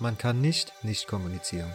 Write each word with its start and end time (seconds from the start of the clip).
Man 0.00 0.16
kann 0.16 0.40
nicht 0.40 0.72
nicht 0.84 1.08
kommunizieren. 1.08 1.74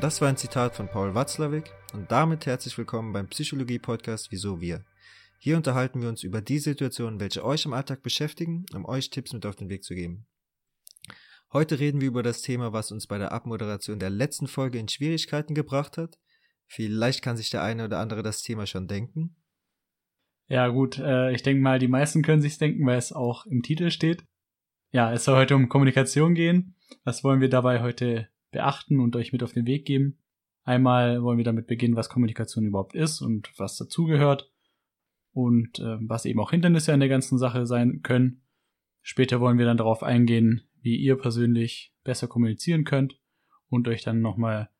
Das 0.00 0.20
war 0.20 0.28
ein 0.28 0.36
Zitat 0.36 0.76
von 0.76 0.86
Paul 0.86 1.16
Watzlawick 1.16 1.72
und 1.92 2.12
damit 2.12 2.46
herzlich 2.46 2.78
willkommen 2.78 3.12
beim 3.12 3.26
Psychologie-Podcast 3.26 4.30
Wieso 4.30 4.60
wir. 4.60 4.84
Hier 5.38 5.56
unterhalten 5.56 6.00
wir 6.00 6.08
uns 6.08 6.22
über 6.22 6.40
die 6.40 6.60
Situationen, 6.60 7.18
welche 7.18 7.44
euch 7.44 7.64
im 7.64 7.72
Alltag 7.72 8.04
beschäftigen, 8.04 8.66
um 8.72 8.84
euch 8.84 9.10
Tipps 9.10 9.32
mit 9.32 9.44
auf 9.46 9.56
den 9.56 9.68
Weg 9.68 9.82
zu 9.82 9.96
geben. 9.96 10.26
Heute 11.52 11.80
reden 11.80 12.00
wir 12.00 12.06
über 12.06 12.22
das 12.22 12.42
Thema, 12.42 12.72
was 12.72 12.92
uns 12.92 13.08
bei 13.08 13.18
der 13.18 13.32
Abmoderation 13.32 13.98
der 13.98 14.10
letzten 14.10 14.46
Folge 14.46 14.78
in 14.78 14.86
Schwierigkeiten 14.86 15.56
gebracht 15.56 15.98
hat. 15.98 16.18
Vielleicht 16.66 17.20
kann 17.20 17.36
sich 17.36 17.50
der 17.50 17.64
eine 17.64 17.86
oder 17.86 17.98
andere 17.98 18.22
das 18.22 18.42
Thema 18.42 18.64
schon 18.64 18.86
denken. 18.86 19.34
Ja, 20.46 20.68
gut, 20.68 20.98
äh, 20.98 21.32
ich 21.32 21.42
denke 21.42 21.62
mal, 21.62 21.80
die 21.80 21.88
meisten 21.88 22.22
können 22.22 22.42
sich's 22.42 22.58
denken, 22.58 22.86
weil 22.86 22.98
es 22.98 23.12
auch 23.12 23.44
im 23.46 23.62
Titel 23.62 23.90
steht. 23.90 24.22
Ja, 24.96 25.12
es 25.12 25.24
soll 25.24 25.36
heute 25.36 25.54
um 25.54 25.68
Kommunikation 25.68 26.34
gehen. 26.34 26.74
Was 27.04 27.22
wollen 27.22 27.42
wir 27.42 27.50
dabei 27.50 27.82
heute 27.82 28.30
beachten 28.50 28.98
und 28.98 29.14
euch 29.14 29.30
mit 29.30 29.42
auf 29.42 29.52
den 29.52 29.66
Weg 29.66 29.84
geben? 29.84 30.16
Einmal 30.64 31.22
wollen 31.22 31.36
wir 31.36 31.44
damit 31.44 31.66
beginnen, 31.66 31.96
was 31.96 32.08
Kommunikation 32.08 32.64
überhaupt 32.64 32.94
ist 32.94 33.20
und 33.20 33.52
was 33.58 33.76
dazugehört 33.76 34.50
und 35.32 35.80
äh, 35.80 35.98
was 36.00 36.24
eben 36.24 36.40
auch 36.40 36.50
Hindernisse 36.50 36.94
an 36.94 37.00
der 37.00 37.10
ganzen 37.10 37.36
Sache 37.36 37.66
sein 37.66 38.00
können. 38.02 38.40
Später 39.02 39.38
wollen 39.38 39.58
wir 39.58 39.66
dann 39.66 39.76
darauf 39.76 40.02
eingehen, 40.02 40.62
wie 40.80 40.96
ihr 40.96 41.16
persönlich 41.16 41.92
besser 42.02 42.26
kommunizieren 42.26 42.84
könnt 42.84 43.20
und 43.68 43.88
euch 43.88 44.02
dann 44.02 44.22
nochmal, 44.22 44.70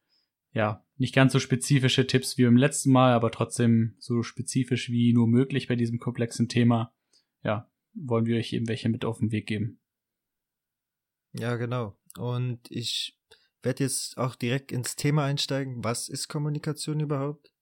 ja, 0.53 0.83
nicht 0.97 1.15
ganz 1.15 1.35
so 1.35 1.41
spezifische 1.41 2.07
Tipps 2.07 2.39
wie 2.39 2.45
beim 2.45 2.57
letzten 2.57 2.91
Mal, 2.91 3.13
aber 3.13 3.31
trotzdem 3.31 3.97
so 3.99 4.23
spezifisch 4.23 4.89
wie 4.89 5.13
nur 5.13 5.29
möglich 5.29 5.69
bei 5.69 5.77
diesem 5.77 5.99
komplexen 5.99 6.49
Thema, 6.49 6.95
ja, 7.43 7.71
wollen 7.93 8.25
wir 8.25 8.39
euch 8.39 8.55
eben 8.55 8.67
welche 8.67 8.89
mit 8.89 9.05
auf 9.05 9.19
den 9.19 9.31
Weg 9.31 9.47
geben. 9.47 9.79
Ja, 11.39 11.57
genau. 11.57 11.99
Und 12.19 12.71
ich 12.71 13.19
werde 13.63 13.85
jetzt 13.85 14.17
auch 14.17 14.37
direkt 14.37 14.73
ins 14.73 14.97
Thema 14.97 15.25
einsteigen. 15.25 15.85
Was 15.85 16.09
ist 16.09 16.29
Kommunikation 16.29 17.01
überhaupt? 17.01 17.53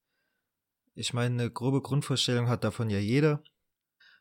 Ich 0.94 1.12
meine, 1.12 1.42
eine 1.42 1.50
grobe 1.50 1.82
Grundvorstellung 1.82 2.48
hat 2.48 2.62
davon 2.62 2.88
ja 2.88 2.98
jeder. 2.98 3.42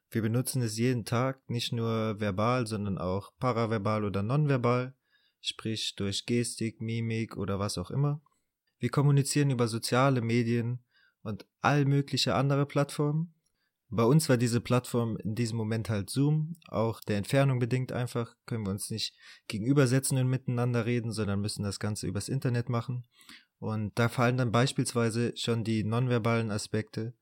Wir 0.09 0.21
benutzen 0.21 0.61
es 0.61 0.77
jeden 0.77 1.05
Tag, 1.05 1.47
nicht 1.49 1.71
nur 1.71 2.19
verbal, 2.19 2.65
sondern 2.65 2.97
auch 2.97 3.31
paraverbal 3.37 4.05
oder 4.05 4.23
nonverbal, 4.23 4.95
sprich 5.41 5.95
durch 5.95 6.25
Gestik, 6.25 6.81
Mimik 6.81 7.37
oder 7.37 7.59
was 7.59 7.77
auch 7.77 7.91
immer. 7.91 8.21
Wir 8.79 8.89
kommunizieren 8.89 9.51
über 9.51 9.67
soziale 9.67 10.21
Medien 10.21 10.83
und 11.21 11.45
all 11.61 11.85
mögliche 11.85 12.35
andere 12.35 12.65
Plattformen. 12.65 13.33
Bei 13.95 14.05
uns 14.05 14.27
war 14.27 14.37
diese 14.37 14.59
Plattform 14.59 15.17
in 15.17 15.35
diesem 15.35 15.55
Moment 15.55 15.87
halt 15.87 16.09
Zoom, 16.09 16.55
auch 16.67 16.99
der 17.01 17.17
Entfernung 17.17 17.59
bedingt 17.59 17.91
einfach, 17.91 18.35
können 18.47 18.65
wir 18.65 18.71
uns 18.71 18.89
nicht 18.89 19.15
gegenübersetzen 19.47 20.17
und 20.17 20.27
miteinander 20.27 20.87
reden, 20.87 21.11
sondern 21.11 21.41
müssen 21.41 21.61
das 21.61 21.79
Ganze 21.79 22.07
übers 22.07 22.27
Internet 22.27 22.69
machen. 22.69 23.05
Und 23.59 23.97
da 23.99 24.09
fallen 24.09 24.37
dann 24.37 24.51
beispielsweise 24.51 25.37
schon 25.37 25.63
die 25.63 25.83
nonverbalen 25.83 26.49
Aspekte 26.49 27.13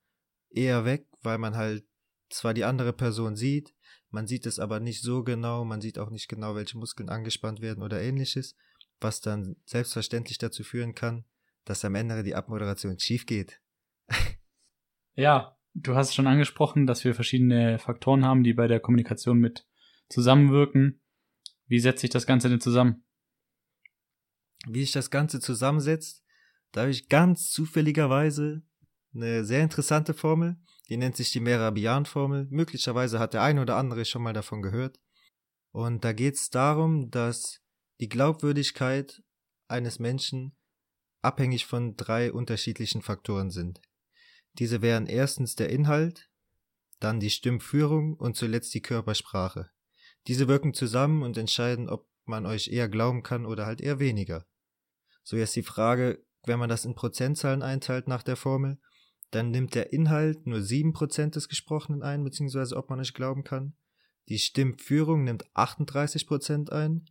eher 0.49 0.85
weg, 0.85 1.07
weil 1.21 1.37
man 1.39 1.57
halt 1.57 1.85
zwar 2.29 2.53
die 2.53 2.63
andere 2.63 2.93
Person 2.93 3.35
sieht, 3.35 3.75
man 4.09 4.25
sieht 4.25 4.45
es 4.45 4.57
aber 4.57 4.79
nicht 4.79 5.01
so 5.01 5.25
genau, 5.25 5.65
man 5.65 5.81
sieht 5.81 5.99
auch 5.99 6.09
nicht 6.09 6.29
genau, 6.29 6.55
welche 6.55 6.77
Muskeln 6.77 7.09
angespannt 7.09 7.59
werden 7.59 7.83
oder 7.83 8.01
ähnliches, 8.01 8.55
was 9.01 9.19
dann 9.19 9.57
selbstverständlich 9.65 10.37
dazu 10.37 10.63
führen 10.63 10.95
kann, 10.95 11.25
dass 11.65 11.83
am 11.83 11.95
Ende 11.95 12.23
die 12.23 12.35
Abmoderation 12.35 12.97
schief 12.97 13.25
geht. 13.25 13.59
ja, 15.15 15.57
Du 15.73 15.95
hast 15.95 16.13
schon 16.13 16.27
angesprochen, 16.27 16.85
dass 16.85 17.03
wir 17.05 17.15
verschiedene 17.15 17.79
Faktoren 17.79 18.25
haben, 18.25 18.43
die 18.43 18.53
bei 18.53 18.67
der 18.67 18.79
Kommunikation 18.79 19.39
mit 19.39 19.65
zusammenwirken. 20.09 21.01
Wie 21.67 21.79
setzt 21.79 22.01
sich 22.01 22.09
das 22.09 22.27
Ganze 22.27 22.49
denn 22.49 22.59
zusammen? 22.59 23.05
Wie 24.67 24.81
sich 24.81 24.91
das 24.91 25.09
Ganze 25.09 25.39
zusammensetzt, 25.39 26.23
da 26.71 26.81
habe 26.81 26.91
ich 26.91 27.09
ganz 27.09 27.49
zufälligerweise 27.51 28.63
eine 29.13 29.43
sehr 29.43 29.63
interessante 29.63 30.13
Formel, 30.13 30.57
die 30.89 30.97
nennt 30.97 31.15
sich 31.15 31.31
die 31.31 31.39
Merabian-Formel. 31.39 32.47
Möglicherweise 32.49 33.19
hat 33.19 33.33
der 33.33 33.43
eine 33.43 33.61
oder 33.61 33.77
andere 33.77 34.03
schon 34.03 34.23
mal 34.23 34.33
davon 34.33 34.61
gehört. 34.61 34.99
Und 35.71 36.03
da 36.03 36.11
geht 36.11 36.35
es 36.35 36.49
darum, 36.49 37.09
dass 37.09 37.61
die 38.01 38.09
Glaubwürdigkeit 38.09 39.23
eines 39.69 39.99
Menschen 39.99 40.57
abhängig 41.21 41.65
von 41.65 41.95
drei 41.95 42.33
unterschiedlichen 42.33 43.01
Faktoren 43.01 43.51
sind. 43.51 43.79
Diese 44.53 44.81
wären 44.81 45.07
erstens 45.07 45.55
der 45.55 45.69
Inhalt, 45.69 46.29
dann 46.99 47.19
die 47.19 47.29
Stimmführung 47.29 48.15
und 48.15 48.35
zuletzt 48.35 48.73
die 48.73 48.81
Körpersprache. 48.81 49.69
Diese 50.27 50.47
wirken 50.47 50.73
zusammen 50.73 51.23
und 51.23 51.37
entscheiden, 51.37 51.89
ob 51.89 52.07
man 52.25 52.45
euch 52.45 52.67
eher 52.67 52.89
glauben 52.89 53.23
kann 53.23 53.45
oder 53.45 53.65
halt 53.65 53.81
eher 53.81 53.99
weniger. 53.99 54.45
So 55.23 55.35
jetzt 55.37 55.55
die 55.55 55.63
Frage, 55.63 56.23
wenn 56.45 56.59
man 56.59 56.69
das 56.69 56.85
in 56.85 56.95
Prozentzahlen 56.95 57.63
einteilt 57.63 58.07
nach 58.07 58.23
der 58.23 58.35
Formel, 58.35 58.79
dann 59.31 59.49
nimmt 59.51 59.75
der 59.75 59.93
Inhalt 59.93 60.45
nur 60.45 60.59
7% 60.59 61.31
des 61.31 61.47
Gesprochenen 61.47 62.03
ein, 62.03 62.23
beziehungsweise 62.23 62.75
ob 62.75 62.89
man 62.89 62.99
euch 62.99 63.13
glauben 63.13 63.43
kann. 63.43 63.75
Die 64.27 64.39
Stimmführung 64.39 65.23
nimmt 65.23 65.45
38% 65.55 66.69
ein. 66.69 67.05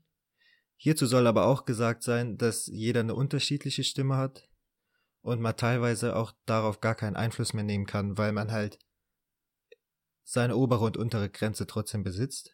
Hierzu 0.76 1.06
soll 1.06 1.26
aber 1.26 1.46
auch 1.46 1.64
gesagt 1.64 2.02
sein, 2.02 2.36
dass 2.36 2.66
jeder 2.66 3.00
eine 3.00 3.14
unterschiedliche 3.14 3.84
Stimme 3.84 4.16
hat 4.16 4.49
und 5.22 5.40
man 5.40 5.56
teilweise 5.56 6.16
auch 6.16 6.32
darauf 6.46 6.80
gar 6.80 6.94
keinen 6.94 7.16
Einfluss 7.16 7.52
mehr 7.52 7.64
nehmen 7.64 7.86
kann, 7.86 8.16
weil 8.16 8.32
man 8.32 8.50
halt 8.50 8.78
seine 10.24 10.56
obere 10.56 10.84
und 10.84 10.96
untere 10.96 11.28
Grenze 11.28 11.66
trotzdem 11.66 12.04
besitzt. 12.04 12.52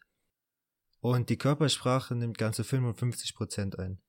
Und 0.99 1.29
die 1.29 1.37
Körpersprache 1.37 2.15
nimmt 2.15 2.37
ganze 2.37 2.63
55 2.63 3.35
Prozent 3.35 3.77
ein. 3.79 4.01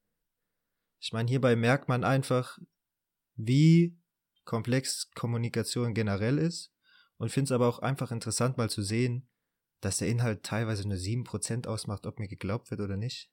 Ich 1.00 1.12
meine, 1.12 1.28
hierbei 1.28 1.54
merkt 1.54 1.88
man 1.88 2.02
einfach, 2.02 2.58
wie 3.36 3.96
komplex 4.44 5.10
Kommunikation 5.14 5.94
generell 5.94 6.38
ist 6.38 6.72
und 7.18 7.30
finde 7.30 7.48
es 7.48 7.52
aber 7.52 7.68
auch 7.68 7.80
einfach 7.80 8.10
interessant 8.10 8.56
mal 8.56 8.70
zu 8.70 8.82
sehen, 8.82 9.28
dass 9.80 9.98
der 9.98 10.08
Inhalt 10.08 10.42
teilweise 10.42 10.88
nur 10.88 10.96
7% 10.96 11.66
ausmacht, 11.68 12.06
ob 12.06 12.18
mir 12.18 12.28
geglaubt 12.28 12.70
wird 12.70 12.80
oder 12.80 12.96
nicht. 12.96 13.30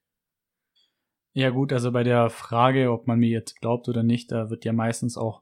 Ja 1.37 1.49
gut, 1.49 1.73
also 1.73 1.91
bei 1.91 2.03
der 2.03 2.29
Frage, 2.29 2.93
ob 2.93 3.07
man 3.07 3.19
mir 3.19 3.27
jetzt 3.27 3.59
glaubt 3.59 3.89
oder 3.89 4.03
nicht, 4.03 4.31
da 4.31 4.49
wird 4.49 4.63
ja 4.63 4.71
meistens 4.71 5.17
auch 5.17 5.41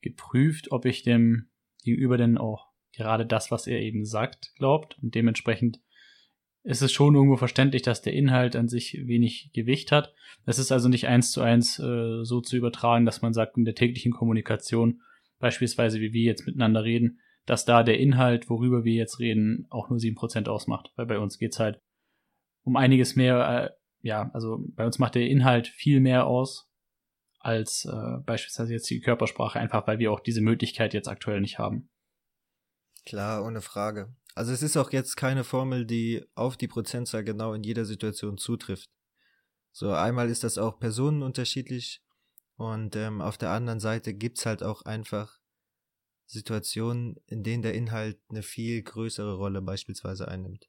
geprüft, 0.00 0.72
ob 0.72 0.86
ich 0.86 1.02
dem 1.02 1.50
Gegenüber 1.84 2.16
denn 2.16 2.38
auch 2.38 2.68
gerade 2.94 3.26
das, 3.26 3.50
was 3.50 3.66
er 3.66 3.78
eben 3.78 4.06
sagt, 4.06 4.54
glaubt. 4.56 4.96
Und 5.02 5.14
dementsprechend 5.14 5.78
ist 6.62 6.80
es 6.80 6.90
schon 6.90 7.14
irgendwo 7.14 7.36
verständlich, 7.36 7.82
dass 7.82 8.00
der 8.00 8.14
Inhalt 8.14 8.56
an 8.56 8.68
sich 8.68 8.98
wenig 9.06 9.50
Gewicht 9.52 9.92
hat. 9.92 10.14
Es 10.46 10.58
ist 10.58 10.72
also 10.72 10.88
nicht 10.88 11.06
eins 11.06 11.32
zu 11.32 11.42
eins 11.42 11.78
äh, 11.78 12.24
so 12.24 12.40
zu 12.40 12.56
übertragen, 12.56 13.04
dass 13.04 13.20
man 13.20 13.34
sagt, 13.34 13.58
in 13.58 13.66
der 13.66 13.74
täglichen 13.74 14.12
Kommunikation, 14.12 15.02
beispielsweise 15.38 16.00
wie 16.00 16.14
wir 16.14 16.22
jetzt 16.22 16.46
miteinander 16.46 16.82
reden, 16.82 17.20
dass 17.44 17.66
da 17.66 17.82
der 17.82 18.00
Inhalt, 18.00 18.48
worüber 18.48 18.84
wir 18.84 18.94
jetzt 18.94 19.20
reden, 19.20 19.66
auch 19.68 19.90
nur 19.90 19.98
sieben 19.98 20.16
Prozent 20.16 20.48
ausmacht. 20.48 20.92
Weil 20.96 21.04
bei 21.04 21.18
uns 21.18 21.38
geht's 21.38 21.58
halt 21.58 21.82
um 22.62 22.76
einiges 22.76 23.16
mehr 23.16 23.70
äh, 23.70 23.85
ja, 24.06 24.30
also 24.32 24.64
bei 24.68 24.86
uns 24.86 24.98
macht 24.98 25.16
der 25.16 25.28
Inhalt 25.28 25.66
viel 25.66 26.00
mehr 26.00 26.26
aus 26.26 26.70
als 27.40 27.84
äh, 27.84 28.18
beispielsweise 28.24 28.72
jetzt 28.72 28.88
die 28.88 29.00
Körpersprache, 29.00 29.58
einfach 29.58 29.86
weil 29.86 29.98
wir 29.98 30.12
auch 30.12 30.20
diese 30.20 30.40
Möglichkeit 30.40 30.94
jetzt 30.94 31.08
aktuell 31.08 31.40
nicht 31.40 31.58
haben. 31.58 31.90
Klar, 33.04 33.44
ohne 33.44 33.60
Frage. 33.60 34.14
Also 34.34 34.52
es 34.52 34.62
ist 34.62 34.76
auch 34.76 34.92
jetzt 34.92 35.16
keine 35.16 35.44
Formel, 35.44 35.86
die 35.86 36.24
auf 36.34 36.56
die 36.56 36.68
Prozentzahl 36.68 37.24
genau 37.24 37.52
in 37.52 37.62
jeder 37.62 37.84
Situation 37.84 38.38
zutrifft. 38.38 38.90
So 39.72 39.92
einmal 39.92 40.30
ist 40.30 40.44
das 40.44 40.56
auch 40.56 40.78
personenunterschiedlich 40.78 42.00
und 42.56 42.96
ähm, 42.96 43.20
auf 43.20 43.38
der 43.38 43.50
anderen 43.50 43.80
Seite 43.80 44.14
gibt's 44.14 44.46
halt 44.46 44.62
auch 44.62 44.82
einfach 44.82 45.38
Situationen, 46.26 47.16
in 47.26 47.42
denen 47.42 47.62
der 47.62 47.74
Inhalt 47.74 48.18
eine 48.28 48.42
viel 48.42 48.82
größere 48.82 49.36
Rolle 49.36 49.62
beispielsweise 49.62 50.28
einnimmt. 50.28 50.68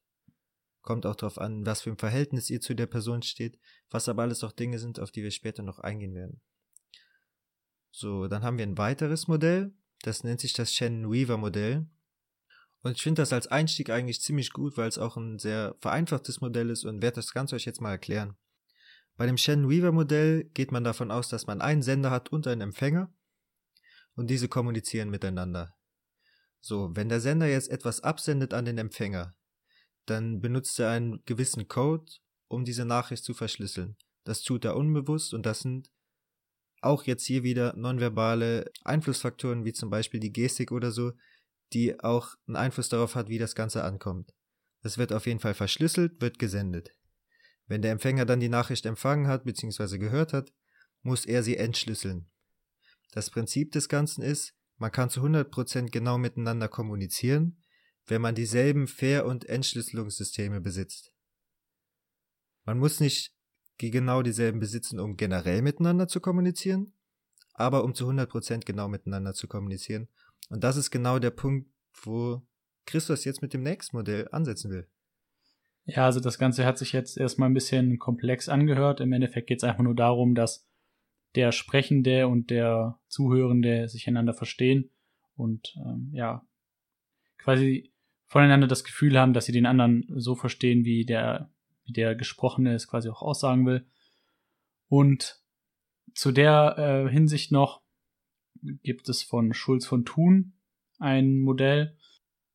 Kommt 0.88 1.06
auch 1.06 1.18
darauf 1.18 1.38
an, 1.38 1.66
was 1.66 1.82
für 1.82 1.90
ein 1.90 1.98
Verhältnis 1.98 2.50
ihr 2.50 2.62
zu 2.62 2.74
der 2.74 2.86
Person 2.86 3.22
steht, 3.22 3.60
was 3.90 4.08
aber 4.08 4.22
alles 4.22 4.42
auch 4.46 4.54
Dinge 4.54 4.80
sind, 4.80 5.02
auf 5.02 5.12
die 5.12 5.22
wir 5.22 5.32
später 5.32 5.62
noch 5.62 5.80
eingehen 5.80 6.16
werden. 6.16 6.40
So, 7.92 8.30
dann 8.30 8.42
haben 8.42 8.58
wir 8.58 8.66
ein 8.66 8.78
weiteres 8.78 9.28
Modell, 9.28 9.74
das 10.04 10.24
nennt 10.24 10.40
sich 10.40 10.54
das 10.54 10.74
Shannon-Weaver-Modell. 10.74 11.90
Und 12.84 12.92
ich 12.94 13.04
finde 13.04 13.22
das 13.22 13.34
als 13.34 13.48
Einstieg 13.48 13.90
eigentlich 13.90 14.22
ziemlich 14.22 14.54
gut, 14.54 14.78
weil 14.78 14.88
es 14.88 14.98
auch 14.98 15.18
ein 15.18 15.40
sehr 15.40 15.76
vereinfachtes 15.82 16.40
Modell 16.40 16.70
ist 16.70 16.86
und 16.86 17.02
werde 17.02 17.16
das 17.16 17.34
Ganze 17.34 17.58
euch 17.58 17.66
jetzt 17.66 17.82
mal 17.82 17.92
erklären. 17.92 18.38
Bei 19.18 19.26
dem 19.26 19.38
Shannon-Weaver-Modell 19.38 20.46
geht 20.54 20.72
man 20.72 20.86
davon 20.86 21.12
aus, 21.12 21.28
dass 21.28 21.48
man 21.48 21.60
einen 21.60 21.82
Sender 21.82 22.12
hat 22.12 22.30
und 22.30 22.48
einen 22.48 22.62
Empfänger 22.62 23.14
und 24.16 24.30
diese 24.30 24.48
kommunizieren 24.48 25.10
miteinander. 25.10 25.76
So, 26.62 26.96
wenn 26.96 27.10
der 27.10 27.20
Sender 27.20 27.48
jetzt 27.48 27.72
etwas 27.72 28.00
absendet 28.00 28.54
an 28.54 28.64
den 28.64 28.78
Empfänger, 28.78 29.37
dann 30.10 30.42
benutzt 30.42 30.80
er 30.80 30.90
einen 30.90 31.24
gewissen 31.26 31.68
Code, 31.68 32.12
um 32.48 32.66
diese 32.66 32.86
Nachricht 32.86 33.24
zu 33.24 33.34
verschlüsseln. 33.34 33.96
Das 34.24 34.42
tut 34.42 34.66
er 34.66 34.76
unbewusst 34.76 35.34
und 35.34 35.46
das 35.46 35.60
sind 35.60 35.90
auch 36.82 37.04
jetzt 37.04 37.26
hier 37.26 37.44
wieder 37.44 37.76
nonverbale 37.76 38.72
Einflussfaktoren 38.84 39.66
wie 39.66 39.74
zum 39.74 39.90
Beispiel 39.90 40.20
die 40.20 40.34
Gestik 40.34 40.72
oder 40.72 40.92
so, 40.92 41.12
die 41.74 42.00
auch 42.00 42.36
einen 42.48 42.56
Einfluss 42.56 42.90
darauf 42.90 43.16
hat, 43.16 43.30
wie 43.30 43.40
das 43.40 43.56
Ganze 43.56 43.84
ankommt. 43.84 44.34
Es 44.82 44.98
wird 44.98 45.12
auf 45.12 45.26
jeden 45.26 45.40
Fall 45.40 45.54
verschlüsselt, 45.54 46.22
wird 46.22 46.40
gesendet. 46.40 46.92
Wenn 47.68 47.82
der 47.82 47.92
Empfänger 47.92 48.26
dann 48.26 48.40
die 48.40 48.50
Nachricht 48.50 48.86
empfangen 48.86 49.28
hat 49.28 49.44
bzw. 49.44 49.98
gehört 49.98 50.34
hat, 50.34 50.54
muss 51.02 51.26
er 51.26 51.44
sie 51.44 51.58
entschlüsseln. 51.58 52.30
Das 53.12 53.30
Prinzip 53.30 53.72
des 53.72 53.90
Ganzen 53.90 54.22
ist, 54.22 54.54
man 54.78 54.92
kann 54.92 55.10
zu 55.10 55.22
100% 55.22 55.90
genau 55.90 56.18
miteinander 56.18 56.68
kommunizieren, 56.68 57.64
wenn 58.08 58.22
man 58.22 58.36
dieselben 58.36 58.88
Fair- 58.88 59.26
und 59.26 59.46
Entschlüsselungssysteme 59.46 60.62
besitzt. 60.62 61.14
Man 62.66 62.80
muss 62.80 63.00
nicht 63.00 63.34
genau 63.78 64.22
dieselben 64.22 64.60
besitzen, 64.60 65.00
um 65.00 65.18
generell 65.18 65.62
miteinander 65.62 66.08
zu 66.08 66.20
kommunizieren, 66.20 66.94
aber 67.54 67.84
um 67.84 67.94
zu 67.94 68.10
100% 68.10 68.66
genau 68.66 68.88
miteinander 68.88 69.34
zu 69.34 69.48
kommunizieren. 69.48 70.08
Und 70.50 70.64
das 70.64 70.78
ist 70.78 70.92
genau 70.92 71.20
der 71.20 71.32
Punkt, 71.32 71.70
wo 72.04 72.42
Christus 72.86 73.26
jetzt 73.26 73.42
mit 73.42 73.54
dem 73.54 73.64
nächsten 73.64 73.96
Modell 73.96 74.28
ansetzen 74.32 74.72
will. 74.72 74.88
Ja, 75.86 76.06
also 76.06 76.20
das 76.20 76.38
Ganze 76.38 76.66
hat 76.66 76.78
sich 76.78 76.92
jetzt 76.92 77.18
erstmal 77.18 77.50
ein 77.50 77.54
bisschen 77.54 77.98
komplex 78.00 78.50
angehört. 78.50 79.00
Im 79.00 79.14
Endeffekt 79.14 79.48
geht 79.48 79.60
es 79.60 79.64
einfach 79.64 79.84
nur 79.84 79.96
darum, 79.96 80.36
dass 80.36 80.68
der 81.36 81.52
Sprechende 81.52 82.28
und 82.28 82.50
der 82.50 83.00
Zuhörende 83.08 83.88
sich 83.88 84.08
einander 84.08 84.34
verstehen 84.34 84.90
und 85.36 85.76
ähm, 85.78 86.10
ja, 86.14 86.46
quasi 87.38 87.94
voneinander 88.28 88.68
das 88.68 88.84
Gefühl 88.84 89.18
haben, 89.18 89.34
dass 89.34 89.46
sie 89.46 89.52
den 89.52 89.66
anderen 89.66 90.06
so 90.16 90.36
verstehen, 90.36 90.86
wie 90.86 91.06
der, 91.06 91.50
wie 91.86 91.94
der 91.94 92.16
Gesprochene 92.16 92.74
es 92.74 92.88
quasi 92.88 93.10
auch 93.10 93.22
aussagen 93.22 93.66
will. 93.66 93.86
Und 94.90 95.42
zu 96.14 96.32
der 96.32 96.76
äh, 97.08 97.12
Hinsicht 97.12 97.52
noch 97.52 97.82
gibt 98.84 99.10
es 99.10 99.24
von 99.24 99.54
Schulz 99.54 99.86
von 99.86 100.06
Thun 100.06 100.54
ein 101.00 101.40
Modell. 101.40 101.96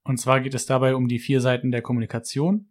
Und 0.04 0.18
zwar 0.18 0.40
geht 0.40 0.54
es 0.54 0.66
dabei 0.66 0.94
um 0.94 1.08
die 1.08 1.18
vier 1.18 1.40
Seiten 1.40 1.70
der 1.70 1.82
Kommunikation. 1.82 2.68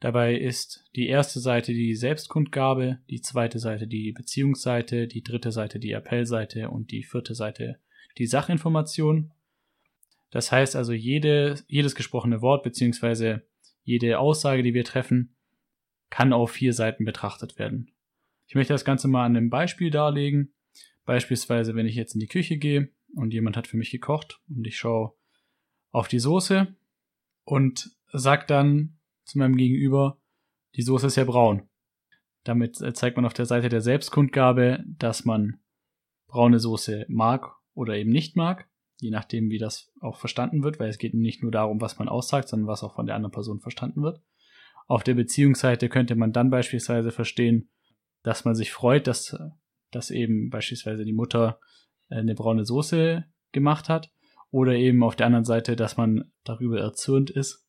Dabei 0.00 0.36
ist 0.36 0.84
die 0.94 1.08
erste 1.08 1.40
Seite 1.40 1.72
die 1.72 1.94
Selbstkundgabe, 1.94 2.98
die 3.08 3.22
zweite 3.22 3.58
Seite 3.58 3.86
die 3.86 4.12
Beziehungsseite, 4.12 5.06
die 5.06 5.22
dritte 5.22 5.52
Seite 5.52 5.78
die 5.78 5.92
Appellseite 5.92 6.68
und 6.70 6.90
die 6.90 7.02
vierte 7.02 7.34
Seite 7.34 7.80
die 8.18 8.26
Sachinformation. 8.26 9.32
Das 10.30 10.52
heißt 10.52 10.76
also, 10.76 10.92
jede, 10.92 11.62
jedes 11.68 11.94
gesprochene 11.94 12.42
Wort 12.42 12.62
beziehungsweise 12.62 13.46
jede 13.82 14.18
Aussage, 14.18 14.62
die 14.62 14.74
wir 14.74 14.84
treffen, 14.84 15.36
kann 16.10 16.32
auf 16.32 16.50
vier 16.50 16.72
Seiten 16.72 17.04
betrachtet 17.04 17.58
werden. 17.58 17.92
Ich 18.46 18.54
möchte 18.54 18.72
das 18.72 18.84
Ganze 18.84 19.08
mal 19.08 19.24
an 19.24 19.36
einem 19.36 19.50
Beispiel 19.50 19.90
darlegen. 19.90 20.52
Beispielsweise, 21.04 21.74
wenn 21.74 21.86
ich 21.86 21.94
jetzt 21.94 22.14
in 22.14 22.20
die 22.20 22.26
Küche 22.26 22.58
gehe 22.58 22.90
und 23.14 23.32
jemand 23.32 23.56
hat 23.56 23.66
für 23.66 23.76
mich 23.76 23.90
gekocht 23.90 24.40
und 24.48 24.66
ich 24.66 24.76
schaue 24.76 25.12
auf 25.92 26.08
die 26.08 26.18
Soße 26.18 26.74
und 27.44 27.96
sag 28.12 28.46
dann 28.48 28.98
zu 29.24 29.38
meinem 29.38 29.56
Gegenüber, 29.56 30.18
die 30.74 30.82
Soße 30.82 31.06
ist 31.06 31.16
ja 31.16 31.24
braun. 31.24 31.68
Damit 32.44 32.80
äh, 32.80 32.92
zeigt 32.92 33.16
man 33.16 33.26
auf 33.26 33.34
der 33.34 33.46
Seite 33.46 33.68
der 33.68 33.80
Selbstkundgabe, 33.80 34.84
dass 34.86 35.24
man 35.24 35.58
braune 36.28 36.58
Soße 36.58 37.06
mag 37.08 37.56
oder 37.74 37.96
eben 37.96 38.10
nicht 38.10 38.36
mag, 38.36 38.68
je 38.98 39.10
nachdem, 39.10 39.50
wie 39.50 39.58
das 39.58 39.92
auch 40.00 40.18
verstanden 40.18 40.62
wird, 40.62 40.80
weil 40.80 40.88
es 40.88 40.98
geht 40.98 41.14
nicht 41.14 41.42
nur 41.42 41.52
darum, 41.52 41.80
was 41.80 41.98
man 41.98 42.08
aussagt, 42.08 42.48
sondern 42.48 42.68
was 42.68 42.82
auch 42.82 42.94
von 42.94 43.06
der 43.06 43.14
anderen 43.14 43.32
Person 43.32 43.60
verstanden 43.60 44.02
wird. 44.02 44.20
Auf 44.86 45.02
der 45.02 45.14
Beziehungsseite 45.14 45.88
könnte 45.88 46.14
man 46.14 46.32
dann 46.32 46.50
beispielsweise 46.50 47.10
verstehen, 47.10 47.68
dass 48.22 48.44
man 48.44 48.54
sich 48.54 48.72
freut, 48.72 49.06
dass, 49.06 49.36
dass 49.90 50.10
eben 50.10 50.50
beispielsweise 50.50 51.04
die 51.04 51.12
Mutter 51.12 51.60
äh, 52.08 52.16
eine 52.16 52.34
braune 52.34 52.64
Soße 52.64 53.24
gemacht 53.52 53.88
hat. 53.88 54.10
Oder 54.50 54.74
eben 54.74 55.02
auf 55.02 55.16
der 55.16 55.26
anderen 55.26 55.44
Seite, 55.44 55.76
dass 55.76 55.96
man 55.96 56.30
darüber 56.44 56.80
erzürnt 56.80 57.30
ist. 57.30 57.66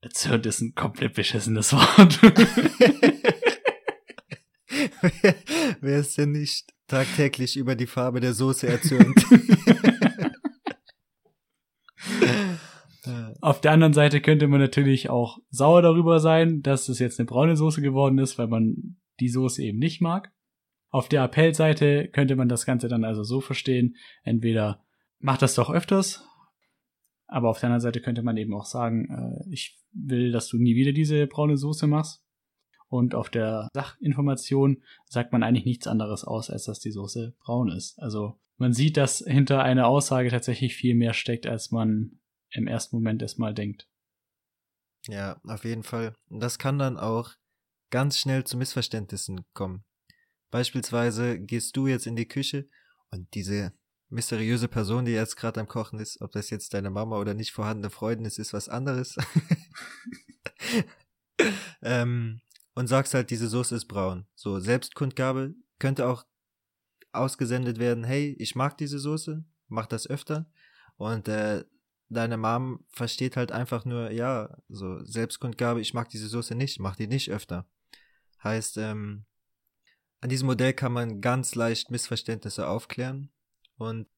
Erzürnt 0.00 0.46
ist 0.46 0.60
ein 0.60 0.74
komplett 0.74 1.14
beschissenes 1.14 1.72
Wort. 1.72 2.22
wer, 5.02 5.34
wer 5.80 5.98
ist 5.98 6.16
denn 6.16 6.32
nicht 6.32 6.72
tagtäglich 6.86 7.56
über 7.56 7.74
die 7.74 7.86
Farbe 7.86 8.20
der 8.20 8.34
Soße 8.34 8.68
erzürnt? 8.68 9.24
Auf 13.42 13.60
der 13.60 13.72
anderen 13.72 13.92
Seite 13.92 14.20
könnte 14.20 14.46
man 14.46 14.60
natürlich 14.60 15.10
auch 15.10 15.38
sauer 15.50 15.82
darüber 15.82 16.20
sein, 16.20 16.62
dass 16.62 16.88
es 16.88 17.00
jetzt 17.00 17.18
eine 17.18 17.26
braune 17.26 17.56
Soße 17.56 17.82
geworden 17.82 18.18
ist, 18.18 18.38
weil 18.38 18.46
man 18.46 18.98
die 19.18 19.28
Soße 19.28 19.60
eben 19.64 19.80
nicht 19.80 20.00
mag. 20.00 20.32
Auf 20.90 21.08
der 21.08 21.24
Appellseite 21.24 22.06
könnte 22.06 22.36
man 22.36 22.48
das 22.48 22.66
Ganze 22.66 22.86
dann 22.86 23.02
also 23.02 23.24
so 23.24 23.40
verstehen, 23.40 23.96
entweder 24.22 24.84
macht 25.18 25.42
das 25.42 25.56
doch 25.56 25.70
öfters, 25.70 26.24
aber 27.26 27.50
auf 27.50 27.58
der 27.58 27.66
anderen 27.66 27.80
Seite 27.80 28.00
könnte 28.00 28.22
man 28.22 28.36
eben 28.36 28.54
auch 28.54 28.64
sagen, 28.64 29.08
äh, 29.10 29.50
ich 29.50 29.76
will, 29.92 30.30
dass 30.30 30.46
du 30.46 30.56
nie 30.58 30.76
wieder 30.76 30.92
diese 30.92 31.26
braune 31.26 31.56
Soße 31.56 31.88
machst. 31.88 32.22
Und 32.86 33.16
auf 33.16 33.28
der 33.28 33.68
Sachinformation 33.74 34.82
sagt 35.06 35.32
man 35.32 35.42
eigentlich 35.42 35.64
nichts 35.64 35.88
anderes 35.88 36.22
aus, 36.22 36.48
als 36.48 36.66
dass 36.66 36.78
die 36.78 36.92
Soße 36.92 37.34
braun 37.40 37.72
ist. 37.72 37.98
Also 37.98 38.38
man 38.56 38.72
sieht, 38.72 38.96
dass 38.96 39.24
hinter 39.26 39.64
einer 39.64 39.88
Aussage 39.88 40.30
tatsächlich 40.30 40.76
viel 40.76 40.94
mehr 40.94 41.12
steckt, 41.12 41.48
als 41.48 41.72
man 41.72 42.20
im 42.52 42.66
ersten 42.66 42.96
Moment 42.96 43.22
erstmal 43.22 43.54
denkt. 43.54 43.88
Ja, 45.08 45.40
auf 45.44 45.64
jeden 45.64 45.82
Fall. 45.82 46.14
Das 46.28 46.58
kann 46.58 46.78
dann 46.78 46.96
auch 46.96 47.32
ganz 47.90 48.18
schnell 48.18 48.44
zu 48.44 48.56
Missverständnissen 48.56 49.44
kommen. 49.52 49.84
Beispielsweise 50.50 51.40
gehst 51.40 51.76
du 51.76 51.86
jetzt 51.86 52.06
in 52.06 52.16
die 52.16 52.28
Küche 52.28 52.68
und 53.10 53.32
diese 53.34 53.72
mysteriöse 54.10 54.68
Person, 54.68 55.06
die 55.06 55.12
jetzt 55.12 55.36
gerade 55.36 55.60
am 55.60 55.68
Kochen 55.68 55.98
ist, 55.98 56.20
ob 56.20 56.32
das 56.32 56.50
jetzt 56.50 56.74
deine 56.74 56.90
Mama 56.90 57.18
oder 57.18 57.34
nicht 57.34 57.52
vorhandene 57.52 57.90
Freundin 57.90 58.26
ist, 58.26 58.38
ist 58.38 58.52
was 58.52 58.68
anderes. 58.68 59.16
ähm, 61.82 62.42
und 62.74 62.86
sagst 62.86 63.14
halt, 63.14 63.30
diese 63.30 63.48
Soße 63.48 63.74
ist 63.74 63.86
braun. 63.86 64.26
So, 64.34 64.60
Selbstkundgabe 64.60 65.54
könnte 65.78 66.06
auch 66.06 66.24
ausgesendet 67.12 67.78
werden, 67.78 68.04
hey, 68.04 68.34
ich 68.38 68.54
mag 68.54 68.78
diese 68.78 68.98
Soße, 68.98 69.44
mach 69.68 69.86
das 69.86 70.06
öfter. 70.06 70.46
Und 70.96 71.28
äh, 71.28 71.64
deine 72.12 72.36
Mom 72.36 72.84
versteht 72.88 73.36
halt 73.36 73.52
einfach 73.52 73.84
nur, 73.84 74.10
ja, 74.10 74.56
so 74.68 75.04
Selbstkundgabe, 75.04 75.80
ich 75.80 75.94
mag 75.94 76.08
diese 76.08 76.28
Soße 76.28 76.54
nicht, 76.54 76.80
mach 76.80 76.96
die 76.96 77.06
nicht 77.06 77.30
öfter. 77.30 77.66
Heißt, 78.42 78.76
ähm, 78.78 79.24
an 80.20 80.28
diesem 80.28 80.46
Modell 80.46 80.72
kann 80.72 80.92
man 80.92 81.20
ganz 81.20 81.54
leicht 81.54 81.90
Missverständnisse 81.90 82.66
aufklären 82.68 83.30
und 83.76 84.08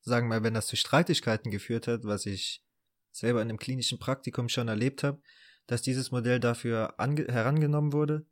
sagen 0.00 0.28
wir 0.28 0.36
mal, 0.36 0.42
wenn 0.44 0.54
das 0.54 0.66
zu 0.66 0.76
Streitigkeiten 0.76 1.50
geführt 1.50 1.86
hat, 1.86 2.04
was 2.04 2.26
ich 2.26 2.64
selber 3.12 3.42
in 3.42 3.48
einem 3.48 3.58
klinischen 3.58 3.98
Praktikum 3.98 4.48
schon 4.48 4.68
erlebt 4.68 5.02
habe, 5.02 5.20
dass 5.66 5.82
dieses 5.82 6.10
Modell 6.10 6.40
dafür 6.40 6.94
herangenommen 6.98 7.92
wurde, 7.92 8.26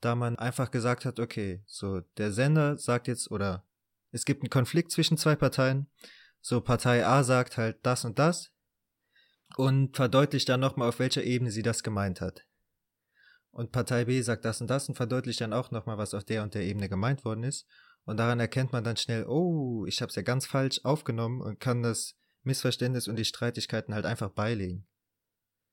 da 0.00 0.14
man 0.14 0.36
einfach 0.36 0.70
gesagt 0.70 1.04
hat, 1.04 1.20
okay, 1.20 1.62
so 1.66 2.00
der 2.16 2.32
Sender 2.32 2.78
sagt 2.78 3.08
jetzt 3.08 3.30
oder 3.30 3.66
es 4.12 4.24
gibt 4.24 4.42
einen 4.42 4.50
Konflikt 4.50 4.92
zwischen 4.92 5.16
zwei 5.16 5.36
Parteien, 5.36 5.88
so 6.40 6.60
Partei 6.60 7.04
A 7.04 7.24
sagt 7.24 7.56
halt 7.56 7.78
das 7.82 8.04
und 8.04 8.18
das 8.18 8.52
und 9.56 9.96
verdeutlicht 9.96 10.48
dann 10.48 10.60
nochmal, 10.60 10.88
auf 10.88 10.98
welcher 10.98 11.24
Ebene 11.24 11.50
sie 11.50 11.62
das 11.62 11.82
gemeint 11.82 12.20
hat. 12.20 12.46
Und 13.50 13.72
Partei 13.72 14.04
B 14.04 14.20
sagt 14.20 14.44
das 14.44 14.60
und 14.60 14.68
das 14.68 14.88
und 14.88 14.96
verdeutlicht 14.96 15.40
dann 15.40 15.54
auch 15.54 15.70
nochmal, 15.70 15.96
was 15.96 16.12
auf 16.12 16.24
der 16.24 16.42
und 16.42 16.54
der 16.54 16.62
Ebene 16.62 16.90
gemeint 16.90 17.24
worden 17.24 17.42
ist. 17.42 17.66
Und 18.04 18.18
daran 18.18 18.38
erkennt 18.38 18.72
man 18.72 18.84
dann 18.84 18.98
schnell, 18.98 19.24
oh, 19.26 19.86
ich 19.86 20.02
habe 20.02 20.10
es 20.10 20.16
ja 20.16 20.22
ganz 20.22 20.46
falsch 20.46 20.80
aufgenommen 20.84 21.40
und 21.40 21.58
kann 21.58 21.82
das 21.82 22.16
Missverständnis 22.42 23.08
und 23.08 23.18
die 23.18 23.24
Streitigkeiten 23.24 23.94
halt 23.94 24.04
einfach 24.04 24.30
beilegen. 24.30 24.86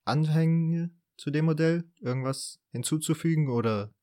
Anhänge 0.05 0.91
zu 1.17 1.29
dem 1.29 1.45
Modell? 1.45 1.83
Irgendwas 1.99 2.61
hinzuzufügen 2.71 3.49
oder? 3.49 3.93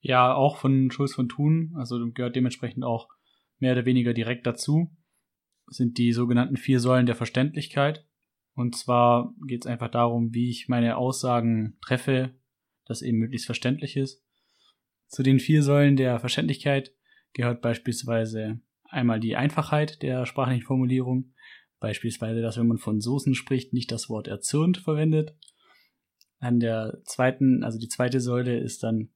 Ja, 0.00 0.34
auch 0.34 0.56
von 0.56 0.90
Schulz 0.90 1.14
von 1.14 1.28
Thun, 1.28 1.74
also 1.76 2.10
gehört 2.12 2.34
dementsprechend 2.34 2.82
auch 2.82 3.08
mehr 3.58 3.72
oder 3.72 3.84
weniger 3.84 4.14
direkt 4.14 4.46
dazu, 4.46 4.90
sind 5.66 5.98
die 5.98 6.12
sogenannten 6.12 6.56
vier 6.56 6.80
Säulen 6.80 7.06
der 7.06 7.14
Verständlichkeit. 7.14 8.06
Und 8.56 8.74
zwar 8.74 9.34
geht 9.46 9.64
es 9.64 9.70
einfach 9.70 9.90
darum, 9.90 10.32
wie 10.32 10.48
ich 10.50 10.66
meine 10.66 10.96
Aussagen 10.96 11.76
treffe, 11.82 12.34
das 12.86 13.02
eben 13.02 13.18
möglichst 13.18 13.46
verständlich 13.46 13.96
ist. 13.96 14.24
Zu 15.08 15.22
den 15.22 15.38
vier 15.38 15.62
Säulen 15.62 15.96
der 15.96 16.18
Verständlichkeit 16.18 16.94
gehört 17.34 17.60
beispielsweise 17.60 18.60
einmal 18.84 19.20
die 19.20 19.36
Einfachheit 19.36 20.02
der 20.02 20.24
sprachlichen 20.24 20.64
Formulierung, 20.64 21.34
beispielsweise, 21.80 22.40
dass 22.40 22.56
wenn 22.56 22.66
man 22.66 22.78
von 22.78 23.00
Soßen 23.02 23.34
spricht, 23.34 23.74
nicht 23.74 23.92
das 23.92 24.08
Wort 24.08 24.26
erzürnt 24.26 24.78
verwendet. 24.78 25.36
An 26.38 26.58
der 26.58 27.02
zweiten, 27.04 27.62
also 27.62 27.78
die 27.78 27.88
zweite 27.88 28.20
Säule 28.20 28.58
ist 28.58 28.82
dann 28.82 29.10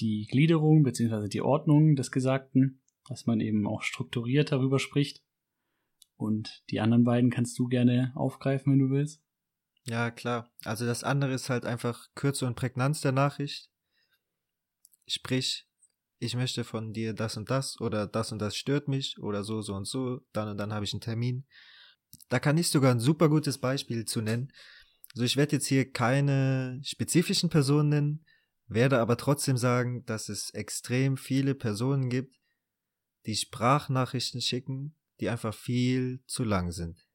die 0.00 0.26
Gliederung 0.30 0.82
bzw. 0.82 1.28
die 1.28 1.40
Ordnung 1.40 1.96
des 1.96 2.10
Gesagten, 2.10 2.82
dass 3.08 3.24
man 3.24 3.40
eben 3.40 3.66
auch 3.66 3.82
strukturiert 3.82 4.52
darüber 4.52 4.78
spricht. 4.78 5.22
Und 6.16 6.62
die 6.70 6.80
anderen 6.80 7.04
beiden 7.04 7.30
kannst 7.30 7.58
du 7.58 7.68
gerne 7.68 8.12
aufgreifen, 8.14 8.72
wenn 8.72 8.78
du 8.78 8.90
willst. 8.90 9.22
Ja, 9.84 10.10
klar. 10.10 10.50
Also 10.64 10.84
das 10.86 11.04
andere 11.04 11.32
ist 11.32 11.48
halt 11.48 11.64
einfach 11.64 12.08
Kürze 12.14 12.46
und 12.46 12.56
Prägnanz 12.56 13.00
der 13.00 13.12
Nachricht. 13.12 13.70
Sprich, 15.06 15.68
ich 16.18 16.34
möchte 16.34 16.64
von 16.64 16.92
dir 16.92 17.12
das 17.12 17.36
und 17.36 17.50
das 17.50 17.80
oder 17.80 18.06
das 18.06 18.32
und 18.32 18.40
das 18.40 18.56
stört 18.56 18.88
mich 18.88 19.18
oder 19.18 19.44
so, 19.44 19.60
so 19.62 19.74
und 19.74 19.86
so, 19.86 20.20
dann 20.32 20.48
und 20.48 20.58
dann 20.58 20.72
habe 20.72 20.84
ich 20.84 20.92
einen 20.92 21.00
Termin. 21.00 21.46
Da 22.28 22.40
kann 22.40 22.58
ich 22.58 22.70
sogar 22.70 22.90
ein 22.90 23.00
super 23.00 23.28
gutes 23.28 23.58
Beispiel 23.58 24.04
zu 24.06 24.22
nennen. 24.22 24.52
Also 25.14 25.24
ich 25.24 25.36
werde 25.36 25.56
jetzt 25.56 25.66
hier 25.66 25.90
keine 25.90 26.80
spezifischen 26.82 27.50
Personen 27.50 27.88
nennen, 27.90 28.24
werde 28.66 28.98
aber 28.98 29.16
trotzdem 29.16 29.56
sagen, 29.56 30.04
dass 30.06 30.28
es 30.28 30.50
extrem 30.50 31.16
viele 31.16 31.54
Personen 31.54 32.10
gibt, 32.10 32.36
die 33.26 33.36
Sprachnachrichten 33.36 34.40
schicken, 34.40 34.96
die 35.20 35.28
einfach 35.28 35.54
viel 35.54 36.22
zu 36.26 36.44
lang 36.44 36.72
sind. 36.72 37.06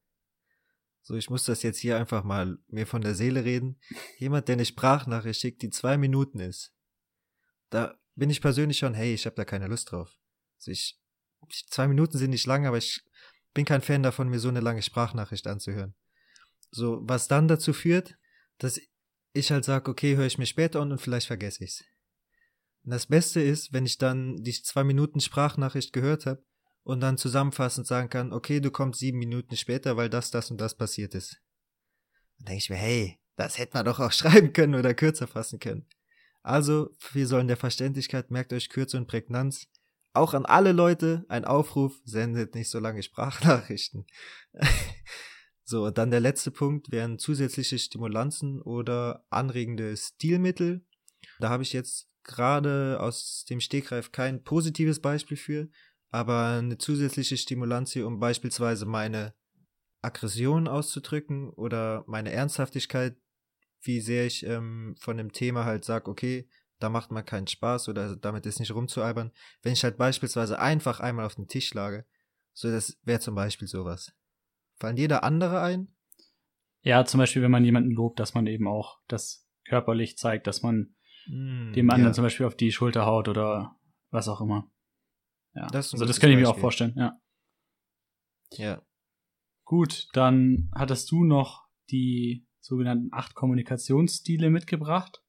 So, 1.04 1.16
ich 1.16 1.30
muss 1.30 1.46
das 1.46 1.64
jetzt 1.64 1.80
hier 1.80 1.98
einfach 1.98 2.24
mal 2.24 2.60
mir 2.68 2.86
von 2.86 3.02
der 3.02 3.16
Seele 3.16 3.44
reden. 3.44 3.80
Jemand, 4.18 4.48
der 4.48 4.54
eine 4.54 4.66
Sprachnachricht 4.66 5.42
schickt, 5.42 5.62
die 5.62 5.70
zwei 5.70 5.98
Minuten 5.98 6.40
ist, 6.40 6.74
da 7.70 7.98
bin 8.16 8.30
ich 8.30 8.42
persönlich 8.42 8.78
schon, 8.78 8.94
hey, 8.94 9.14
ich 9.14 9.26
habe 9.26 9.36
da 9.36 9.46
keine 9.46 9.68
Lust 9.68 9.92
drauf. 9.92 10.16
Also 10.58 10.72
ich, 10.72 11.00
zwei 11.70 11.88
Minuten 11.88 12.18
sind 12.18 12.30
nicht 12.30 12.46
lang, 12.46 12.68
aber 12.68 12.78
ich 12.78 13.04
bin 13.54 13.66
kein 13.66 13.82
Fan 13.82 14.04
davon, 14.04 14.30
mir 14.30 14.40
so 14.40 14.50
eine 14.50 14.60
lange 14.60 14.82
Sprachnachricht 14.82 15.48
anzuhören. 15.48 15.96
So, 16.70 17.00
was 17.04 17.28
dann 17.28 17.48
dazu 17.48 17.74
führt, 17.74 18.16
dass 18.60 18.80
ich 19.34 19.52
halt 19.52 19.66
sage, 19.66 19.90
okay, 19.90 20.16
höre 20.16 20.28
ich 20.28 20.38
mir 20.38 20.46
später 20.46 20.82
an 20.82 20.92
und 20.92 21.02
vielleicht 21.02 21.28
vergesse 21.28 21.64
ich's. 21.64 21.84
Und 22.84 22.92
das 22.92 23.08
Beste 23.08 23.42
ist, 23.42 23.74
wenn 23.74 23.86
ich 23.86 23.98
dann 23.98 24.38
die 24.38 24.54
zwei 24.54 24.84
Minuten 24.84 25.20
Sprachnachricht 25.20 25.94
gehört 25.94 26.26
habe 26.26 26.44
und 26.84 27.02
dann 27.02 27.18
zusammenfassend 27.18 27.88
sagen 27.88 28.10
kann, 28.10 28.34
okay, 28.34 28.60
du 28.60 28.72
kommst 28.72 29.00
sieben 29.00 29.20
Minuten 29.20 29.56
später, 29.56 29.98
weil 29.98 30.10
das, 30.10 30.32
das 30.32 30.52
und 30.52 30.60
das 30.60 30.76
passiert 30.76 31.16
ist. 31.16 31.42
Dann 32.38 32.46
denke 32.48 32.60
ich 32.60 32.70
mir, 32.70 32.78
hey, 32.78 33.20
das 33.36 33.58
hätte 33.58 33.76
man 33.76 33.86
doch 33.86 34.00
auch 34.00 34.12
schreiben 34.14 34.54
können 34.54 34.76
oder 34.76 34.94
kürzer 34.94 35.28
fassen 35.28 35.60
können. 35.60 35.88
Also, 36.44 36.96
wir 37.12 37.28
sollen 37.28 37.48
der 37.48 37.58
Verständlichkeit, 37.58 38.32
merkt 38.32 38.52
euch 38.52 38.70
Kürze 38.70 38.98
und 38.98 39.08
Prägnanz. 39.08 39.68
Auch 40.14 40.34
an 40.34 40.46
alle 40.46 40.72
Leute 40.72 41.24
ein 41.30 41.46
Aufruf, 41.46 42.02
sendet 42.04 42.56
nicht 42.56 42.70
so 42.70 42.80
lange 42.80 43.04
Sprachnachrichten. 43.04 44.06
so, 45.64 45.86
und 45.86 45.98
dann 45.98 46.12
der 46.12 46.20
letzte 46.20 46.52
Punkt 46.52 46.92
wären 46.92 47.20
zusätzliche 47.20 47.78
Stimulanzen 47.78 48.60
oder 48.62 49.24
anregende 49.30 49.96
Stilmittel. 49.96 50.84
Da 51.40 51.50
habe 51.50 51.64
ich 51.64 51.74
jetzt 51.74 52.10
gerade 52.24 53.00
aus 53.00 53.46
dem 53.50 53.60
Stegreif 53.60 54.12
kein 54.12 54.44
positives 54.44 55.00
Beispiel 55.00 55.38
für, 55.38 55.70
aber 56.12 56.58
eine 56.60 56.78
zusätzliche 56.78 57.38
Stimulantie, 57.38 58.04
um 58.04 58.20
beispielsweise 58.20 58.86
meine 58.86 59.34
Aggression 60.02 60.68
auszudrücken 60.68 61.50
oder 61.50 62.04
meine 62.08 62.32
Ernsthaftigkeit, 62.32 63.16
wie 63.82 64.02
sehr 64.02 64.26
ich 64.26 64.46
ähm, 64.46 64.96
von 65.00 65.18
dem 65.18 65.32
Thema 65.32 65.66
halt 65.66 65.86
sage, 65.86 66.12
okay, 66.12 66.48
da 66.80 66.90
macht 66.90 67.12
man 67.12 67.26
keinen 67.26 67.48
Spaß 67.48 67.90
oder 67.90 68.16
damit 68.16 68.46
ist 68.46 68.60
nicht 68.60 68.74
rumzualbern. 68.74 69.32
Wenn 69.62 69.74
ich 69.74 69.84
halt 69.84 69.98
beispielsweise 69.98 70.60
einfach 70.60 71.00
einmal 71.00 71.26
auf 71.26 71.36
den 71.36 71.48
Tisch 71.48 71.68
schlage, 71.68 72.06
so 72.54 72.70
das 72.70 73.00
wäre 73.04 73.20
zum 73.20 73.36
Beispiel 73.36 73.68
sowas. 73.68 74.14
Fallen 74.76 74.96
da 75.08 75.20
andere 75.20 75.62
ein? 75.62 75.96
Ja, 76.82 77.06
zum 77.06 77.20
Beispiel, 77.20 77.44
wenn 77.44 77.52
man 77.52 77.64
jemanden 77.64 77.92
lobt, 77.92 78.20
dass 78.20 78.34
man 78.34 78.48
eben 78.48 78.68
auch 78.68 79.00
das 79.08 79.48
körperlich 79.66 80.18
zeigt, 80.18 80.48
dass 80.48 80.64
man 80.64 80.96
mm, 81.28 81.74
dem 81.74 81.90
anderen 81.92 82.10
ja. 82.10 82.14
zum 82.14 82.24
Beispiel 82.24 82.48
auf 82.48 82.56
die 82.56 82.72
Schulter 82.72 83.06
haut 83.06 83.28
oder 83.28 83.76
was 84.10 84.28
auch 84.28 84.42
immer. 84.42 84.70
Ja, 85.54 85.68
das 85.68 85.94
also 85.94 86.06
das 86.06 86.20
kann 86.20 86.32
ich 86.32 86.38
mir 86.38 86.50
auch 86.50 86.58
vorstellen, 86.58 86.94
ja. 86.96 87.20
Ja. 88.54 88.82
Gut, 89.64 90.08
dann 90.14 90.70
hattest 90.76 91.12
du 91.12 91.24
noch 91.24 91.66
die 91.90 92.46
sogenannten 92.60 93.10
acht 93.12 93.36
Kommunikationsstile 93.36 94.50
mitgebracht. 94.50 95.24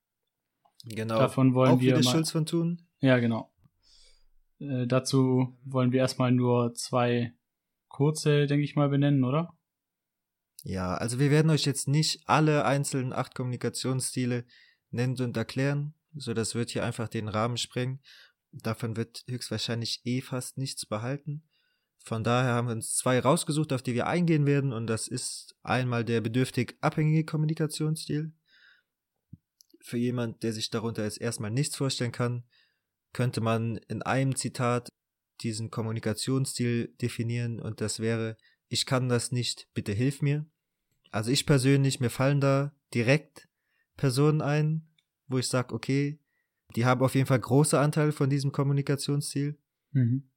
Genau. 0.84 1.18
Davon 1.18 1.54
wollen 1.54 1.72
auch 1.72 1.80
wir 1.80 1.96
wieder 1.98 2.02
Schulz 2.02 2.30
von 2.30 2.46
tun. 2.46 2.88
Ja, 3.00 3.18
genau. 3.18 3.52
Äh, 4.58 4.86
dazu 4.86 5.56
wollen 5.64 5.92
wir 5.92 6.00
erstmal 6.00 6.32
nur 6.32 6.74
zwei 6.74 7.34
kurze, 7.88 8.46
denke 8.46 8.64
ich 8.64 8.74
mal, 8.74 8.88
benennen, 8.88 9.24
oder? 9.24 9.56
Ja, 10.64 10.94
also 10.94 11.18
wir 11.18 11.30
werden 11.30 11.50
euch 11.50 11.64
jetzt 11.64 11.88
nicht 11.88 12.22
alle 12.26 12.64
einzelnen 12.64 13.12
acht 13.12 13.34
Kommunikationsstile 13.34 14.44
nennen 14.90 15.20
und 15.20 15.36
erklären. 15.36 15.94
So, 16.14 16.34
das 16.34 16.54
wird 16.54 16.70
hier 16.70 16.84
einfach 16.84 17.08
den 17.08 17.28
Rahmen 17.28 17.56
sprengen. 17.56 18.00
Davon 18.52 18.96
wird 18.96 19.24
höchstwahrscheinlich 19.28 20.02
eh 20.04 20.20
fast 20.20 20.58
nichts 20.58 20.86
behalten. 20.86 21.42
Von 22.04 22.24
daher 22.24 22.54
haben 22.54 22.68
wir 22.68 22.74
uns 22.74 22.96
zwei 22.96 23.18
rausgesucht, 23.20 23.72
auf 23.72 23.82
die 23.82 23.94
wir 23.94 24.06
eingehen 24.06 24.44
werden, 24.44 24.72
und 24.72 24.86
das 24.86 25.08
ist 25.08 25.54
einmal 25.62 26.04
der 26.04 26.20
bedürftig 26.20 26.76
abhängige 26.80 27.24
Kommunikationsstil. 27.24 28.32
Für 29.80 29.98
jemand, 29.98 30.42
der 30.42 30.52
sich 30.52 30.70
darunter 30.70 31.04
jetzt 31.04 31.20
erstmal 31.20 31.50
nichts 31.50 31.76
vorstellen 31.76 32.12
kann, 32.12 32.44
könnte 33.12 33.40
man 33.40 33.76
in 33.88 34.02
einem 34.02 34.36
Zitat 34.36 34.88
diesen 35.40 35.70
Kommunikationsstil 35.70 36.88
definieren 37.00 37.60
und 37.60 37.80
das 37.80 38.00
wäre, 38.00 38.36
ich 38.68 38.86
kann 38.86 39.08
das 39.08 39.32
nicht, 39.32 39.68
bitte 39.74 39.92
hilf 39.92 40.22
mir. 40.22 40.46
Also 41.10 41.30
ich 41.30 41.46
persönlich, 41.46 42.00
mir 42.00 42.10
fallen 42.10 42.40
da 42.40 42.74
direkt 42.94 43.48
Personen 43.96 44.40
ein, 44.40 44.88
wo 45.26 45.38
ich 45.38 45.48
sage, 45.48 45.74
okay, 45.74 46.21
die 46.76 46.84
haben 46.84 47.02
auf 47.02 47.14
jeden 47.14 47.26
Fall 47.26 47.40
große 47.40 47.78
Anteile 47.78 48.12
von 48.12 48.30
diesem 48.30 48.52
Kommunikationsstil. 48.52 49.58
Mhm. 49.92 50.30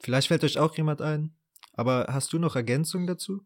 Vielleicht 0.00 0.28
fällt 0.28 0.44
euch 0.44 0.58
auch 0.58 0.76
jemand 0.76 1.02
ein. 1.02 1.34
Aber 1.72 2.06
hast 2.08 2.32
du 2.32 2.38
noch 2.38 2.56
Ergänzungen 2.56 3.06
dazu? 3.06 3.42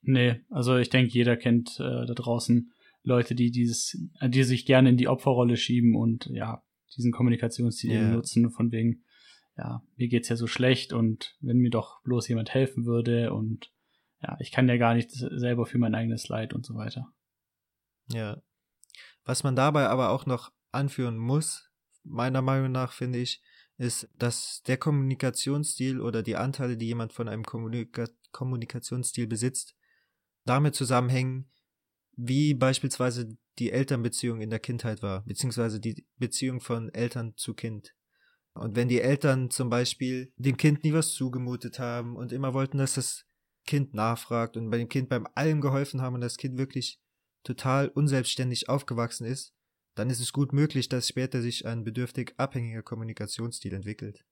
Nee, 0.00 0.40
also 0.50 0.76
ich 0.76 0.90
denke, 0.90 1.12
jeder 1.12 1.36
kennt 1.36 1.80
äh, 1.80 2.06
da 2.06 2.14
draußen 2.14 2.72
Leute, 3.02 3.34
die 3.34 3.50
dieses, 3.50 3.98
äh, 4.20 4.28
die 4.28 4.44
sich 4.44 4.64
gerne 4.64 4.90
in 4.90 4.96
die 4.96 5.08
Opferrolle 5.08 5.56
schieben 5.56 5.96
und 5.96 6.26
ja, 6.26 6.62
diesen 6.96 7.12
Kommunikationsstil 7.12 7.90
yeah. 7.90 8.10
nutzen, 8.12 8.50
von 8.50 8.70
wegen, 8.70 9.02
ja, 9.56 9.82
mir 9.96 10.08
geht's 10.08 10.28
ja 10.28 10.36
so 10.36 10.46
schlecht 10.46 10.92
und 10.92 11.36
wenn 11.40 11.58
mir 11.58 11.70
doch 11.70 12.00
bloß 12.02 12.28
jemand 12.28 12.54
helfen 12.54 12.86
würde 12.86 13.32
und 13.32 13.72
ja, 14.22 14.36
ich 14.40 14.52
kann 14.52 14.68
ja 14.68 14.76
gar 14.76 14.94
nicht 14.94 15.10
selber 15.10 15.66
für 15.66 15.78
mein 15.78 15.94
eigenes 15.94 16.28
Leid 16.28 16.54
und 16.54 16.64
so 16.64 16.74
weiter. 16.74 17.12
Ja. 18.10 18.40
Was 19.24 19.42
man 19.44 19.56
dabei 19.56 19.88
aber 19.88 20.10
auch 20.10 20.26
noch 20.26 20.52
anführen 20.72 21.16
muss, 21.16 21.70
meiner 22.04 22.42
Meinung 22.42 22.72
nach, 22.72 22.92
finde 22.92 23.18
ich, 23.18 23.42
ist, 23.76 24.08
dass 24.18 24.62
der 24.66 24.76
Kommunikationsstil 24.76 26.00
oder 26.00 26.22
die 26.22 26.36
Anteile, 26.36 26.76
die 26.76 26.86
jemand 26.86 27.12
von 27.12 27.28
einem 27.28 27.44
Kommunika 27.44 28.06
Kommunikationsstil 28.32 29.26
besitzt, 29.26 29.74
damit 30.44 30.74
zusammenhängen, 30.74 31.50
wie 32.12 32.54
beispielsweise 32.54 33.36
die 33.58 33.70
Elternbeziehung 33.70 34.40
in 34.40 34.50
der 34.50 34.58
Kindheit 34.58 35.02
war, 35.02 35.24
beziehungsweise 35.24 35.80
die 35.80 36.06
Beziehung 36.16 36.60
von 36.60 36.92
Eltern 36.92 37.34
zu 37.36 37.54
Kind. 37.54 37.94
Und 38.54 38.76
wenn 38.76 38.88
die 38.88 39.00
Eltern 39.00 39.50
zum 39.50 39.70
Beispiel 39.70 40.32
dem 40.36 40.56
Kind 40.56 40.82
nie 40.82 40.92
was 40.92 41.12
zugemutet 41.12 41.78
haben 41.78 42.16
und 42.16 42.32
immer 42.32 42.54
wollten, 42.54 42.78
dass 42.78 42.94
das 42.94 43.24
Kind 43.66 43.94
nachfragt 43.94 44.56
und 44.56 44.70
bei 44.70 44.78
dem 44.78 44.88
Kind 44.88 45.08
beim 45.08 45.28
allem 45.34 45.60
geholfen 45.60 46.00
haben 46.00 46.14
und 46.14 46.22
das 46.22 46.36
Kind 46.36 46.58
wirklich 46.58 47.00
total 47.44 47.88
unselbstständig 47.88 48.68
aufgewachsen 48.68 49.26
ist, 49.26 49.54
dann 49.98 50.10
ist 50.10 50.20
es 50.20 50.32
gut 50.32 50.52
möglich, 50.52 50.88
dass 50.88 51.08
später 51.08 51.42
sich 51.42 51.66
ein 51.66 51.82
bedürftig 51.82 52.34
abhängiger 52.36 52.82
Kommunikationsstil 52.82 53.74
entwickelt. 53.74 54.24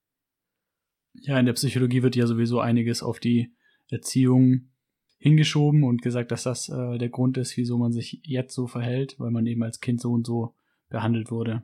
Ja, 1.15 1.39
in 1.41 1.47
der 1.47 1.55
Psychologie 1.55 2.03
wird 2.03 2.15
ja 2.15 2.27
sowieso 2.27 2.61
einiges 2.61 3.03
auf 3.03 3.19
die 3.19 3.53
Erziehung 3.89 4.71
hingeschoben 5.19 5.83
und 5.83 6.03
gesagt, 6.03 6.31
dass 6.31 6.45
das 6.45 6.69
äh, 6.69 6.99
der 6.99 7.09
Grund 7.09 7.37
ist, 7.39 7.57
wieso 7.57 7.79
man 7.79 7.93
sich 7.93 8.21
jetzt 8.23 8.55
so 8.55 8.67
verhält, 8.67 9.19
weil 9.19 9.31
man 9.31 9.47
eben 9.47 9.63
als 9.63 9.81
Kind 9.81 10.01
so 10.01 10.13
und 10.13 10.27
so 10.27 10.55
behandelt 10.89 11.31
wurde. 11.31 11.63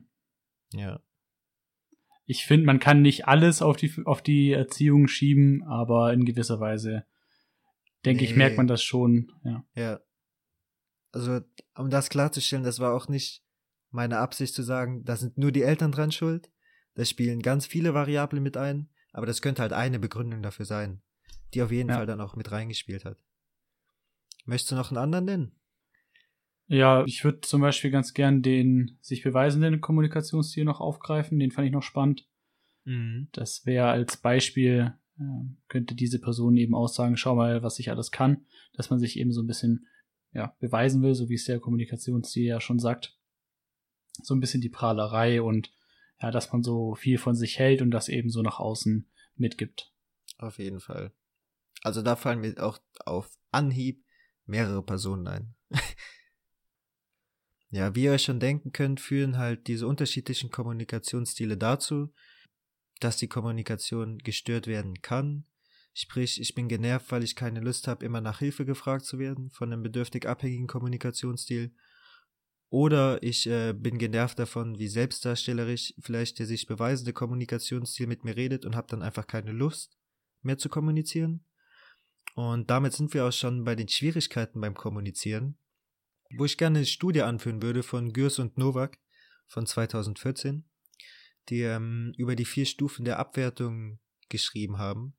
Ja. 0.73 0.99
Ich 2.25 2.45
finde, 2.45 2.65
man 2.65 2.79
kann 2.79 3.01
nicht 3.01 3.27
alles 3.27 3.61
auf 3.61 3.77
die, 3.77 3.93
auf 4.05 4.21
die 4.21 4.51
Erziehung 4.51 5.07
schieben, 5.07 5.63
aber 5.63 6.13
in 6.13 6.25
gewisser 6.25 6.59
Weise, 6.59 7.05
denke 8.05 8.23
nee. 8.23 8.29
ich, 8.29 8.35
merkt 8.35 8.57
man 8.57 8.67
das 8.67 8.81
schon, 8.81 9.31
ja. 9.43 9.63
Ja. 9.75 9.99
Also, 11.11 11.41
um 11.75 11.89
das 11.91 12.09
klarzustellen, 12.09 12.63
das 12.63 12.79
war 12.79 12.93
auch 12.93 13.07
nicht 13.07 13.43
meine 13.93 14.17
Absicht 14.17 14.53
zu 14.53 14.63
sagen, 14.63 15.03
da 15.05 15.15
sind 15.15 15.37
nur 15.37 15.51
die 15.51 15.61
Eltern 15.61 15.91
dran 15.91 16.11
schuld. 16.11 16.51
Da 16.95 17.05
spielen 17.05 17.41
ganz 17.41 17.65
viele 17.65 17.93
Variablen 17.93 18.43
mit 18.43 18.57
ein, 18.57 18.89
aber 19.11 19.25
das 19.25 19.41
könnte 19.41 19.61
halt 19.61 19.73
eine 19.73 19.99
Begründung 19.99 20.41
dafür 20.41 20.65
sein, 20.65 21.01
die 21.53 21.61
auf 21.61 21.71
jeden 21.71 21.89
ja. 21.89 21.95
Fall 21.95 22.05
dann 22.05 22.21
auch 22.21 22.35
mit 22.35 22.51
reingespielt 22.51 23.05
hat. 23.05 23.17
Möchtest 24.45 24.71
du 24.71 24.75
noch 24.75 24.91
einen 24.91 24.97
anderen 24.97 25.25
nennen? 25.25 25.59
Ja, 26.67 27.03
ich 27.05 27.23
würde 27.23 27.41
zum 27.41 27.61
Beispiel 27.61 27.91
ganz 27.91 28.13
gern 28.13 28.41
den 28.41 28.97
sich 29.01 29.23
beweisenden 29.23 29.81
Kommunikationsstil 29.81 30.65
noch 30.65 30.79
aufgreifen. 30.79 31.39
Den 31.39 31.51
fand 31.51 31.67
ich 31.67 31.73
noch 31.73 31.83
spannend. 31.83 32.27
Mhm. 32.85 33.27
Das 33.31 33.65
wäre 33.65 33.89
als 33.89 34.17
Beispiel, 34.17 34.93
äh, 35.19 35.23
könnte 35.67 35.93
diese 35.93 36.19
Person 36.19 36.57
eben 36.57 36.73
aussagen, 36.73 37.17
schau 37.17 37.35
mal, 37.35 37.63
was 37.63 37.79
ich 37.79 37.91
alles 37.91 38.11
kann, 38.11 38.45
dass 38.73 38.89
man 38.89 38.99
sich 38.99 39.19
eben 39.19 39.31
so 39.31 39.41
ein 39.41 39.47
bisschen 39.47 39.87
ja, 40.31 40.55
beweisen 40.59 41.03
will, 41.03 41.13
so 41.13 41.29
wie 41.29 41.35
es 41.35 41.45
der 41.45 41.59
Kommunikationsstil 41.59 42.45
ja 42.45 42.59
schon 42.59 42.79
sagt. 42.79 43.17
So 44.21 44.33
ein 44.35 44.39
bisschen 44.39 44.61
die 44.61 44.69
Prahlerei 44.69 45.41
und 45.41 45.71
ja, 46.21 46.31
dass 46.31 46.51
man 46.53 46.63
so 46.63 46.95
viel 46.95 47.17
von 47.17 47.35
sich 47.35 47.59
hält 47.59 47.81
und 47.81 47.91
das 47.91 48.07
eben 48.07 48.29
so 48.29 48.41
nach 48.41 48.59
außen 48.59 49.09
mitgibt. 49.35 49.91
Auf 50.37 50.59
jeden 50.59 50.79
Fall. 50.79 51.11
Also 51.81 52.01
da 52.01 52.15
fallen 52.15 52.39
mir 52.39 52.55
auch 52.63 52.79
auf 53.05 53.29
Anhieb 53.51 54.03
mehrere 54.45 54.83
Personen 54.83 55.27
ein. 55.27 55.55
ja, 57.69 57.93
wie 57.95 58.03
ihr 58.03 58.11
euch 58.11 58.23
schon 58.23 58.39
denken 58.39 58.71
könnt, 58.71 59.01
führen 59.01 59.37
halt 59.37 59.67
diese 59.67 59.87
unterschiedlichen 59.87 60.49
Kommunikationsstile 60.49 61.57
dazu, 61.57 62.13
dass 62.99 63.17
die 63.17 63.27
Kommunikation 63.27 64.19
gestört 64.19 64.67
werden 64.67 65.01
kann. 65.01 65.45
Sprich, 65.93 66.39
ich 66.39 66.55
bin 66.55 66.69
genervt, 66.69 67.11
weil 67.11 67.23
ich 67.23 67.35
keine 67.35 67.59
Lust 67.59 67.87
habe, 67.87 68.05
immer 68.05 68.21
nach 68.21 68.39
Hilfe 68.39 68.65
gefragt 68.65 69.05
zu 69.05 69.19
werden 69.19 69.51
von 69.51 69.71
einem 69.71 69.83
bedürftig 69.83 70.27
abhängigen 70.27 70.67
Kommunikationsstil. 70.67 71.75
Oder 72.73 73.21
ich 73.21 73.45
äh, 73.45 73.71
bin 73.71 73.99
genervt 73.99 74.39
davon, 74.39 74.79
wie 74.79 74.87
selbstdarstellerisch 74.87 75.93
vielleicht 75.99 76.39
der 76.39 76.47
sich 76.47 76.65
beweisende 76.65 77.13
Kommunikationsstil 77.13 78.07
mit 78.07 78.23
mir 78.23 78.35
redet 78.35 78.65
und 78.65 78.75
habe 78.75 78.87
dann 78.87 79.03
einfach 79.03 79.27
keine 79.27 79.51
Lust 79.51 79.95
mehr 80.41 80.57
zu 80.57 80.69
kommunizieren. 80.69 81.45
Und 82.33 82.71
damit 82.71 82.93
sind 82.93 83.13
wir 83.13 83.25
auch 83.25 83.31
schon 83.31 83.63
bei 83.63 83.75
den 83.75 83.89
Schwierigkeiten 83.89 84.59
beim 84.59 84.73
Kommunizieren, 84.73 85.59
wo 86.35 86.45
ich 86.45 86.57
gerne 86.57 86.79
eine 86.79 86.87
Studie 86.87 87.21
anführen 87.21 87.61
würde 87.61 87.83
von 87.83 88.11
Gürs 88.11 88.39
und 88.39 88.57
Novak 88.57 88.97
von 89.45 89.67
2014, 89.67 90.67
die 91.49 91.61
ähm, 91.61 92.11
über 92.17 92.35
die 92.35 92.43
vier 92.43 92.65
Stufen 92.65 93.05
der 93.05 93.19
Abwertung 93.19 93.99
geschrieben 94.29 94.79
haben. 94.79 95.15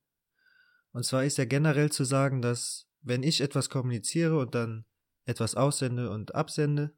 Und 0.91 1.05
zwar 1.05 1.25
ist 1.25 1.39
ja 1.39 1.45
generell 1.45 1.93
zu 1.93 2.03
sagen, 2.03 2.43
dass 2.43 2.89
wenn 3.01 3.23
ich 3.23 3.41
etwas 3.41 3.71
kommuniziere 3.71 4.41
und 4.41 4.57
dann 4.57 4.87
etwas 5.25 5.55
aussende 5.55 6.11
und 6.11 6.35
absende, 6.35 6.97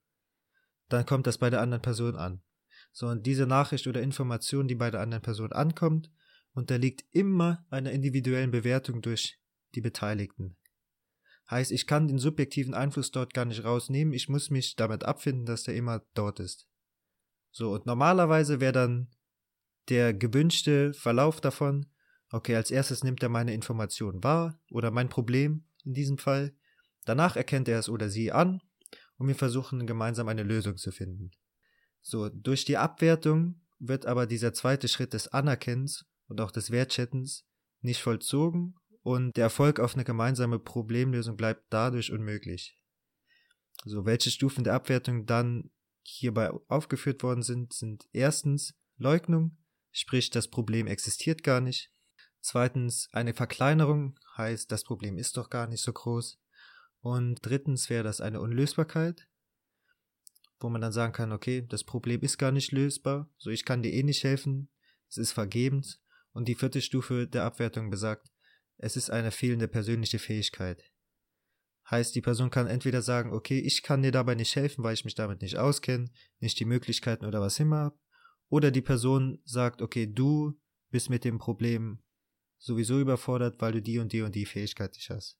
dann 0.89 1.07
kommt 1.07 1.27
das 1.27 1.39
bei 1.39 1.51
der 1.51 1.61
anderen 1.61 1.83
Person 1.83 2.17
an. 2.17 2.43
So, 2.93 3.09
und 3.09 3.27
diese 3.27 3.47
Nachricht 3.47 3.87
oder 3.87 4.03
Information, 4.03 4.69
die 4.69 4.75
bei 4.75 4.91
der 4.91 5.01
anderen 5.01 5.23
Person 5.23 5.53
ankommt, 5.53 6.11
unterliegt 6.53 7.05
immer 7.13 7.67
einer 7.71 7.93
individuellen 7.93 8.51
Bewertung 8.51 9.03
durch 9.03 9.39
die 9.75 9.81
Beteiligten. 9.81 10.57
Heißt, 11.51 11.71
ich 11.71 11.87
kann 11.87 12.09
den 12.09 12.19
subjektiven 12.19 12.75
Einfluss 12.75 13.11
dort 13.11 13.35
gar 13.35 13.45
nicht 13.45 13.65
rausnehmen, 13.65 14.15
ich 14.15 14.29
muss 14.29 14.51
mich 14.51 14.75
damit 14.75 15.05
abfinden, 15.05 15.45
dass 15.45 15.65
der 15.65 15.77
immer 15.77 16.03
dort 16.15 16.41
ist. 16.41 16.67
So, 17.51 17.73
und 17.73 17.87
normalerweise 17.87 18.61
wäre 18.61 18.73
dann 18.73 19.11
der 19.89 20.13
gewünschte 20.13 20.93
Verlauf 20.95 21.41
davon, 21.41 21.87
okay, 22.31 22.57
als 22.57 22.71
erstes 22.71 23.05
nimmt 23.05 23.23
er 23.23 23.29
meine 23.29 23.55
Information 23.55 24.25
wahr 24.25 24.59
oder 24.71 24.91
mein 24.91 25.09
Problem 25.09 25.65
in 25.85 25.95
diesem 25.95 26.19
Fall, 26.19 26.57
danach 27.05 27.37
erkennt 27.37 27.69
er 27.69 27.79
es 27.79 27.89
oder 27.89 28.09
sie 28.09 28.33
an 28.33 28.61
und 29.19 29.29
wir 29.29 29.35
versuchen 29.35 29.87
gemeinsam 29.87 30.29
eine 30.29 30.43
Lösung 30.43 30.77
zu 30.77 30.91
finden. 30.91 31.31
So, 32.03 32.29
durch 32.29 32.65
die 32.65 32.77
Abwertung 32.77 33.61
wird 33.79 34.07
aber 34.07 34.27
dieser 34.27 34.53
zweite 34.53 34.89
Schritt 34.89 35.13
des 35.13 35.29
Anerkennens 35.29 36.07
und 36.29 36.41
auch 36.41 36.51
des 36.51 36.71
Wertschätzens 36.71 37.47
nicht 37.81 38.03
vollzogen 38.03 38.77
und 39.03 39.37
der 39.37 39.45
Erfolg 39.45 39.81
auf 39.81 39.95
eine 39.95 40.05
gemeinsame 40.05 40.59
Problemlösung 40.59 41.37
bleibt 41.37 41.65
dadurch 41.71 42.11
unmöglich. 42.13 42.79
So, 43.85 44.05
welche 44.05 44.31
Stufen 44.31 44.65
der 44.65 44.75
Abwertung 44.75 45.27
dann 45.27 45.71
hierbei 46.03 46.51
aufgeführt 46.69 47.23
worden 47.23 47.43
sind, 47.43 47.73
sind 47.73 48.09
erstens 48.13 48.75
Leugnung, 48.97 49.59
sprich 49.93 50.31
das 50.31 50.49
Problem 50.49 50.87
existiert 50.87 51.43
gar 51.43 51.61
nicht. 51.61 51.93
Zweitens 52.41 53.09
eine 53.13 53.35
Verkleinerung, 53.35 54.19
heißt 54.37 54.71
das 54.71 54.85
Problem 54.85 55.19
ist 55.19 55.37
doch 55.37 55.51
gar 55.51 55.67
nicht 55.67 55.83
so 55.83 55.93
groß. 55.93 56.39
Und 57.07 57.39
drittens 57.43 57.89
wäre 57.89 58.03
das 58.03 58.21
eine 58.21 58.41
Unlösbarkeit, 58.41 59.29
wo 60.59 60.69
man 60.69 60.81
dann 60.81 60.91
sagen 60.91 61.13
kann, 61.13 61.31
okay, 61.31 61.65
das 61.65 61.85
Problem 61.85 62.21
ist 62.23 62.37
gar 62.37 62.51
nicht 62.51 62.73
lösbar, 62.73 63.31
so 63.39 63.51
ich 63.51 63.65
kann 63.65 63.81
dir 63.81 63.93
eh 63.93 64.03
nicht 64.03 64.25
helfen, 64.25 64.71
es 65.09 65.17
ist 65.17 65.31
vergebens. 65.31 66.03
Und 66.33 66.49
die 66.49 66.57
vierte 66.57 66.81
Stufe 66.81 67.29
der 67.29 67.45
Abwertung 67.45 67.91
besagt, 67.91 68.33
es 68.77 68.97
ist 68.97 69.11
eine 69.11 69.31
fehlende 69.31 69.69
persönliche 69.69 70.19
Fähigkeit. 70.19 70.83
Heißt, 71.89 72.13
die 72.13 72.23
Person 72.23 72.51
kann 72.51 72.67
entweder 72.67 73.03
sagen, 73.03 73.33
okay, 73.33 73.61
ich 73.61 73.85
kann 73.85 74.03
dir 74.03 74.11
dabei 74.11 74.35
nicht 74.35 74.57
helfen, 74.57 74.83
weil 74.83 74.95
ich 74.95 75.05
mich 75.05 75.15
damit 75.15 75.43
nicht 75.43 75.59
auskenne, 75.59 76.11
nicht 76.41 76.59
die 76.59 76.65
Möglichkeiten 76.65 77.25
oder 77.25 77.41
was 77.41 77.61
immer 77.61 77.77
habe. 77.77 77.99
Oder 78.49 78.73
die 78.73 78.83
Person 78.83 79.41
sagt, 79.45 79.81
okay, 79.81 80.13
du 80.13 80.59
bist 80.91 81.09
mit 81.09 81.23
dem 81.23 81.39
Problem 81.39 82.03
sowieso 82.59 82.99
überfordert, 82.99 83.61
weil 83.61 83.75
du 83.75 83.81
die 83.81 84.01
und 84.01 84.13
die 84.13 84.23
und 84.23 84.35
die 84.35 84.45
Fähigkeit 84.45 84.93
nicht 84.93 85.09
hast. 85.09 85.39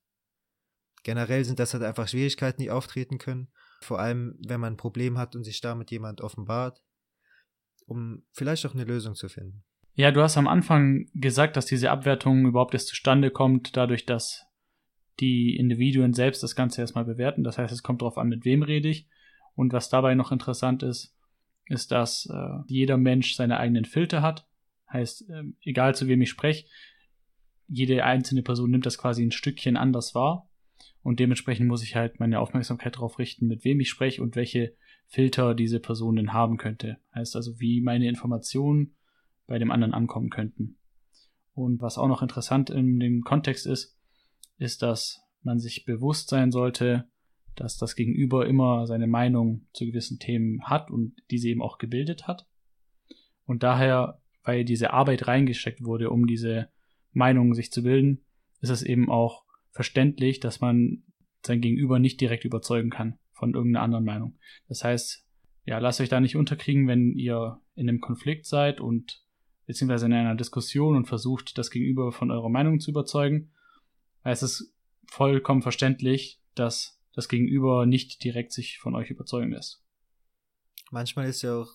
Generell 1.03 1.45
sind 1.45 1.59
das 1.59 1.73
halt 1.73 1.83
einfach 1.83 2.07
Schwierigkeiten, 2.07 2.61
die 2.61 2.71
auftreten 2.71 3.17
können. 3.17 3.49
Vor 3.81 3.99
allem, 3.99 4.37
wenn 4.45 4.59
man 4.59 4.73
ein 4.73 4.77
Problem 4.77 5.17
hat 5.17 5.35
und 5.35 5.43
sich 5.43 5.61
damit 5.61 5.91
jemand 5.91 6.21
offenbart, 6.21 6.83
um 7.85 8.23
vielleicht 8.31 8.65
auch 8.65 8.73
eine 8.73 8.83
Lösung 8.83 9.15
zu 9.15 9.29
finden. 9.29 9.63
Ja, 9.93 10.11
du 10.11 10.21
hast 10.21 10.37
am 10.37 10.47
Anfang 10.47 11.09
gesagt, 11.13 11.57
dass 11.57 11.65
diese 11.65 11.89
Abwertung 11.89 12.45
überhaupt 12.45 12.73
erst 12.73 12.87
zustande 12.87 13.31
kommt, 13.31 13.75
dadurch, 13.75 14.05
dass 14.05 14.45
die 15.19 15.55
Individuen 15.55 16.13
selbst 16.13 16.43
das 16.43 16.55
Ganze 16.55 16.81
erstmal 16.81 17.05
bewerten. 17.05 17.43
Das 17.43 17.57
heißt, 17.57 17.73
es 17.73 17.81
kommt 17.81 18.01
darauf 18.01 18.17
an, 18.17 18.27
mit 18.27 18.45
wem 18.45 18.61
rede 18.61 18.89
ich. 18.89 19.07
Und 19.55 19.73
was 19.73 19.89
dabei 19.89 20.13
noch 20.13 20.31
interessant 20.31 20.83
ist, 20.83 21.15
ist, 21.65 21.91
dass 21.91 22.27
äh, 22.31 22.59
jeder 22.67 22.97
Mensch 22.97 23.35
seine 23.35 23.57
eigenen 23.57 23.85
Filter 23.85 24.21
hat. 24.21 24.47
Heißt, 24.91 25.29
äh, 25.29 25.43
egal 25.63 25.95
zu 25.95 26.07
wem 26.07 26.21
ich 26.21 26.29
spreche, 26.29 26.67
jede 27.67 28.03
einzelne 28.03 28.43
Person 28.43 28.71
nimmt 28.71 28.85
das 28.85 28.97
quasi 28.97 29.23
ein 29.23 29.31
Stückchen 29.31 29.75
anders 29.77 30.15
wahr. 30.15 30.46
Und 31.07 31.21
dementsprechend 31.21 31.69
muss 31.69 31.83
ich 31.83 31.95
halt 31.95 32.19
meine 32.19 32.41
Aufmerksamkeit 32.41 32.97
darauf 32.97 33.17
richten, 33.17 33.47
mit 33.47 33.63
wem 33.63 33.79
ich 33.79 33.87
spreche 33.87 34.21
und 34.21 34.35
welche 34.35 34.75
Filter 35.05 35.55
diese 35.55 35.79
Person 35.79 36.17
denn 36.17 36.33
haben 36.33 36.57
könnte. 36.57 36.97
Heißt 37.15 37.37
also, 37.37 37.61
wie 37.61 37.79
meine 37.79 38.09
Informationen 38.09 38.93
bei 39.45 39.57
dem 39.57 39.71
anderen 39.71 39.93
ankommen 39.93 40.29
könnten. 40.29 40.75
Und 41.53 41.81
was 41.81 41.97
auch 41.97 42.09
noch 42.09 42.21
interessant 42.21 42.69
in 42.69 42.99
dem 42.99 43.21
Kontext 43.21 43.65
ist, 43.65 43.97
ist, 44.57 44.81
dass 44.81 45.21
man 45.43 45.59
sich 45.59 45.85
bewusst 45.85 46.27
sein 46.27 46.51
sollte, 46.51 47.07
dass 47.55 47.77
das 47.77 47.95
Gegenüber 47.95 48.45
immer 48.45 48.85
seine 48.85 49.07
Meinung 49.07 49.65
zu 49.71 49.85
gewissen 49.85 50.19
Themen 50.19 50.65
hat 50.65 50.91
und 50.91 51.15
diese 51.31 51.47
eben 51.47 51.61
auch 51.61 51.77
gebildet 51.77 52.27
hat. 52.27 52.49
Und 53.45 53.63
daher, 53.63 54.21
weil 54.43 54.65
diese 54.65 54.91
Arbeit 54.91 55.25
reingesteckt 55.25 55.85
wurde, 55.85 56.09
um 56.09 56.27
diese 56.27 56.67
Meinung 57.13 57.53
sich 57.53 57.71
zu 57.71 57.83
bilden, 57.83 58.25
ist 58.59 58.71
es 58.71 58.83
eben 58.83 59.09
auch 59.09 59.46
verständlich, 59.77 60.39
dass 60.39 60.59
man 60.59 61.03
sein 61.45 61.61
Gegenüber 61.61 61.99
nicht 61.99 62.19
direkt 62.19 62.45
überzeugen 62.45 62.89
kann 62.89 63.19
von 63.31 63.53
irgendeiner 63.53 63.83
anderen 63.83 64.05
Meinung. 64.05 64.39
Das 64.67 64.83
heißt, 64.83 65.23
ja, 65.65 65.77
lasst 65.77 66.01
euch 66.01 66.09
da 66.09 66.19
nicht 66.19 66.35
unterkriegen, 66.35 66.87
wenn 66.87 67.13
ihr 67.13 67.61
in 67.75 67.87
einem 67.87 68.01
Konflikt 68.01 68.47
seid 68.47 68.81
und 68.81 69.23
beziehungsweise 69.67 70.07
in 70.07 70.13
einer 70.13 70.33
Diskussion 70.33 70.95
und 70.95 71.05
versucht, 71.05 71.59
das 71.59 71.69
Gegenüber 71.69 72.11
von 72.11 72.31
eurer 72.31 72.49
Meinung 72.49 72.79
zu 72.79 72.89
überzeugen. 72.89 73.51
Es 74.23 74.41
ist 74.41 74.73
vollkommen 75.05 75.61
verständlich, 75.61 76.41
dass 76.55 76.99
das 77.13 77.29
Gegenüber 77.29 77.85
nicht 77.85 78.23
direkt 78.23 78.53
sich 78.53 78.79
von 78.79 78.95
euch 78.95 79.11
überzeugen 79.11 79.51
lässt. 79.51 79.83
Manchmal 80.89 81.27
ist 81.27 81.43
ja 81.43 81.55
auch 81.55 81.71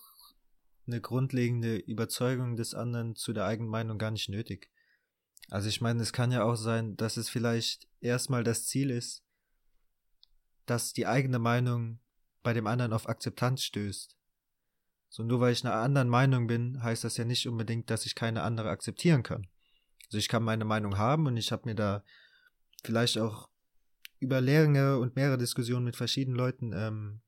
eine 0.88 1.00
grundlegende 1.00 1.76
Überzeugung 1.76 2.56
des 2.56 2.74
anderen 2.74 3.14
zu 3.14 3.32
der 3.32 3.44
eigenen 3.44 3.70
Meinung 3.70 3.96
gar 3.96 4.10
nicht 4.10 4.28
nötig. 4.28 4.72
Also 5.50 5.68
ich 5.68 5.80
meine, 5.80 6.02
es 6.02 6.12
kann 6.12 6.32
ja 6.32 6.44
auch 6.44 6.56
sein, 6.56 6.96
dass 6.96 7.16
es 7.16 7.28
vielleicht 7.28 7.88
erstmal 8.00 8.44
das 8.44 8.66
Ziel 8.66 8.90
ist, 8.90 9.22
dass 10.66 10.92
die 10.92 11.06
eigene 11.06 11.38
Meinung 11.38 11.98
bei 12.42 12.52
dem 12.52 12.66
anderen 12.66 12.92
auf 12.92 13.08
Akzeptanz 13.08 13.62
stößt. 13.62 14.16
So 15.08 15.22
nur 15.22 15.40
weil 15.40 15.52
ich 15.52 15.64
einer 15.64 15.74
anderen 15.74 16.08
Meinung 16.08 16.46
bin, 16.46 16.82
heißt 16.82 17.04
das 17.04 17.18
ja 17.18 17.24
nicht 17.24 17.46
unbedingt, 17.46 17.90
dass 17.90 18.06
ich 18.06 18.14
keine 18.14 18.42
andere 18.42 18.70
akzeptieren 18.70 19.22
kann. 19.22 19.46
Also 20.06 20.16
ich 20.16 20.28
kann 20.28 20.42
meine 20.42 20.64
Meinung 20.64 20.96
haben 20.96 21.26
und 21.26 21.36
ich 21.36 21.52
habe 21.52 21.68
mir 21.68 21.74
da 21.74 22.02
vielleicht 22.82 23.18
auch 23.18 23.50
über 24.20 24.40
längere 24.40 24.98
und 24.98 25.16
mehrere 25.16 25.36
Diskussionen 25.36 25.84
mit 25.84 25.96
verschiedenen 25.96 26.36
Leuten 26.36 26.72
ähm, 26.74 27.20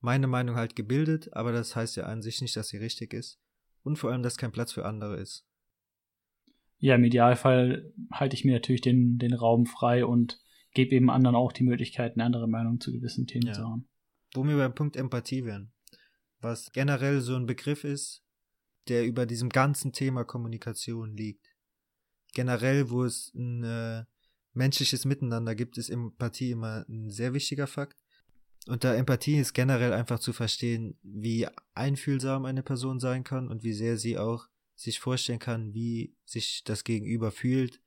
meine 0.00 0.26
Meinung 0.26 0.56
halt 0.56 0.76
gebildet, 0.76 1.32
aber 1.32 1.52
das 1.52 1.74
heißt 1.74 1.96
ja 1.96 2.04
an 2.04 2.20
sich 2.20 2.42
nicht, 2.42 2.56
dass 2.56 2.68
sie 2.68 2.76
richtig 2.76 3.14
ist 3.14 3.38
und 3.82 3.96
vor 3.96 4.10
allem, 4.10 4.22
dass 4.22 4.36
kein 4.36 4.52
Platz 4.52 4.72
für 4.72 4.84
andere 4.84 5.16
ist. 5.16 5.45
Ja, 6.78 6.94
im 6.94 7.04
Idealfall 7.04 7.92
halte 8.12 8.34
ich 8.34 8.44
mir 8.44 8.54
natürlich 8.54 8.82
den, 8.82 9.18
den 9.18 9.32
Raum 9.32 9.66
frei 9.66 10.04
und 10.04 10.38
gebe 10.74 10.94
eben 10.94 11.10
anderen 11.10 11.36
auch 11.36 11.52
die 11.52 11.64
Möglichkeit, 11.64 12.14
eine 12.14 12.24
andere 12.24 12.48
Meinung 12.48 12.80
zu 12.80 12.92
gewissen 12.92 13.26
Themen 13.26 13.46
ja. 13.46 13.52
zu 13.54 13.62
haben. 13.62 13.88
Wo 14.34 14.44
wir 14.44 14.56
beim 14.56 14.74
Punkt 14.74 14.96
Empathie 14.96 15.44
wären 15.44 15.72
was 16.40 16.70
generell 16.72 17.20
so 17.20 17.34
ein 17.34 17.46
Begriff 17.46 17.84
ist, 17.84 18.22
der 18.88 19.04
über 19.04 19.26
diesem 19.26 19.48
ganzen 19.48 19.92
Thema 19.92 20.24
Kommunikation 20.24 21.16
liegt. 21.16 21.46
Generell, 22.34 22.90
wo 22.90 23.04
es 23.04 23.32
ein 23.34 23.64
äh, 23.64 24.04
menschliches 24.52 25.04
Miteinander 25.04 25.54
gibt, 25.54 25.78
ist 25.78 25.90
Empathie 25.90 26.50
immer 26.50 26.84
ein 26.88 27.10
sehr 27.10 27.32
wichtiger 27.34 27.66
Fakt. 27.66 27.96
Und 28.68 28.84
da 28.84 28.94
Empathie 28.94 29.38
ist 29.38 29.54
generell 29.54 29.92
einfach 29.92 30.18
zu 30.18 30.32
verstehen, 30.32 30.98
wie 31.02 31.46
einfühlsam 31.74 32.44
eine 32.44 32.62
Person 32.62 33.00
sein 33.00 33.24
kann 33.24 33.48
und 33.48 33.62
wie 33.62 33.72
sehr 33.72 33.96
sie 33.96 34.18
auch 34.18 34.46
sich 34.76 35.00
vorstellen 35.00 35.38
kann, 35.38 35.74
wie 35.74 36.14
sich 36.24 36.62
das 36.64 36.84
Gegenüber 36.84 37.32
fühlt. 37.32 37.80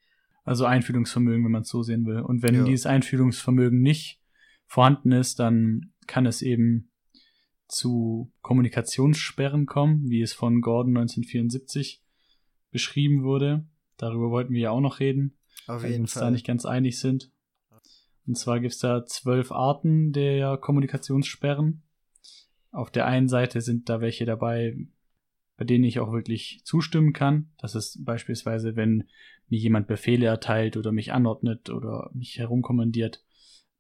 Also 0.44 0.66
Einfühlungsvermögen, 0.66 1.46
wenn 1.46 1.52
man 1.52 1.62
es 1.62 1.70
so 1.70 1.84
sehen 1.84 2.06
will. 2.06 2.20
Und 2.22 2.42
wenn 2.42 2.56
ja. 2.56 2.64
dieses 2.64 2.86
Einfühlungsvermögen 2.86 3.82
nicht 3.82 4.20
vorhanden 4.66 5.12
ist, 5.12 5.40
dann 5.40 5.94
kann 6.08 6.26
es 6.26 6.42
eben 6.42 6.92
zu 7.68 8.34
Kommunikationssperren 8.42 9.68
kommen, 9.68 10.10
wie 10.10 10.22
es 10.22 10.34
von 10.34 10.62
Gordon 10.62 10.98
1974 10.98 12.04
beschrieben 12.72 13.24
wurde. 13.24 13.68
Darüber 13.98 14.32
wollten 14.32 14.54
wir 14.54 14.62
ja 14.62 14.72
auch 14.72 14.82
noch 14.82 15.00
reden, 15.00 15.38
Auf 15.68 15.84
weil 15.84 15.92
wir 15.92 16.00
uns 16.00 16.14
Fall. 16.14 16.24
da 16.24 16.32
nicht 16.32 16.48
ganz 16.48 16.66
einig 16.66 17.00
sind. 17.00 17.32
Und 18.26 18.36
zwar 18.36 18.60
gibt 18.60 18.74
es 18.74 18.80
da 18.80 19.06
zwölf 19.06 19.52
Arten 19.52 20.12
der 20.12 20.58
Kommunikationssperren. 20.58 21.84
Auf 22.72 22.92
der 22.92 23.06
einen 23.08 23.28
Seite 23.28 23.62
sind 23.62 23.90
da 23.90 24.02
welche 24.02 24.26
dabei, 24.26 24.76
bei 25.60 25.66
denen 25.66 25.84
ich 25.84 26.00
auch 26.00 26.14
wirklich 26.14 26.62
zustimmen 26.64 27.12
kann. 27.12 27.50
Das 27.58 27.76
ist 27.76 28.06
beispielsweise, 28.06 28.78
wenn 28.78 29.10
mir 29.50 29.60
jemand 29.60 29.88
Befehle 29.88 30.26
erteilt 30.26 30.78
oder 30.78 30.94
mich 30.94 31.12
anordnet 31.12 31.70
oder 31.70 32.10
mich 32.14 32.40
herumkommandiert, 32.40 33.26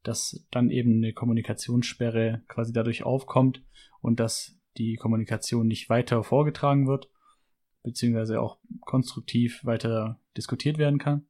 dass 0.03 0.45
dann 0.51 0.71
eben 0.71 0.97
eine 0.97 1.13
Kommunikationssperre 1.13 2.43
quasi 2.49 2.73
dadurch 2.73 3.03
aufkommt 3.03 3.63
und 4.01 4.19
dass 4.19 4.59
die 4.77 4.97
Kommunikation 4.97 5.67
nicht 5.67 5.89
weiter 5.89 6.21
vorgetragen 6.25 6.85
wird, 6.85 7.09
beziehungsweise 7.81 8.41
auch 8.41 8.59
konstruktiv 8.81 9.63
weiter 9.63 10.19
diskutiert 10.35 10.79
werden 10.79 10.99
kann. 10.99 11.27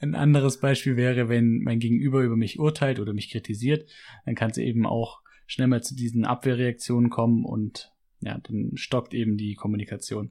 Ein 0.00 0.16
anderes 0.16 0.58
Beispiel 0.58 0.96
wäre, 0.96 1.28
wenn 1.28 1.60
mein 1.60 1.78
Gegenüber 1.78 2.22
über 2.22 2.36
mich 2.36 2.58
urteilt 2.58 2.98
oder 2.98 3.12
mich 3.12 3.30
kritisiert, 3.30 3.88
dann 4.24 4.34
kann 4.34 4.50
es 4.50 4.58
eben 4.58 4.84
auch 4.84 5.22
schnell 5.46 5.68
mal 5.68 5.82
zu 5.84 5.94
diesen 5.94 6.24
Abwehrreaktionen 6.24 7.08
kommen 7.08 7.44
und 7.44 7.93
ja, 8.24 8.38
dann 8.38 8.72
stockt 8.76 9.14
eben 9.14 9.36
die 9.36 9.54
Kommunikation. 9.54 10.30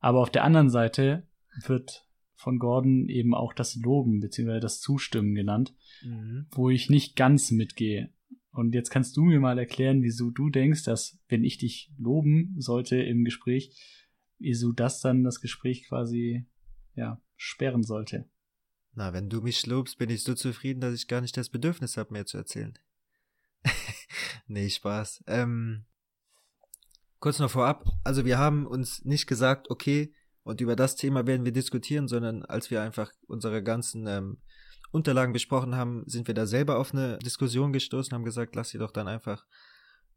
Aber 0.00 0.20
auf 0.20 0.30
der 0.30 0.44
anderen 0.44 0.70
Seite 0.70 1.26
wird 1.66 2.06
von 2.34 2.58
Gordon 2.58 3.08
eben 3.08 3.34
auch 3.34 3.52
das 3.52 3.76
Loben 3.76 4.20
bzw. 4.20 4.60
das 4.60 4.80
Zustimmen 4.80 5.34
genannt, 5.34 5.74
mhm. 6.02 6.46
wo 6.50 6.68
ich 6.68 6.90
nicht 6.90 7.16
ganz 7.16 7.50
mitgehe. 7.50 8.12
Und 8.50 8.74
jetzt 8.74 8.90
kannst 8.90 9.16
du 9.16 9.22
mir 9.22 9.40
mal 9.40 9.58
erklären, 9.58 10.02
wieso 10.02 10.30
du 10.30 10.50
denkst, 10.50 10.84
dass 10.84 11.18
wenn 11.28 11.42
ich 11.42 11.58
dich 11.58 11.90
loben 11.98 12.54
sollte 12.58 12.96
im 12.96 13.24
Gespräch, 13.24 13.74
wieso 14.38 14.72
das 14.72 15.00
dann 15.00 15.24
das 15.24 15.40
Gespräch 15.40 15.84
quasi 15.88 16.46
ja 16.94 17.20
sperren 17.36 17.82
sollte. 17.82 18.28
Na, 18.92 19.12
wenn 19.12 19.28
du 19.28 19.40
mich 19.40 19.66
lobst, 19.66 19.98
bin 19.98 20.10
ich 20.10 20.22
so 20.22 20.34
zufrieden, 20.34 20.80
dass 20.80 20.94
ich 20.94 21.08
gar 21.08 21.20
nicht 21.20 21.36
das 21.36 21.48
Bedürfnis 21.48 21.96
habe, 21.96 22.12
mehr 22.12 22.26
zu 22.26 22.36
erzählen. 22.36 22.78
nee, 24.46 24.70
Spaß. 24.70 25.24
Ähm, 25.26 25.84
kurz 27.24 27.38
noch 27.38 27.50
vorab, 27.50 27.86
also 28.04 28.26
wir 28.26 28.36
haben 28.36 28.66
uns 28.66 29.02
nicht 29.06 29.26
gesagt, 29.26 29.70
okay, 29.70 30.12
und 30.42 30.60
über 30.60 30.76
das 30.76 30.94
Thema 30.94 31.26
werden 31.26 31.46
wir 31.46 31.52
diskutieren, 31.52 32.06
sondern 32.06 32.44
als 32.44 32.70
wir 32.70 32.82
einfach 32.82 33.10
unsere 33.26 33.62
ganzen 33.62 34.06
ähm, 34.06 34.42
Unterlagen 34.90 35.32
besprochen 35.32 35.74
haben, 35.74 36.02
sind 36.04 36.26
wir 36.26 36.34
da 36.34 36.44
selber 36.44 36.78
auf 36.78 36.92
eine 36.92 37.18
Diskussion 37.20 37.72
gestoßen, 37.72 38.12
haben 38.12 38.26
gesagt, 38.26 38.54
lass 38.56 38.68
sie 38.68 38.76
doch 38.76 38.90
dann 38.90 39.08
einfach 39.08 39.46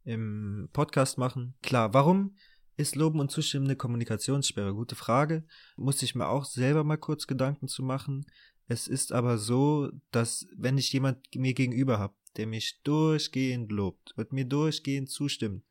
im 0.04 0.68
Podcast 0.74 1.18
machen. 1.18 1.56
Klar, 1.64 1.94
warum 1.94 2.36
ist 2.76 2.98
Loben 2.98 3.22
und 3.22 3.32
Zustimmen 3.32 3.68
eine 3.68 3.78
Kommunikationssperre? 3.78 4.74
Gute 4.74 4.96
Frage. 4.96 5.46
Musste 5.78 6.04
ich 6.04 6.14
mir 6.14 6.28
auch 6.28 6.44
selber 6.44 6.84
mal 6.84 6.98
kurz 6.98 7.26
Gedanken 7.26 7.70
zu 7.70 7.84
machen. 7.84 8.26
Es 8.68 8.90
ist 8.90 9.14
aber 9.14 9.38
so, 9.38 9.92
dass 10.12 10.46
wenn 10.58 10.78
ich 10.78 10.92
jemand 10.92 11.20
mir 11.34 11.54
gegenüber 11.54 12.00
habe, 12.00 12.16
der 12.36 12.48
mich 12.48 12.82
durchgehend 12.84 13.72
lobt 13.72 14.12
und 14.18 14.34
mir 14.34 14.44
durchgehend 14.44 15.10
zustimmt, 15.10 15.64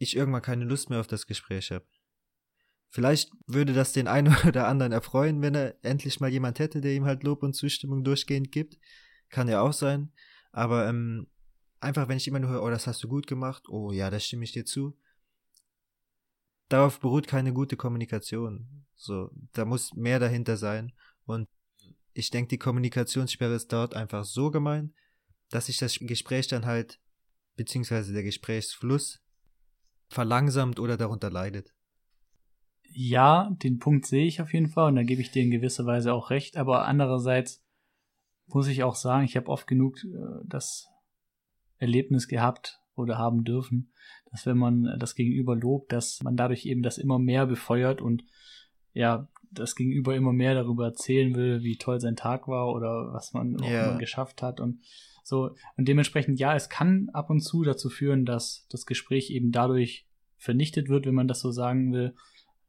ich 0.00 0.16
irgendwann 0.16 0.42
keine 0.42 0.64
Lust 0.64 0.88
mehr 0.90 0.98
auf 0.98 1.06
das 1.06 1.26
Gespräch 1.26 1.70
habe. 1.70 1.84
Vielleicht 2.88 3.30
würde 3.46 3.74
das 3.74 3.92
den 3.92 4.08
einen 4.08 4.34
oder 4.48 4.66
anderen 4.66 4.92
erfreuen, 4.92 5.42
wenn 5.42 5.54
er 5.54 5.76
endlich 5.84 6.18
mal 6.20 6.30
jemand 6.30 6.58
hätte, 6.58 6.80
der 6.80 6.94
ihm 6.94 7.04
halt 7.04 7.22
Lob 7.22 7.42
und 7.42 7.54
Zustimmung 7.54 8.02
durchgehend 8.02 8.50
gibt. 8.50 8.78
Kann 9.28 9.46
ja 9.46 9.60
auch 9.60 9.74
sein. 9.74 10.10
Aber 10.52 10.88
ähm, 10.88 11.28
einfach, 11.80 12.08
wenn 12.08 12.16
ich 12.16 12.26
immer 12.26 12.40
nur 12.40 12.50
höre, 12.50 12.62
oh, 12.62 12.70
das 12.70 12.86
hast 12.86 13.04
du 13.04 13.08
gut 13.08 13.26
gemacht, 13.26 13.68
oh 13.68 13.92
ja, 13.92 14.10
da 14.10 14.18
stimme 14.18 14.44
ich 14.44 14.52
dir 14.52 14.64
zu. 14.64 14.98
Darauf 16.70 16.98
beruht 16.98 17.26
keine 17.26 17.52
gute 17.52 17.76
Kommunikation. 17.76 18.86
So, 18.96 19.30
da 19.52 19.66
muss 19.66 19.94
mehr 19.94 20.18
dahinter 20.18 20.56
sein. 20.56 20.92
Und 21.26 21.46
ich 22.14 22.30
denke, 22.30 22.48
die 22.48 22.58
Kommunikationssperre 22.58 23.54
ist 23.54 23.70
dort 23.72 23.94
einfach 23.94 24.24
so 24.24 24.50
gemein, 24.50 24.94
dass 25.50 25.66
sich 25.66 25.76
das 25.76 25.98
Gespräch 26.00 26.48
dann 26.48 26.64
halt, 26.64 26.98
beziehungsweise 27.56 28.12
der 28.14 28.22
Gesprächsfluss, 28.22 29.19
verlangsamt 30.10 30.78
oder 30.78 30.96
darunter 30.96 31.30
leidet. 31.30 31.72
Ja, 32.92 33.50
den 33.62 33.78
Punkt 33.78 34.06
sehe 34.06 34.26
ich 34.26 34.42
auf 34.42 34.52
jeden 34.52 34.68
Fall 34.68 34.88
und 34.88 34.96
da 34.96 35.04
gebe 35.04 35.22
ich 35.22 35.30
dir 35.30 35.42
in 35.42 35.50
gewisser 35.50 35.86
Weise 35.86 36.12
auch 36.12 36.30
recht, 36.30 36.56
aber 36.56 36.86
andererseits 36.86 37.64
muss 38.48 38.66
ich 38.66 38.82
auch 38.82 38.96
sagen, 38.96 39.24
ich 39.24 39.36
habe 39.36 39.48
oft 39.48 39.68
genug 39.68 40.02
äh, 40.04 40.44
das 40.44 40.88
Erlebnis 41.78 42.26
gehabt 42.26 42.80
oder 42.96 43.16
haben 43.16 43.44
dürfen, 43.44 43.92
dass 44.30 44.44
wenn 44.44 44.58
man 44.58 44.96
das 44.98 45.14
Gegenüber 45.14 45.54
lobt, 45.54 45.92
dass 45.92 46.20
man 46.22 46.36
dadurch 46.36 46.66
eben 46.66 46.82
das 46.82 46.98
immer 46.98 47.20
mehr 47.20 47.46
befeuert 47.46 48.00
und 48.02 48.24
ja, 48.92 49.28
das 49.50 49.74
Gegenüber 49.74 50.14
immer 50.14 50.32
mehr 50.32 50.54
darüber 50.54 50.86
erzählen 50.86 51.34
will, 51.34 51.62
wie 51.62 51.76
toll 51.76 52.00
sein 52.00 52.16
Tag 52.16 52.48
war 52.48 52.68
oder 52.68 53.12
was 53.12 53.32
man, 53.32 53.56
yeah. 53.62 53.96
geschafft 53.96 54.42
hat 54.42 54.60
und 54.60 54.80
so. 55.24 55.54
Und 55.76 55.88
dementsprechend, 55.88 56.38
ja, 56.38 56.54
es 56.54 56.68
kann 56.68 57.08
ab 57.12 57.30
und 57.30 57.40
zu 57.40 57.62
dazu 57.62 57.88
führen, 57.88 58.24
dass 58.24 58.66
das 58.70 58.86
Gespräch 58.86 59.30
eben 59.30 59.50
dadurch 59.50 60.06
vernichtet 60.36 60.88
wird, 60.88 61.06
wenn 61.06 61.14
man 61.14 61.28
das 61.28 61.40
so 61.40 61.50
sagen 61.50 61.92
will, 61.92 62.14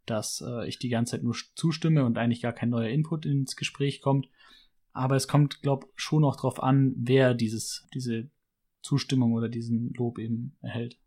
dass 0.05 0.43
äh, 0.45 0.67
ich 0.67 0.79
die 0.79 0.89
ganze 0.89 1.11
Zeit 1.11 1.23
nur 1.23 1.35
zustimme 1.55 2.05
und 2.05 2.17
eigentlich 2.17 2.41
gar 2.41 2.53
kein 2.53 2.69
neuer 2.69 2.89
Input 2.89 3.25
ins 3.25 3.55
Gespräch 3.55 4.01
kommt. 4.01 4.27
Aber 4.93 5.15
es 5.15 5.27
kommt, 5.27 5.61
glaube 5.61 5.87
ich, 5.87 6.01
schon 6.01 6.21
noch 6.21 6.35
drauf 6.35 6.61
an, 6.61 6.93
wer 6.97 7.33
dieses, 7.33 7.87
diese 7.93 8.29
Zustimmung 8.81 9.33
oder 9.33 9.47
diesen 9.47 9.93
Lob 9.93 10.19
eben 10.19 10.57
erhält. 10.61 10.99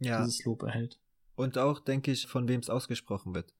Ja. 0.00 0.22
Dieses 0.24 0.44
Lob 0.44 0.62
erhält. 0.62 0.98
Und 1.36 1.56
auch, 1.56 1.78
denke 1.78 2.10
ich, 2.10 2.26
von 2.26 2.48
wem 2.48 2.60
es 2.60 2.70
ausgesprochen 2.70 3.34
wird. 3.34 3.54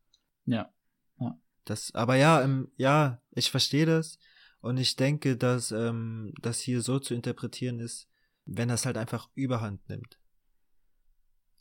Ja. 0.46 0.72
ja. 1.20 1.38
Das, 1.68 1.94
aber 1.94 2.16
ja, 2.16 2.42
ähm, 2.42 2.70
ja, 2.76 3.20
ich 3.32 3.50
verstehe 3.50 3.84
das. 3.84 4.18
Und 4.60 4.78
ich 4.78 4.96
denke, 4.96 5.36
dass 5.36 5.70
ähm, 5.70 6.32
das 6.40 6.60
hier 6.60 6.80
so 6.80 6.98
zu 6.98 7.14
interpretieren 7.14 7.78
ist, 7.78 8.08
wenn 8.46 8.68
das 8.68 8.86
halt 8.86 8.96
einfach 8.96 9.28
Überhand 9.34 9.86
nimmt. 9.88 10.18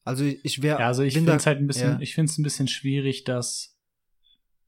Also 0.06 0.24
ich 0.24 0.62
wäre. 0.62 0.80
Ja, 0.80 0.88
also 0.88 1.04
ich 1.04 1.14
finde 1.14 1.34
es 1.34 1.46
halt 1.46 1.60
ein 1.60 1.68
bisschen, 1.68 1.92
ja. 1.92 2.00
ich 2.00 2.16
finde 2.16 2.32
es 2.32 2.38
ein 2.38 2.44
bisschen 2.44 2.70
schwierig, 2.70 3.26
dass 3.26 3.78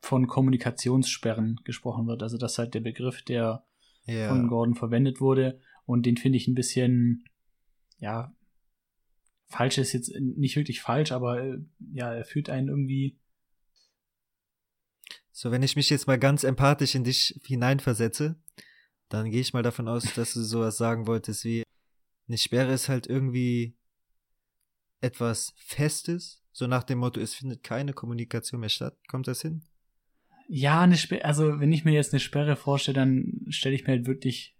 von 0.02 0.28
Kommunikationssperren 0.28 1.62
gesprochen 1.63 2.08
wird. 2.08 2.21
Also 2.21 2.38
das 2.38 2.54
ist 2.54 2.58
halt 2.58 2.73
der 2.73 2.82
Begriff, 2.82 3.21
der 3.21 3.65
ja. 4.06 4.28
von 4.28 4.49
Gordon 4.49 4.75
verwendet 4.75 5.21
wurde. 5.21 5.62
Und 5.86 6.06
den 6.06 6.17
finde 6.17 6.38
ich 6.38 6.49
ein 6.49 6.56
bisschen, 6.56 7.23
ja, 7.99 8.36
falsch 9.47 9.78
ist 9.78 9.93
jetzt 9.93 10.13
nicht 10.19 10.58
wirklich 10.58 10.82
falsch, 10.82 11.13
aber 11.13 11.41
äh, 11.41 11.60
ja, 11.93 12.13
er 12.13 12.25
fühlt 12.25 12.49
einen 12.49 12.67
irgendwie 12.67 13.17
so, 15.39 15.52
wenn 15.52 15.63
ich 15.63 15.78
mich 15.78 15.89
jetzt 15.89 16.06
mal 16.06 16.19
ganz 16.19 16.43
empathisch 16.43 16.95
in 16.95 17.06
dich 17.06 17.39
hineinversetze, 17.45 18.36
dann 19.08 19.32
gehe 19.32 19.39
ich 19.39 19.54
mal 19.54 19.63
davon 19.63 19.88
aus, 19.88 20.04
dass 20.13 20.34
du 20.34 20.43
sowas 20.43 20.75
sagen 20.75 21.08
wolltest 21.08 21.45
wie, 21.45 21.63
eine 22.28 22.38
Sperre 22.38 22.73
ist 22.73 22.89
halt 22.89 23.08
irgendwie 23.08 23.78
etwas 24.99 25.54
Festes, 25.56 26.43
so 26.52 26.67
nach 26.67 26.84
dem 26.84 26.99
Motto, 26.99 27.21
es 27.21 27.36
findet 27.36 27.63
keine 27.63 27.93
Kommunikation 27.93 28.60
mehr 28.60 28.67
statt. 28.67 28.97
Kommt 29.08 29.30
das 29.30 29.41
hin? 29.41 29.63
Ja, 30.49 30.82
eine 30.82 30.97
Sperre, 30.97 31.23
also 31.23 31.62
wenn 31.62 31.71
ich 31.71 31.86
mir 31.86 31.93
jetzt 31.93 32.12
eine 32.12 32.19
Sperre 32.19 32.58
vorstelle, 32.58 32.95
dann 32.95 33.45
stelle 33.47 33.75
ich 33.75 33.84
mir 33.88 33.93
halt 33.93 34.08
wirklich, 34.08 34.58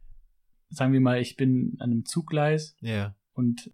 sagen 0.70 0.94
wir 0.94 1.02
mal, 1.02 1.20
ich 1.20 1.36
bin 1.36 1.76
an 1.80 1.92
einem 1.92 2.06
Zuggleis 2.06 2.78
ja. 2.80 3.18
und 3.34 3.70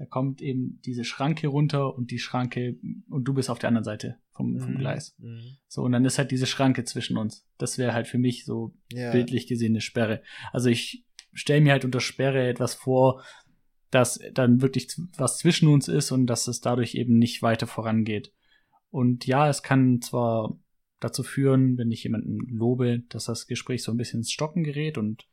da 0.00 0.06
kommt 0.06 0.40
eben 0.40 0.80
diese 0.86 1.04
Schranke 1.04 1.46
runter 1.48 1.94
und 1.94 2.10
die 2.10 2.18
Schranke 2.18 2.78
und 3.10 3.24
du 3.24 3.34
bist 3.34 3.50
auf 3.50 3.58
der 3.58 3.68
anderen 3.68 3.84
Seite 3.84 4.16
vom, 4.32 4.58
vom 4.58 4.72
mhm. 4.72 4.78
Gleis. 4.78 5.14
Mhm. 5.18 5.58
So, 5.68 5.82
und 5.82 5.92
dann 5.92 6.06
ist 6.06 6.16
halt 6.16 6.30
diese 6.30 6.46
Schranke 6.46 6.84
zwischen 6.84 7.18
uns. 7.18 7.46
Das 7.58 7.76
wäre 7.76 7.92
halt 7.92 8.08
für 8.08 8.16
mich 8.16 8.46
so 8.46 8.74
ja. 8.90 9.12
bildlich 9.12 9.46
gesehen 9.46 9.72
eine 9.72 9.82
Sperre. 9.82 10.22
Also 10.52 10.70
ich 10.70 11.04
stelle 11.34 11.60
mir 11.60 11.72
halt 11.72 11.84
unter 11.84 12.00
Sperre 12.00 12.48
etwas 12.48 12.72
vor, 12.72 13.22
dass 13.90 14.18
dann 14.32 14.62
wirklich 14.62 14.88
was 15.18 15.36
zwischen 15.36 15.68
uns 15.68 15.86
ist 15.86 16.12
und 16.12 16.26
dass 16.28 16.48
es 16.48 16.62
dadurch 16.62 16.94
eben 16.94 17.18
nicht 17.18 17.42
weiter 17.42 17.66
vorangeht. 17.66 18.32
Und 18.88 19.26
ja, 19.26 19.50
es 19.50 19.62
kann 19.62 20.00
zwar 20.00 20.58
dazu 20.98 21.22
führen, 21.22 21.76
wenn 21.76 21.90
ich 21.90 22.04
jemanden 22.04 22.38
lobe, 22.48 23.00
dass 23.10 23.26
das 23.26 23.46
Gespräch 23.46 23.82
so 23.82 23.92
ein 23.92 23.98
bisschen 23.98 24.20
ins 24.20 24.32
Stocken 24.32 24.64
gerät 24.64 24.96
und 24.96 25.26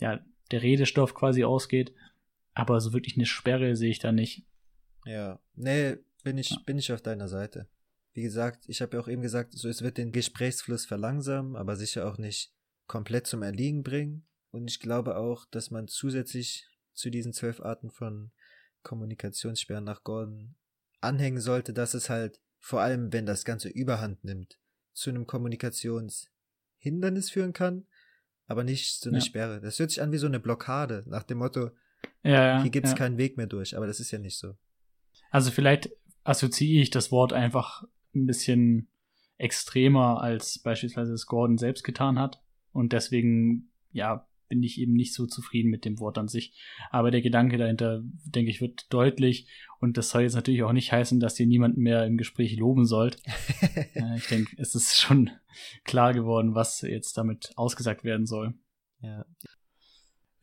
ja, 0.00 0.20
der 0.50 0.62
Redestoff 0.62 1.14
quasi 1.14 1.44
ausgeht, 1.44 1.94
aber 2.56 2.80
so 2.80 2.92
wirklich 2.94 3.16
eine 3.16 3.26
Sperre 3.26 3.76
sehe 3.76 3.90
ich 3.90 3.98
da 3.98 4.12
nicht. 4.12 4.46
Ja, 5.04 5.38
nee, 5.54 5.98
bin 6.24 6.38
ich, 6.38 6.50
ja. 6.50 6.58
bin 6.64 6.78
ich 6.78 6.90
auf 6.90 7.02
deiner 7.02 7.28
Seite. 7.28 7.68
Wie 8.14 8.22
gesagt, 8.22 8.64
ich 8.66 8.80
habe 8.80 8.96
ja 8.96 9.02
auch 9.02 9.08
eben 9.08 9.20
gesagt, 9.20 9.52
so 9.52 9.68
es 9.68 9.82
wird 9.82 9.98
den 9.98 10.10
Gesprächsfluss 10.10 10.86
verlangsamen, 10.86 11.54
aber 11.54 11.76
sicher 11.76 12.08
auch 12.08 12.16
nicht 12.16 12.54
komplett 12.86 13.26
zum 13.26 13.42
Erliegen 13.42 13.82
bringen. 13.82 14.26
Und 14.52 14.70
ich 14.70 14.80
glaube 14.80 15.18
auch, 15.18 15.44
dass 15.44 15.70
man 15.70 15.86
zusätzlich 15.86 16.66
zu 16.94 17.10
diesen 17.10 17.34
zwölf 17.34 17.60
Arten 17.60 17.90
von 17.90 18.30
Kommunikationssperren 18.82 19.84
nach 19.84 20.02
Gordon 20.02 20.54
anhängen 21.02 21.40
sollte, 21.40 21.74
dass 21.74 21.92
es 21.92 22.08
halt, 22.08 22.40
vor 22.58 22.80
allem 22.80 23.12
wenn 23.12 23.26
das 23.26 23.44
Ganze 23.44 23.68
überhand 23.68 24.24
nimmt, 24.24 24.58
zu 24.94 25.10
einem 25.10 25.26
Kommunikationshindernis 25.26 27.28
führen 27.28 27.52
kann, 27.52 27.86
aber 28.46 28.64
nicht 28.64 28.98
so 28.98 29.10
eine 29.10 29.18
ja. 29.18 29.24
Sperre. 29.24 29.60
Das 29.60 29.78
hört 29.78 29.90
sich 29.90 30.00
an 30.00 30.10
wie 30.10 30.18
so 30.18 30.26
eine 30.26 30.40
Blockade, 30.40 31.04
nach 31.06 31.24
dem 31.24 31.36
Motto, 31.36 31.72
ja, 32.26 32.46
ja, 32.46 32.62
Hier 32.62 32.70
gibt 32.70 32.86
es 32.86 32.92
ja. 32.92 32.98
keinen 32.98 33.18
Weg 33.18 33.36
mehr 33.36 33.46
durch, 33.46 33.76
aber 33.76 33.86
das 33.86 34.00
ist 34.00 34.10
ja 34.10 34.18
nicht 34.18 34.38
so. 34.38 34.54
Also 35.30 35.50
vielleicht 35.50 35.90
assoziiere 36.24 36.82
ich 36.82 36.90
das 36.90 37.12
Wort 37.12 37.32
einfach 37.32 37.84
ein 38.14 38.26
bisschen 38.26 38.88
extremer, 39.38 40.20
als 40.20 40.58
beispielsweise 40.58 41.12
es 41.12 41.26
Gordon 41.26 41.58
selbst 41.58 41.84
getan 41.84 42.18
hat. 42.18 42.42
Und 42.72 42.92
deswegen, 42.92 43.70
ja, 43.92 44.26
bin 44.48 44.62
ich 44.62 44.80
eben 44.80 44.92
nicht 44.92 45.12
so 45.12 45.26
zufrieden 45.26 45.70
mit 45.70 45.84
dem 45.84 45.98
Wort 45.98 46.18
an 46.18 46.28
sich. 46.28 46.54
Aber 46.90 47.10
der 47.10 47.20
Gedanke 47.20 47.58
dahinter, 47.58 48.02
denke 48.04 48.50
ich, 48.50 48.60
wird 48.60 48.92
deutlich. 48.92 49.48
Und 49.80 49.96
das 49.96 50.10
soll 50.10 50.22
jetzt 50.22 50.34
natürlich 50.34 50.62
auch 50.62 50.72
nicht 50.72 50.92
heißen, 50.92 51.20
dass 51.20 51.38
ihr 51.40 51.46
niemanden 51.46 51.80
mehr 51.82 52.06
im 52.06 52.16
Gespräch 52.16 52.56
loben 52.56 52.86
sollt. 52.86 53.18
ich 54.16 54.26
denke, 54.28 54.54
es 54.58 54.74
ist 54.74 54.96
schon 54.96 55.30
klar 55.84 56.12
geworden, 56.12 56.54
was 56.54 56.80
jetzt 56.82 57.18
damit 57.18 57.52
ausgesagt 57.56 58.04
werden 58.04 58.26
soll. 58.26 58.54
Ja. 59.00 59.24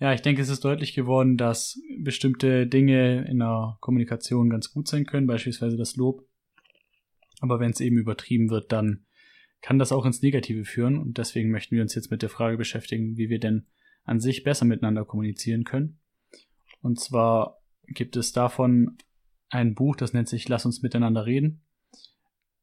Ja, 0.04 0.12
ich 0.12 0.22
denke, 0.22 0.42
es 0.42 0.50
ist 0.50 0.66
deutlich 0.66 0.94
geworden, 0.94 1.38
dass 1.38 1.80
bestimmte 1.98 2.68
Dinge 2.68 3.26
in 3.26 3.40
der 3.40 3.78
Kommunikation 3.80 4.50
ganz 4.50 4.70
gut 4.70 4.86
sein 4.86 5.06
können, 5.06 5.28
beispielsweise 5.28 5.78
das 5.78 5.96
Lob. 5.96 6.28
Aber 7.40 7.62
wenn 7.62 7.72
es 7.72 7.80
eben 7.80 7.98
übertrieben 7.98 8.50
wird, 8.50 8.74
dann 8.74 9.06
kann 9.62 9.80
das 9.80 9.94
auch 9.94 10.06
ins 10.06 10.22
Negative 10.22 10.66
führen. 10.66 10.98
Und 10.98 11.20
deswegen 11.20 11.52
möchten 11.52 11.74
wir 11.78 11.82
uns 11.82 11.96
jetzt 11.96 12.12
mit 12.12 12.22
der 12.22 12.28
Frage 12.28 12.58
beschäftigen, 12.58 13.16
wie 13.16 13.30
wir 13.30 13.40
denn 13.40 13.66
an 14.04 14.20
sich 14.20 14.44
besser 14.44 14.66
miteinander 14.66 15.06
kommunizieren 15.06 15.64
können. 15.64 16.02
Und 16.82 17.00
zwar 17.00 17.62
gibt 17.88 18.18
es 18.18 18.34
davon 18.34 18.98
ein 19.48 19.74
Buch, 19.74 19.96
das 19.96 20.12
nennt 20.12 20.28
sich 20.28 20.50
Lass 20.50 20.66
uns 20.66 20.82
miteinander 20.82 21.26
reden. 21.26 21.62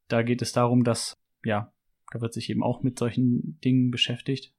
Da 0.09 0.22
geht 0.22 0.42
es 0.42 0.53
darum, 0.53 0.85
dass, 0.85 1.16
ja, 1.42 1.72
da 2.12 2.20
wird 2.20 2.35
sich 2.35 2.50
eben 2.50 2.62
auch 2.62 2.83
mit 2.83 2.98
solchen 2.98 3.59
Dingen 3.64 3.90
beschäftigt. 3.90 4.53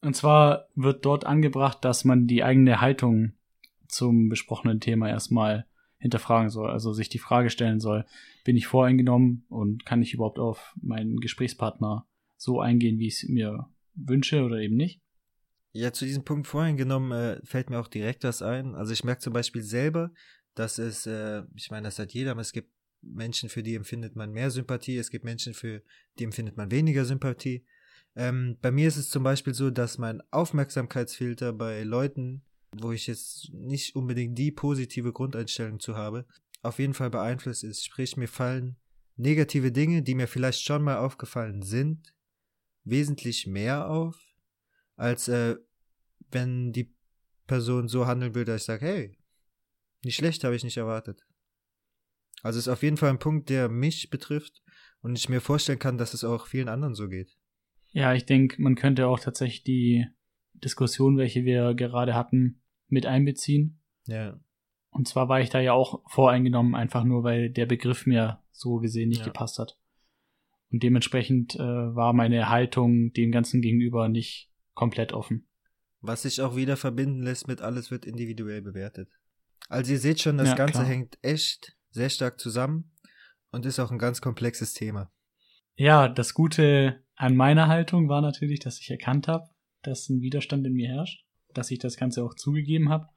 Und 0.00 0.14
zwar 0.14 0.68
wird 0.74 1.04
dort 1.04 1.26
angebracht, 1.26 1.84
dass 1.84 2.04
man 2.04 2.26
die 2.26 2.44
eigene 2.44 2.80
Haltung 2.80 3.32
zum 3.88 4.28
besprochenen 4.28 4.80
Thema 4.80 5.08
erstmal 5.08 5.66
hinterfragen 5.98 6.50
soll, 6.50 6.70
also 6.70 6.92
sich 6.92 7.08
die 7.08 7.18
Frage 7.18 7.50
stellen 7.50 7.80
soll, 7.80 8.06
bin 8.44 8.56
ich 8.56 8.68
voreingenommen 8.68 9.44
und 9.48 9.84
kann 9.84 10.02
ich 10.02 10.14
überhaupt 10.14 10.38
auf 10.38 10.74
meinen 10.80 11.18
Gesprächspartner 11.18 12.06
so 12.36 12.60
eingehen, 12.60 12.98
wie 12.98 13.08
ich 13.08 13.22
es 13.22 13.28
mir 13.28 13.68
wünsche 13.94 14.44
oder 14.44 14.58
eben 14.58 14.76
nicht? 14.76 15.00
Ja, 15.72 15.92
zu 15.92 16.04
diesem 16.04 16.24
Punkt 16.24 16.46
vorhin 16.46 16.76
genommen 16.76 17.12
äh, 17.12 17.40
fällt 17.44 17.68
mir 17.68 17.80
auch 17.80 17.88
direkt 17.88 18.24
was 18.24 18.42
ein. 18.42 18.74
Also 18.74 18.92
ich 18.92 19.04
merke 19.04 19.20
zum 19.20 19.32
Beispiel 19.32 19.62
selber, 19.62 20.12
dass 20.54 20.78
es, 20.78 21.06
äh, 21.06 21.42
ich 21.56 21.70
meine, 21.70 21.88
das 21.88 21.98
hat 21.98 22.12
jeder, 22.14 22.30
aber 22.32 22.40
es 22.40 22.52
gibt 22.52 22.70
Menschen, 23.02 23.48
für 23.48 23.62
die 23.62 23.74
empfindet 23.74 24.16
man 24.16 24.32
mehr 24.32 24.50
Sympathie, 24.50 24.96
es 24.96 25.10
gibt 25.10 25.24
Menschen, 25.24 25.54
für 25.54 25.82
die 26.18 26.24
empfindet 26.24 26.56
man 26.56 26.70
weniger 26.70 27.04
Sympathie. 27.04 27.64
Ähm, 28.18 28.58
bei 28.60 28.72
mir 28.72 28.88
ist 28.88 28.96
es 28.96 29.10
zum 29.10 29.22
Beispiel 29.22 29.54
so, 29.54 29.70
dass 29.70 29.96
mein 29.96 30.20
Aufmerksamkeitsfilter 30.32 31.52
bei 31.52 31.84
Leuten, 31.84 32.42
wo 32.76 32.90
ich 32.90 33.06
jetzt 33.06 33.54
nicht 33.54 33.94
unbedingt 33.94 34.36
die 34.36 34.50
positive 34.50 35.12
Grundeinstellung 35.12 35.78
zu 35.78 35.96
habe, 35.96 36.26
auf 36.62 36.80
jeden 36.80 36.94
Fall 36.94 37.10
beeinflusst 37.10 37.62
ist. 37.62 37.84
Sprich, 37.84 38.16
mir 38.16 38.26
fallen 38.26 38.76
negative 39.14 39.70
Dinge, 39.70 40.02
die 40.02 40.16
mir 40.16 40.26
vielleicht 40.26 40.64
schon 40.64 40.82
mal 40.82 40.98
aufgefallen 40.98 41.62
sind, 41.62 42.12
wesentlich 42.82 43.46
mehr 43.46 43.88
auf, 43.88 44.20
als 44.96 45.28
äh, 45.28 45.54
wenn 46.32 46.72
die 46.72 46.92
Person 47.46 47.86
so 47.86 48.08
handeln 48.08 48.34
würde, 48.34 48.50
dass 48.52 48.62
ich 48.62 48.66
sage, 48.66 48.84
hey, 48.84 49.18
nicht 50.02 50.16
schlecht, 50.16 50.42
habe 50.42 50.56
ich 50.56 50.64
nicht 50.64 50.76
erwartet. 50.76 51.24
Also 52.42 52.58
ist 52.58 52.66
auf 52.66 52.82
jeden 52.82 52.96
Fall 52.96 53.10
ein 53.10 53.20
Punkt, 53.20 53.48
der 53.48 53.68
mich 53.68 54.10
betrifft 54.10 54.60
und 55.02 55.16
ich 55.16 55.28
mir 55.28 55.40
vorstellen 55.40 55.78
kann, 55.78 55.98
dass 55.98 56.14
es 56.14 56.24
auch 56.24 56.48
vielen 56.48 56.68
anderen 56.68 56.96
so 56.96 57.08
geht. 57.08 57.37
Ja, 57.92 58.14
ich 58.14 58.26
denke, 58.26 58.60
man 58.60 58.74
könnte 58.74 59.06
auch 59.08 59.18
tatsächlich 59.18 59.62
die 59.62 60.06
Diskussion, 60.54 61.16
welche 61.16 61.44
wir 61.44 61.74
gerade 61.74 62.14
hatten, 62.14 62.62
mit 62.88 63.06
einbeziehen. 63.06 63.80
Ja. 64.06 64.38
Und 64.90 65.06
zwar 65.08 65.28
war 65.28 65.40
ich 65.40 65.50
da 65.50 65.60
ja 65.60 65.72
auch 65.72 66.02
voreingenommen, 66.10 66.74
einfach 66.74 67.04
nur, 67.04 67.22
weil 67.22 67.50
der 67.50 67.66
Begriff 67.66 68.06
mir 68.06 68.42
so 68.50 68.76
gesehen 68.76 69.08
nicht 69.08 69.20
ja. 69.20 69.26
gepasst 69.26 69.58
hat. 69.58 69.78
Und 70.70 70.82
dementsprechend 70.82 71.54
äh, 71.54 71.58
war 71.58 72.12
meine 72.12 72.48
Haltung 72.48 73.12
dem 73.12 73.32
Ganzen 73.32 73.62
gegenüber 73.62 74.08
nicht 74.08 74.50
komplett 74.74 75.12
offen. 75.12 75.48
Was 76.00 76.22
sich 76.22 76.40
auch 76.40 76.56
wieder 76.56 76.76
verbinden 76.76 77.22
lässt 77.22 77.48
mit 77.48 77.60
alles 77.60 77.90
wird 77.90 78.06
individuell 78.06 78.62
bewertet. 78.62 79.08
Also 79.68 79.92
ihr 79.92 79.98
seht 79.98 80.20
schon, 80.20 80.38
das 80.38 80.50
ja, 80.50 80.54
Ganze 80.54 80.74
klar. 80.74 80.86
hängt 80.86 81.18
echt 81.22 81.76
sehr 81.90 82.10
stark 82.10 82.38
zusammen 82.38 82.92
und 83.50 83.66
ist 83.66 83.78
auch 83.78 83.90
ein 83.90 83.98
ganz 83.98 84.20
komplexes 84.20 84.74
Thema. 84.74 85.10
Ja, 85.74 86.08
das 86.08 86.34
Gute 86.34 87.02
an 87.18 87.34
meiner 87.34 87.66
Haltung 87.66 88.08
war 88.08 88.20
natürlich, 88.20 88.60
dass 88.60 88.80
ich 88.80 88.90
erkannt 88.90 89.26
habe, 89.26 89.48
dass 89.82 90.08
ein 90.08 90.20
Widerstand 90.20 90.64
in 90.64 90.72
mir 90.72 90.88
herrscht, 90.88 91.24
dass 91.52 91.70
ich 91.72 91.80
das 91.80 91.96
Ganze 91.96 92.24
auch 92.24 92.34
zugegeben 92.34 92.90
habe. 92.90 93.08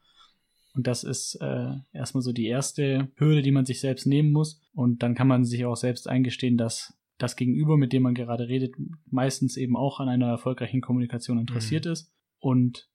Und 0.73 0.87
das 0.87 1.03
ist 1.03 1.35
äh, 1.39 1.73
erstmal 1.93 2.23
so 2.23 2.33
die 2.33 2.47
erste 2.47 3.11
Hürde, 3.15 3.43
die 3.43 3.51
man 3.51 3.65
sich 3.65 3.79
selbst 3.79 4.07
nehmen 4.07 4.31
muss. 4.31 4.59
Und 4.73 5.03
dann 5.03 5.13
kann 5.13 5.27
man 5.27 5.45
sich 5.45 5.65
auch 5.65 5.75
selbst 5.75 6.09
eingestehen, 6.09 6.57
dass 6.57 6.97
das 7.19 7.35
Gegenüber, 7.35 7.77
mit 7.77 7.93
dem 7.93 8.01
man 8.01 8.15
gerade 8.15 8.47
redet, 8.47 8.73
meistens 9.05 9.55
eben 9.55 9.77
auch 9.77 9.99
an 9.99 10.09
einer 10.09 10.29
erfolgreichen 10.29 10.81
Kommunikation 10.81 11.37
interessiert 11.37 11.85
mhm. 11.85 11.91
ist. 11.91 12.11
Und 12.39 12.89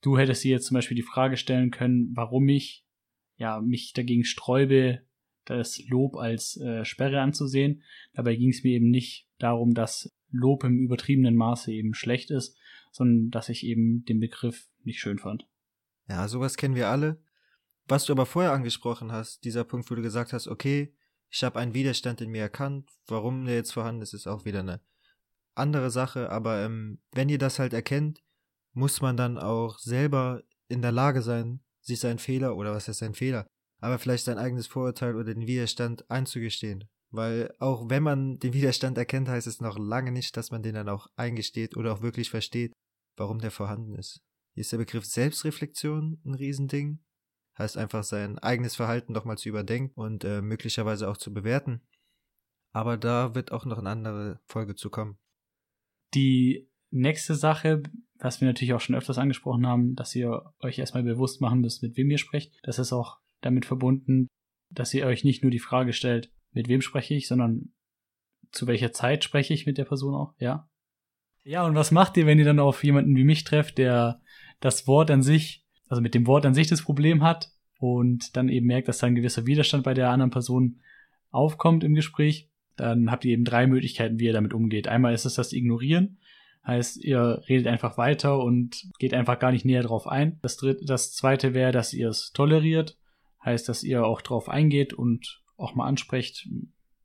du 0.00 0.16
hättest 0.16 0.44
dir 0.44 0.52
jetzt 0.52 0.66
zum 0.66 0.76
Beispiel 0.76 0.96
die 0.96 1.02
Frage 1.02 1.36
stellen 1.36 1.72
können, 1.72 2.12
warum 2.14 2.48
ich 2.48 2.84
ja 3.36 3.60
mich 3.60 3.94
dagegen 3.94 4.24
sträube, 4.24 5.00
das 5.44 5.82
Lob 5.88 6.14
als 6.14 6.56
äh, 6.60 6.84
Sperre 6.84 7.20
anzusehen. 7.20 7.82
Dabei 8.12 8.36
ging 8.36 8.50
es 8.50 8.62
mir 8.62 8.74
eben 8.74 8.90
nicht 8.90 9.26
darum, 9.38 9.74
dass 9.74 10.14
Lob 10.32 10.64
im 10.64 10.78
übertriebenen 10.78 11.36
Maße 11.36 11.72
eben 11.72 11.94
schlecht 11.94 12.30
ist, 12.30 12.56
sondern 12.90 13.30
dass 13.30 13.48
ich 13.48 13.64
eben 13.64 14.04
den 14.04 14.20
Begriff 14.20 14.68
nicht 14.82 15.00
schön 15.00 15.18
fand. 15.18 15.46
Ja, 16.08 16.26
sowas 16.28 16.56
kennen 16.56 16.74
wir 16.74 16.88
alle. 16.88 17.22
Was 17.86 18.04
du 18.04 18.12
aber 18.12 18.26
vorher 18.26 18.52
angesprochen 18.52 19.12
hast, 19.12 19.44
dieser 19.44 19.64
Punkt, 19.64 19.90
wo 19.90 19.94
du 19.94 20.02
gesagt 20.02 20.32
hast, 20.32 20.48
okay, 20.48 20.94
ich 21.28 21.42
habe 21.44 21.58
einen 21.58 21.74
Widerstand 21.74 22.20
in 22.20 22.30
mir 22.30 22.42
erkannt, 22.42 22.90
warum 23.06 23.44
der 23.44 23.54
jetzt 23.54 23.72
vorhanden 23.72 24.02
ist, 24.02 24.12
ist 24.12 24.26
auch 24.26 24.44
wieder 24.44 24.60
eine 24.60 24.80
andere 25.54 25.90
Sache, 25.90 26.30
aber 26.30 26.64
ähm, 26.64 27.00
wenn 27.12 27.28
ihr 27.28 27.38
das 27.38 27.58
halt 27.58 27.72
erkennt, 27.72 28.22
muss 28.72 29.00
man 29.00 29.16
dann 29.16 29.38
auch 29.38 29.78
selber 29.78 30.42
in 30.68 30.82
der 30.82 30.92
Lage 30.92 31.22
sein, 31.22 31.60
sich 31.80 32.00
seinen 32.00 32.18
Fehler 32.18 32.56
oder 32.56 32.72
was 32.72 32.88
ist 32.88 32.98
sein 32.98 33.14
Fehler, 33.14 33.46
aber 33.78 33.98
vielleicht 33.98 34.24
sein 34.24 34.38
eigenes 34.38 34.66
Vorurteil 34.66 35.14
oder 35.14 35.34
den 35.34 35.46
Widerstand 35.46 36.10
einzugestehen. 36.10 36.84
Weil 37.12 37.54
auch 37.58 37.90
wenn 37.90 38.02
man 38.02 38.38
den 38.38 38.54
Widerstand 38.54 38.96
erkennt, 38.96 39.28
heißt 39.28 39.46
es 39.46 39.60
noch 39.60 39.78
lange 39.78 40.12
nicht, 40.12 40.36
dass 40.36 40.50
man 40.50 40.62
den 40.62 40.74
dann 40.74 40.88
auch 40.88 41.08
eingesteht 41.14 41.76
oder 41.76 41.92
auch 41.92 42.00
wirklich 42.00 42.30
versteht, 42.30 42.72
warum 43.16 43.38
der 43.38 43.50
vorhanden 43.50 43.94
ist. 43.94 44.22
Hier 44.54 44.62
ist 44.62 44.72
der 44.72 44.78
Begriff 44.78 45.04
Selbstreflexion 45.04 46.20
ein 46.24 46.34
Riesending. 46.34 47.00
Heißt 47.58 47.76
einfach 47.76 48.02
sein 48.02 48.38
eigenes 48.38 48.76
Verhalten 48.76 49.12
doch 49.12 49.26
mal 49.26 49.36
zu 49.36 49.50
überdenken 49.50 50.00
und 50.00 50.24
äh, 50.24 50.40
möglicherweise 50.40 51.08
auch 51.08 51.18
zu 51.18 51.34
bewerten. 51.34 51.82
Aber 52.72 52.96
da 52.96 53.34
wird 53.34 53.52
auch 53.52 53.66
noch 53.66 53.78
eine 53.78 53.90
andere 53.90 54.40
Folge 54.46 54.74
zu 54.74 54.88
kommen. 54.88 55.18
Die 56.14 56.70
nächste 56.90 57.34
Sache, 57.34 57.82
was 58.18 58.40
wir 58.40 58.48
natürlich 58.48 58.72
auch 58.72 58.80
schon 58.80 58.94
öfters 58.94 59.18
angesprochen 59.18 59.66
haben, 59.66 59.94
dass 59.94 60.14
ihr 60.14 60.54
euch 60.60 60.78
erstmal 60.78 61.02
bewusst 61.02 61.42
machen 61.42 61.60
müsst, 61.60 61.82
mit 61.82 61.98
wem 61.98 62.10
ihr 62.10 62.18
sprecht. 62.18 62.58
Das 62.62 62.78
ist 62.78 62.94
auch 62.94 63.18
damit 63.42 63.66
verbunden, 63.66 64.28
dass 64.70 64.94
ihr 64.94 65.04
euch 65.04 65.24
nicht 65.24 65.42
nur 65.42 65.50
die 65.50 65.58
Frage 65.58 65.92
stellt, 65.92 66.32
mit 66.52 66.68
wem 66.68 66.80
spreche 66.80 67.14
ich, 67.14 67.28
sondern 67.28 67.72
zu 68.50 68.66
welcher 68.66 68.92
Zeit 68.92 69.24
spreche 69.24 69.54
ich 69.54 69.66
mit 69.66 69.78
der 69.78 69.84
Person 69.84 70.14
auch, 70.14 70.34
ja? 70.38 70.68
Ja, 71.44 71.66
und 71.66 71.74
was 71.74 71.90
macht 71.90 72.16
ihr, 72.16 72.26
wenn 72.26 72.38
ihr 72.38 72.44
dann 72.44 72.60
auf 72.60 72.84
jemanden 72.84 73.16
wie 73.16 73.24
mich 73.24 73.44
trefft, 73.44 73.78
der 73.78 74.20
das 74.60 74.86
Wort 74.86 75.10
an 75.10 75.22
sich, 75.22 75.66
also 75.88 76.00
mit 76.00 76.14
dem 76.14 76.26
Wort 76.26 76.46
an 76.46 76.54
sich 76.54 76.68
das 76.68 76.82
Problem 76.82 77.22
hat 77.22 77.50
und 77.78 78.36
dann 78.36 78.48
eben 78.48 78.66
merkt, 78.66 78.88
dass 78.88 78.98
da 78.98 79.08
ein 79.08 79.16
gewisser 79.16 79.46
Widerstand 79.46 79.82
bei 79.82 79.94
der 79.94 80.10
anderen 80.10 80.30
Person 80.30 80.80
aufkommt 81.30 81.82
im 81.82 81.94
Gespräch, 81.94 82.48
dann 82.76 83.10
habt 83.10 83.24
ihr 83.24 83.32
eben 83.32 83.44
drei 83.44 83.66
Möglichkeiten, 83.66 84.18
wie 84.20 84.26
ihr 84.26 84.32
damit 84.32 84.54
umgeht. 84.54 84.86
Einmal 84.86 85.14
ist 85.14 85.24
es 85.24 85.34
das 85.34 85.52
Ignorieren, 85.52 86.18
heißt, 86.64 87.02
ihr 87.02 87.42
redet 87.48 87.66
einfach 87.66 87.98
weiter 87.98 88.38
und 88.38 88.88
geht 88.98 89.14
einfach 89.14 89.38
gar 89.38 89.50
nicht 89.50 89.64
näher 89.64 89.82
drauf 89.82 90.06
ein. 90.06 90.38
Das 90.42 90.56
dritte, 90.56 90.84
das 90.84 91.12
zweite 91.12 91.54
wäre, 91.54 91.72
dass 91.72 91.92
ihr 91.92 92.08
es 92.08 92.30
toleriert, 92.32 92.96
heißt, 93.44 93.68
dass 93.68 93.82
ihr 93.82 94.04
auch 94.04 94.22
drauf 94.22 94.48
eingeht 94.48 94.92
und 94.92 95.41
auch 95.56 95.74
mal 95.74 95.86
ansprecht, 95.86 96.48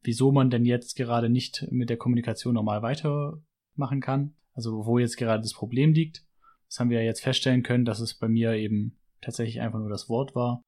wieso 0.03 0.31
man 0.31 0.49
denn 0.49 0.65
jetzt 0.65 0.95
gerade 0.95 1.29
nicht 1.29 1.67
mit 1.71 1.89
der 1.89 1.97
Kommunikation 1.97 2.53
normal 2.53 2.81
weitermachen 2.81 4.01
kann. 4.01 4.35
Also 4.53 4.85
wo 4.85 4.99
jetzt 4.99 5.17
gerade 5.17 5.41
das 5.41 5.53
Problem 5.53 5.93
liegt. 5.93 6.23
Das 6.67 6.79
haben 6.79 6.89
wir 6.89 6.99
ja 6.99 7.05
jetzt 7.05 7.21
feststellen 7.21 7.63
können, 7.63 7.85
dass 7.85 7.99
es 7.99 8.15
bei 8.15 8.27
mir 8.27 8.53
eben 8.53 8.97
tatsächlich 9.21 9.61
einfach 9.61 9.79
nur 9.79 9.89
das 9.89 10.09
Wort 10.09 10.35
war. 10.35 10.61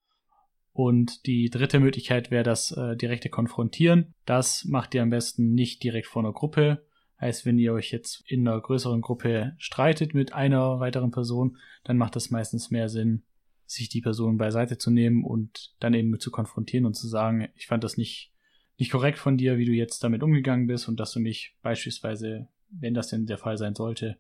Und 0.72 1.26
die 1.26 1.50
dritte 1.50 1.80
Möglichkeit 1.80 2.32
wäre 2.32 2.44
das 2.44 2.72
äh, 2.72 2.96
direkte 2.96 3.30
Konfrontieren. 3.30 4.14
Das 4.26 4.66
macht 4.66 4.94
ihr 4.94 5.02
am 5.02 5.10
besten 5.10 5.54
nicht 5.54 5.84
direkt 5.84 6.08
vor 6.08 6.22
einer 6.22 6.32
Gruppe. 6.32 6.86
Heißt, 7.20 7.46
wenn 7.46 7.60
ihr 7.60 7.74
euch 7.74 7.92
jetzt 7.92 8.24
in 8.28 8.48
einer 8.48 8.62
größeren 8.62 9.02
Gruppe 9.02 9.56
streitet 9.58 10.14
mit 10.14 10.34
einer 10.34 10.80
weiteren 10.80 11.12
Person, 11.12 11.58
dann 11.84 11.98
macht 11.98 12.16
es 12.16 12.30
meistens 12.30 12.72
mehr 12.72 12.88
Sinn, 12.88 13.24
sich 13.70 13.88
die 13.88 14.02
Person 14.02 14.38
beiseite 14.38 14.78
zu 14.80 14.90
nehmen 14.90 15.24
und 15.24 15.76
dann 15.80 15.94
eben 15.94 16.20
zu 16.20 16.32
konfrontieren 16.32 16.86
und 16.86 16.96
zu 16.96 17.08
sagen, 17.08 17.50
ich 17.56 17.68
fand 17.68 17.84
das 17.84 17.98
nicht, 17.98 18.34
nicht 18.78 18.92
korrekt 18.92 19.20
von 19.20 19.38
dir, 19.38 19.60
wie 19.60 19.66
du 19.66 19.72
jetzt 19.72 20.04
damit 20.04 20.24
umgegangen 20.24 20.66
bist 20.66 20.88
und 20.88 21.00
dass 21.00 21.12
du 21.12 21.20
mich 21.20 21.56
beispielsweise, 21.62 22.48
wenn 22.72 22.96
das 22.96 23.10
denn 23.10 23.28
der 23.28 23.38
Fall 23.38 23.58
sein 23.58 23.76
sollte, 23.76 24.18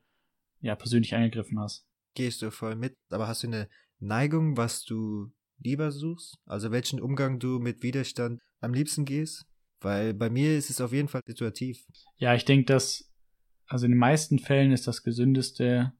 ja, 0.62 0.75
persönlich 0.75 1.15
angegriffen 1.15 1.59
hast. 1.59 1.88
Gehst 2.13 2.43
du 2.43 2.51
voll 2.51 2.75
mit, 2.75 2.95
aber 3.09 3.27
hast 3.27 3.41
du 3.41 3.47
eine 3.47 3.69
Neigung, 3.99 4.55
was 4.55 4.83
du 4.83 5.31
lieber 5.57 5.91
suchst? 5.91 6.38
Also 6.45 6.71
welchen 6.71 7.01
Umgang 7.01 7.39
du 7.39 7.59
mit 7.59 7.81
Widerstand 7.81 8.39
am 8.59 8.73
liebsten 8.73 9.03
gehst? 9.03 9.47
Weil 9.81 10.13
bei 10.13 10.29
mir 10.29 10.57
ist 10.57 10.69
es 10.69 10.79
auf 10.79 10.93
jeden 10.93 11.07
Fall 11.07 11.21
situativ. 11.25 11.88
Ja, 12.17 12.35
ich 12.35 12.45
denke, 12.45 12.65
dass, 12.65 13.12
also 13.65 13.85
in 13.85 13.93
den 13.93 13.99
meisten 13.99 14.38
Fällen 14.38 14.71
ist 14.73 14.88
das 14.88 15.01
Gesündeste 15.01 15.93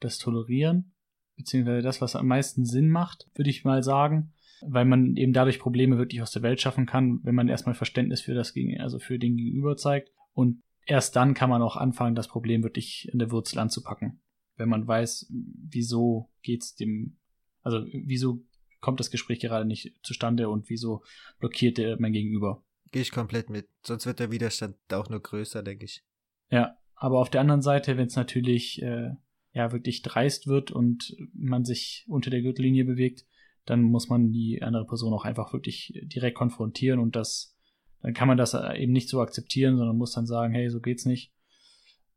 das 0.00 0.18
Tolerieren 0.18 0.93
beziehungsweise 1.36 1.82
das, 1.82 2.00
was 2.00 2.16
am 2.16 2.26
meisten 2.26 2.64
Sinn 2.64 2.88
macht, 2.88 3.28
würde 3.34 3.50
ich 3.50 3.64
mal 3.64 3.82
sagen, 3.82 4.32
weil 4.66 4.84
man 4.84 5.16
eben 5.16 5.32
dadurch 5.32 5.58
Probleme 5.58 5.98
wirklich 5.98 6.22
aus 6.22 6.30
der 6.30 6.42
Welt 6.42 6.60
schaffen 6.60 6.86
kann, 6.86 7.20
wenn 7.22 7.34
man 7.34 7.48
erstmal 7.48 7.74
Verständnis 7.74 8.20
für 8.20 8.34
das 8.34 8.54
Gegen 8.54 8.80
also 8.80 8.98
für 8.98 9.18
den 9.18 9.36
Gegenüber 9.36 9.76
zeigt 9.76 10.10
und 10.32 10.62
erst 10.86 11.16
dann 11.16 11.34
kann 11.34 11.50
man 11.50 11.62
auch 11.62 11.76
anfangen, 11.76 12.14
das 12.14 12.28
Problem 12.28 12.62
wirklich 12.62 13.08
in 13.12 13.18
der 13.18 13.30
Wurzel 13.30 13.58
anzupacken. 13.58 14.20
wenn 14.56 14.68
man 14.68 14.86
weiß, 14.86 15.32
wieso 15.68 16.30
geht's 16.42 16.76
dem, 16.76 17.18
also 17.62 17.84
wieso 17.92 18.44
kommt 18.80 19.00
das 19.00 19.10
Gespräch 19.10 19.40
gerade 19.40 19.64
nicht 19.64 19.98
zustande 20.04 20.48
und 20.48 20.68
wieso 20.68 21.02
blockiert 21.40 21.78
der 21.78 21.98
mein 21.98 22.12
Gegenüber. 22.12 22.62
Gehe 22.92 23.02
ich 23.02 23.10
komplett 23.10 23.50
mit. 23.50 23.68
Sonst 23.82 24.06
wird 24.06 24.20
der 24.20 24.30
Widerstand 24.30 24.76
auch 24.92 25.08
nur 25.08 25.20
größer, 25.20 25.64
denke 25.64 25.86
ich. 25.86 26.04
Ja, 26.50 26.76
aber 26.94 27.18
auf 27.18 27.30
der 27.30 27.40
anderen 27.40 27.62
Seite, 27.62 27.96
wenn 27.96 28.06
es 28.06 28.14
natürlich 28.14 28.80
äh, 28.82 29.10
ja 29.54 29.72
wirklich 29.72 30.02
dreist 30.02 30.46
wird 30.46 30.70
und 30.70 31.16
man 31.32 31.64
sich 31.64 32.04
unter 32.08 32.28
der 32.28 32.42
Gürtellinie 32.42 32.84
bewegt, 32.84 33.24
dann 33.64 33.82
muss 33.82 34.08
man 34.08 34.30
die 34.30 34.60
andere 34.62 34.84
Person 34.84 35.14
auch 35.14 35.24
einfach 35.24 35.52
wirklich 35.52 35.98
direkt 36.02 36.36
konfrontieren 36.36 37.00
und 37.00 37.16
das, 37.16 37.56
dann 38.02 38.12
kann 38.12 38.28
man 38.28 38.36
das 38.36 38.54
eben 38.54 38.92
nicht 38.92 39.08
so 39.08 39.22
akzeptieren, 39.22 39.78
sondern 39.78 39.96
muss 39.96 40.12
dann 40.12 40.26
sagen, 40.26 40.52
hey, 40.52 40.68
so 40.68 40.80
geht's 40.80 41.06
nicht. 41.06 41.32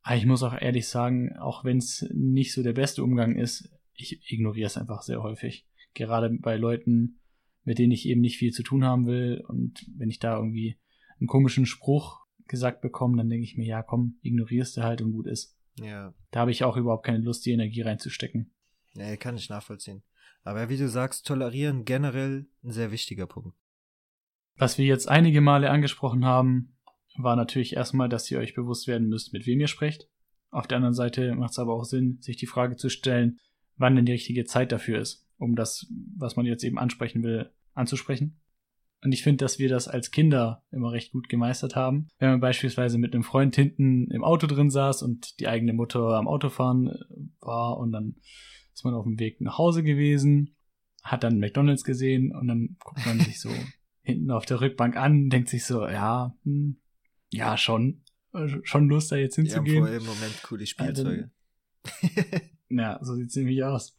Aber 0.01 0.17
ich 0.17 0.25
muss 0.25 0.43
auch 0.43 0.59
ehrlich 0.59 0.87
sagen, 0.87 1.37
auch 1.37 1.63
wenn 1.63 1.77
es 1.77 2.09
nicht 2.13 2.53
so 2.53 2.63
der 2.63 2.73
beste 2.73 3.03
Umgang 3.03 3.35
ist, 3.35 3.69
ich 3.93 4.31
ignoriere 4.31 4.67
es 4.67 4.77
einfach 4.77 5.01
sehr 5.01 5.21
häufig 5.21 5.67
gerade 5.93 6.29
bei 6.29 6.55
Leuten, 6.55 7.19
mit 7.63 7.79
denen 7.79 7.91
ich 7.91 8.07
eben 8.07 8.21
nicht 8.21 8.37
viel 8.37 8.51
zu 8.51 8.63
tun 8.63 8.85
haben 8.85 9.07
will. 9.07 9.43
Und 9.47 9.85
wenn 9.97 10.09
ich 10.09 10.19
da 10.19 10.37
irgendwie 10.37 10.79
einen 11.19 11.27
komischen 11.27 11.65
Spruch 11.65 12.19
gesagt 12.47 12.81
bekomme, 12.81 13.17
dann 13.17 13.29
denke 13.29 13.43
ich 13.43 13.57
mir, 13.57 13.65
ja, 13.65 13.83
komm, 13.83 14.17
ignorierst 14.21 14.77
du 14.77 14.83
halt 14.83 15.01
und 15.01 15.11
gut 15.11 15.27
ist. 15.27 15.56
Ja. 15.79 16.13
Da 16.31 16.41
habe 16.41 16.51
ich 16.51 16.63
auch 16.63 16.77
überhaupt 16.77 17.05
keine 17.05 17.23
Lust, 17.23 17.45
die 17.45 17.51
Energie 17.51 17.81
reinzustecken. 17.81 18.53
Nee, 18.93 19.17
kann 19.17 19.37
ich 19.37 19.49
nachvollziehen. 19.49 20.03
Aber 20.43 20.69
wie 20.69 20.77
du 20.77 20.87
sagst, 20.89 21.25
tolerieren 21.25 21.85
generell 21.85 22.47
ein 22.63 22.71
sehr 22.71 22.91
wichtiger 22.91 23.27
Punkt. 23.27 23.57
Was 24.55 24.77
wir 24.77 24.85
jetzt 24.85 25.07
einige 25.07 25.41
Male 25.41 25.69
angesprochen 25.69 26.25
haben, 26.25 26.77
war 27.15 27.35
natürlich 27.35 27.75
erstmal, 27.75 28.09
dass 28.09 28.29
ihr 28.31 28.39
euch 28.39 28.53
bewusst 28.53 28.87
werden 28.87 29.07
müsst, 29.07 29.33
mit 29.33 29.45
wem 29.45 29.59
ihr 29.59 29.67
sprecht. 29.67 30.09
Auf 30.49 30.67
der 30.67 30.77
anderen 30.77 30.93
Seite 30.93 31.35
macht 31.35 31.51
es 31.51 31.59
aber 31.59 31.73
auch 31.73 31.83
Sinn, 31.83 32.17
sich 32.21 32.37
die 32.37 32.47
Frage 32.47 32.75
zu 32.75 32.89
stellen, 32.89 33.39
wann 33.75 33.95
denn 33.95 34.05
die 34.05 34.13
richtige 34.13 34.45
Zeit 34.45 34.71
dafür 34.71 34.99
ist 34.99 35.27
um 35.37 35.55
das, 35.55 35.87
was 36.17 36.35
man 36.35 36.45
jetzt 36.45 36.63
eben 36.63 36.77
ansprechen 36.77 37.23
will, 37.23 37.51
anzusprechen. 37.73 38.39
Und 39.03 39.11
ich 39.11 39.21
finde, 39.21 39.45
dass 39.45 39.59
wir 39.59 39.69
das 39.69 39.87
als 39.87 40.11
Kinder 40.11 40.63
immer 40.71 40.91
recht 40.91 41.11
gut 41.11 41.29
gemeistert 41.29 41.75
haben. 41.75 42.07
Wenn 42.17 42.31
man 42.31 42.39
beispielsweise 42.39 42.97
mit 42.97 43.13
einem 43.13 43.23
Freund 43.23 43.55
hinten 43.55 44.09
im 44.09 44.23
Auto 44.23 44.47
drin 44.47 44.71
saß 44.71 45.03
und 45.03 45.39
die 45.39 45.47
eigene 45.47 45.73
Mutter 45.73 45.99
am 46.15 46.27
Autofahren 46.27 46.87
äh, 46.87 46.95
war 47.39 47.77
und 47.77 47.91
dann 47.91 48.15
ist 48.73 48.83
man 48.83 48.95
auf 48.95 49.05
dem 49.05 49.19
Weg 49.19 49.39
nach 49.39 49.57
Hause 49.57 49.83
gewesen, 49.83 50.55
hat 51.03 51.23
dann 51.23 51.39
McDonalds 51.39 51.83
gesehen 51.83 52.35
und 52.35 52.47
dann 52.47 52.77
guckt 52.79 53.05
man 53.05 53.19
sich 53.19 53.39
so 53.39 53.49
hinten 54.01 54.31
auf 54.31 54.45
der 54.45 54.61
Rückbank 54.61 54.95
an, 54.95 55.29
denkt 55.29 55.49
sich 55.49 55.65
so, 55.65 55.87
ja, 55.87 56.35
hm, 56.43 56.77
ja, 57.31 57.57
schon, 57.57 58.03
äh, 58.33 58.47
schon 58.63 58.87
Lust 58.87 59.11
da 59.11 59.15
jetzt 59.15 59.35
hinzugehen. 59.35 59.85
Ja, 59.85 59.97
im 59.97 60.05
Moment 60.05 60.41
coole 60.43 60.65
Spielzeuge. 60.65 61.29
ja, 62.69 62.99
so 63.01 63.15
sieht's 63.15 63.35
nämlich 63.35 63.63
aus. 63.63 63.95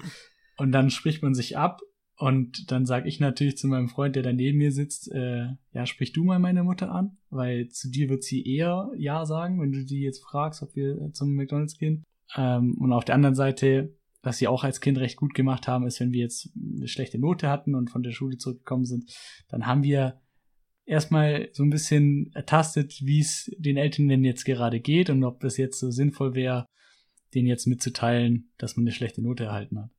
Und 0.56 0.72
dann 0.72 0.90
spricht 0.90 1.22
man 1.22 1.34
sich 1.34 1.56
ab 1.56 1.80
und 2.18 2.72
dann 2.72 2.84
sage 2.84 3.08
ich 3.08 3.20
natürlich 3.20 3.56
zu 3.56 3.68
meinem 3.68 3.88
Freund, 3.88 4.16
der 4.16 4.24
da 4.24 4.32
neben 4.32 4.58
mir 4.58 4.72
sitzt, 4.72 5.08
äh, 5.12 5.50
ja, 5.72 5.86
sprich 5.86 6.12
du 6.12 6.24
mal 6.24 6.40
meine 6.40 6.64
Mutter 6.64 6.90
an, 6.90 7.16
weil 7.30 7.68
zu 7.68 7.88
dir 7.88 8.08
wird 8.08 8.24
sie 8.24 8.44
eher 8.44 8.90
Ja 8.96 9.24
sagen, 9.24 9.60
wenn 9.60 9.70
du 9.70 9.84
die 9.84 10.00
jetzt 10.00 10.24
fragst, 10.24 10.60
ob 10.62 10.74
wir 10.74 11.12
zum 11.12 11.36
McDonalds 11.36 11.78
gehen. 11.78 12.02
Ähm, 12.36 12.76
und 12.80 12.92
auf 12.92 13.04
der 13.04 13.14
anderen 13.14 13.36
Seite, 13.36 13.96
was 14.20 14.38
sie 14.38 14.48
auch 14.48 14.64
als 14.64 14.80
Kind 14.80 14.98
recht 14.98 15.16
gut 15.16 15.32
gemacht 15.32 15.68
haben, 15.68 15.86
ist, 15.86 16.00
wenn 16.00 16.10
wir 16.10 16.22
jetzt 16.22 16.50
eine 16.56 16.88
schlechte 16.88 17.20
Note 17.20 17.48
hatten 17.48 17.76
und 17.76 17.88
von 17.88 18.02
der 18.02 18.10
Schule 18.10 18.36
zurückgekommen 18.36 18.84
sind, 18.84 19.14
dann 19.48 19.66
haben 19.66 19.84
wir 19.84 20.20
erstmal 20.86 21.50
so 21.52 21.62
ein 21.62 21.70
bisschen 21.70 22.32
ertastet, 22.34 22.98
wie 23.00 23.20
es 23.20 23.48
den 23.58 23.76
Eltern 23.76 24.08
denn 24.08 24.24
jetzt 24.24 24.44
gerade 24.44 24.80
geht 24.80 25.08
und 25.08 25.22
ob 25.22 25.38
das 25.38 25.56
jetzt 25.56 25.78
so 25.78 25.92
sinnvoll 25.92 26.34
wäre, 26.34 26.66
denen 27.32 27.46
jetzt 27.46 27.68
mitzuteilen, 27.68 28.50
dass 28.58 28.76
man 28.76 28.82
eine 28.82 28.92
schlechte 28.92 29.22
Note 29.22 29.44
erhalten 29.44 29.78
hat. 29.78 29.90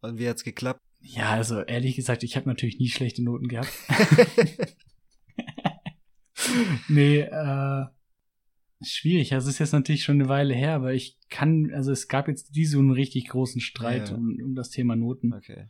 Und 0.00 0.18
wie 0.18 0.28
hat's 0.28 0.42
geklappt? 0.42 0.83
Ja, 1.06 1.30
also 1.32 1.60
ehrlich 1.60 1.96
gesagt, 1.96 2.22
ich 2.22 2.34
habe 2.34 2.48
natürlich 2.48 2.78
nie 2.78 2.88
schlechte 2.88 3.22
Noten 3.22 3.48
gehabt. 3.48 3.70
nee, 6.88 7.20
äh, 7.20 7.84
schwierig. 8.82 9.34
Also 9.34 9.48
es 9.48 9.56
ist 9.56 9.58
jetzt 9.58 9.72
natürlich 9.72 10.02
schon 10.02 10.20
eine 10.20 10.30
Weile 10.30 10.54
her, 10.54 10.74
aber 10.74 10.94
ich 10.94 11.18
kann, 11.28 11.70
also 11.74 11.92
es 11.92 12.08
gab 12.08 12.26
jetzt 12.26 12.54
nie 12.54 12.64
so 12.64 12.78
einen 12.78 12.90
richtig 12.90 13.28
großen 13.28 13.60
Streit 13.60 14.08
ja. 14.08 14.16
um, 14.16 14.38
um 14.42 14.54
das 14.54 14.70
Thema 14.70 14.96
Noten. 14.96 15.34
Okay. 15.34 15.68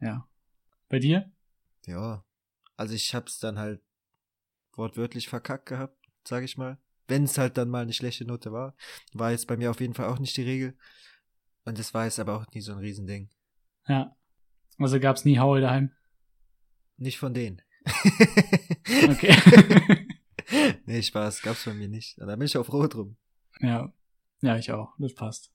Ja. 0.00 0.28
Bei 0.88 1.00
dir? 1.00 1.32
Ja. 1.86 2.24
Also 2.76 2.94
ich 2.94 3.12
hab's 3.14 3.40
dann 3.40 3.58
halt 3.58 3.82
wortwörtlich 4.74 5.28
verkackt 5.28 5.66
gehabt, 5.66 5.98
sag 6.24 6.44
ich 6.44 6.56
mal. 6.56 6.78
Wenn 7.08 7.24
es 7.24 7.38
halt 7.38 7.56
dann 7.58 7.68
mal 7.68 7.82
eine 7.82 7.92
schlechte 7.92 8.24
Note 8.24 8.52
war. 8.52 8.76
War 9.12 9.32
jetzt 9.32 9.46
bei 9.48 9.56
mir 9.56 9.70
auf 9.70 9.80
jeden 9.80 9.94
Fall 9.94 10.06
auch 10.06 10.20
nicht 10.20 10.36
die 10.36 10.42
Regel. 10.42 10.76
Und 11.64 11.78
das 11.78 11.92
war 11.92 12.04
jetzt 12.04 12.20
aber 12.20 12.36
auch 12.36 12.46
nie 12.54 12.60
so 12.60 12.72
ein 12.72 12.78
Riesending. 12.78 13.30
Ja. 13.88 14.16
Also 14.78 15.00
gab's 15.00 15.24
nie 15.24 15.38
Haue 15.38 15.60
daheim? 15.60 15.90
Nicht 16.96 17.18
von 17.18 17.34
denen. 17.34 17.62
okay. 19.10 19.34
nee, 20.86 21.02
Spaß, 21.02 21.42
gab's 21.42 21.64
bei 21.64 21.74
mir 21.74 21.88
nicht. 21.88 22.16
Da 22.18 22.36
bin 22.36 22.46
ich 22.46 22.56
auch 22.56 22.66
froh 22.66 22.86
drum. 22.86 23.16
Ja. 23.60 23.92
Ja, 24.42 24.56
ich 24.58 24.70
auch. 24.72 24.94
Das 24.98 25.14
passt. 25.14 25.50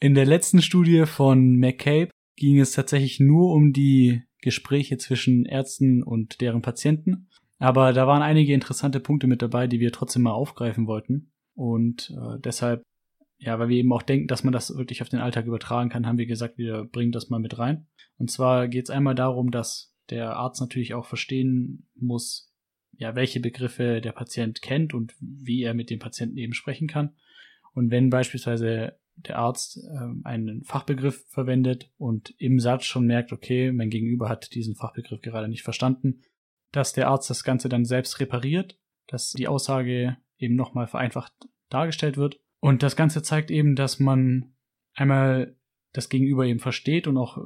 In 0.00 0.14
der 0.14 0.26
letzten 0.26 0.62
Studie 0.62 1.06
von 1.06 1.56
McCabe 1.56 2.10
ging 2.36 2.60
es 2.60 2.72
tatsächlich 2.72 3.20
nur 3.20 3.52
um 3.52 3.72
die 3.72 4.22
Gespräche 4.40 4.98
zwischen 4.98 5.44
Ärzten 5.44 6.02
und 6.02 6.40
deren 6.40 6.62
Patienten. 6.62 7.28
Aber 7.58 7.92
da 7.92 8.06
waren 8.06 8.22
einige 8.22 8.52
interessante 8.52 9.00
Punkte 9.00 9.26
mit 9.26 9.42
dabei, 9.42 9.66
die 9.66 9.80
wir 9.80 9.90
trotzdem 9.90 10.22
mal 10.22 10.32
aufgreifen 10.32 10.86
wollten. 10.86 11.32
Und 11.54 12.10
äh, 12.16 12.38
deshalb 12.38 12.84
ja, 13.38 13.58
weil 13.58 13.68
wir 13.68 13.76
eben 13.76 13.92
auch 13.92 14.02
denken, 14.02 14.26
dass 14.26 14.42
man 14.42 14.52
das 14.52 14.76
wirklich 14.76 15.00
auf 15.00 15.08
den 15.08 15.20
Alltag 15.20 15.46
übertragen 15.46 15.90
kann, 15.90 16.06
haben 16.06 16.18
wir 16.18 16.26
gesagt, 16.26 16.58
wir 16.58 16.84
bringen 16.84 17.12
das 17.12 17.30
mal 17.30 17.38
mit 17.38 17.58
rein. 17.58 17.86
Und 18.16 18.30
zwar 18.30 18.66
geht 18.66 18.84
es 18.84 18.90
einmal 18.90 19.14
darum, 19.14 19.50
dass 19.50 19.94
der 20.10 20.36
Arzt 20.36 20.60
natürlich 20.60 20.94
auch 20.94 21.06
verstehen 21.06 21.88
muss, 21.94 22.52
ja, 22.92 23.14
welche 23.14 23.38
Begriffe 23.38 24.00
der 24.00 24.12
Patient 24.12 24.60
kennt 24.60 24.92
und 24.92 25.14
wie 25.20 25.62
er 25.62 25.74
mit 25.74 25.88
dem 25.88 26.00
Patienten 26.00 26.36
eben 26.36 26.52
sprechen 26.52 26.88
kann. 26.88 27.14
Und 27.74 27.92
wenn 27.92 28.10
beispielsweise 28.10 28.98
der 29.14 29.38
Arzt 29.38 29.78
äh, 29.78 30.24
einen 30.24 30.64
Fachbegriff 30.64 31.24
verwendet 31.28 31.92
und 31.96 32.34
im 32.38 32.58
Satz 32.58 32.86
schon 32.86 33.06
merkt, 33.06 33.32
okay, 33.32 33.70
mein 33.70 33.90
Gegenüber 33.90 34.28
hat 34.28 34.52
diesen 34.54 34.74
Fachbegriff 34.74 35.20
gerade 35.20 35.48
nicht 35.48 35.62
verstanden, 35.62 36.22
dass 36.72 36.92
der 36.92 37.08
Arzt 37.08 37.30
das 37.30 37.44
Ganze 37.44 37.68
dann 37.68 37.84
selbst 37.84 38.18
repariert, 38.18 38.80
dass 39.06 39.30
die 39.30 39.46
Aussage 39.46 40.16
eben 40.38 40.56
nochmal 40.56 40.88
vereinfacht 40.88 41.32
dargestellt 41.68 42.16
wird 42.16 42.40
und 42.60 42.82
das 42.82 42.96
Ganze 42.96 43.22
zeigt 43.22 43.50
eben, 43.50 43.76
dass 43.76 44.00
man 44.00 44.52
einmal 44.94 45.56
das 45.92 46.08
Gegenüber 46.08 46.44
eben 46.44 46.58
versteht 46.58 47.06
und 47.06 47.16
auch 47.16 47.38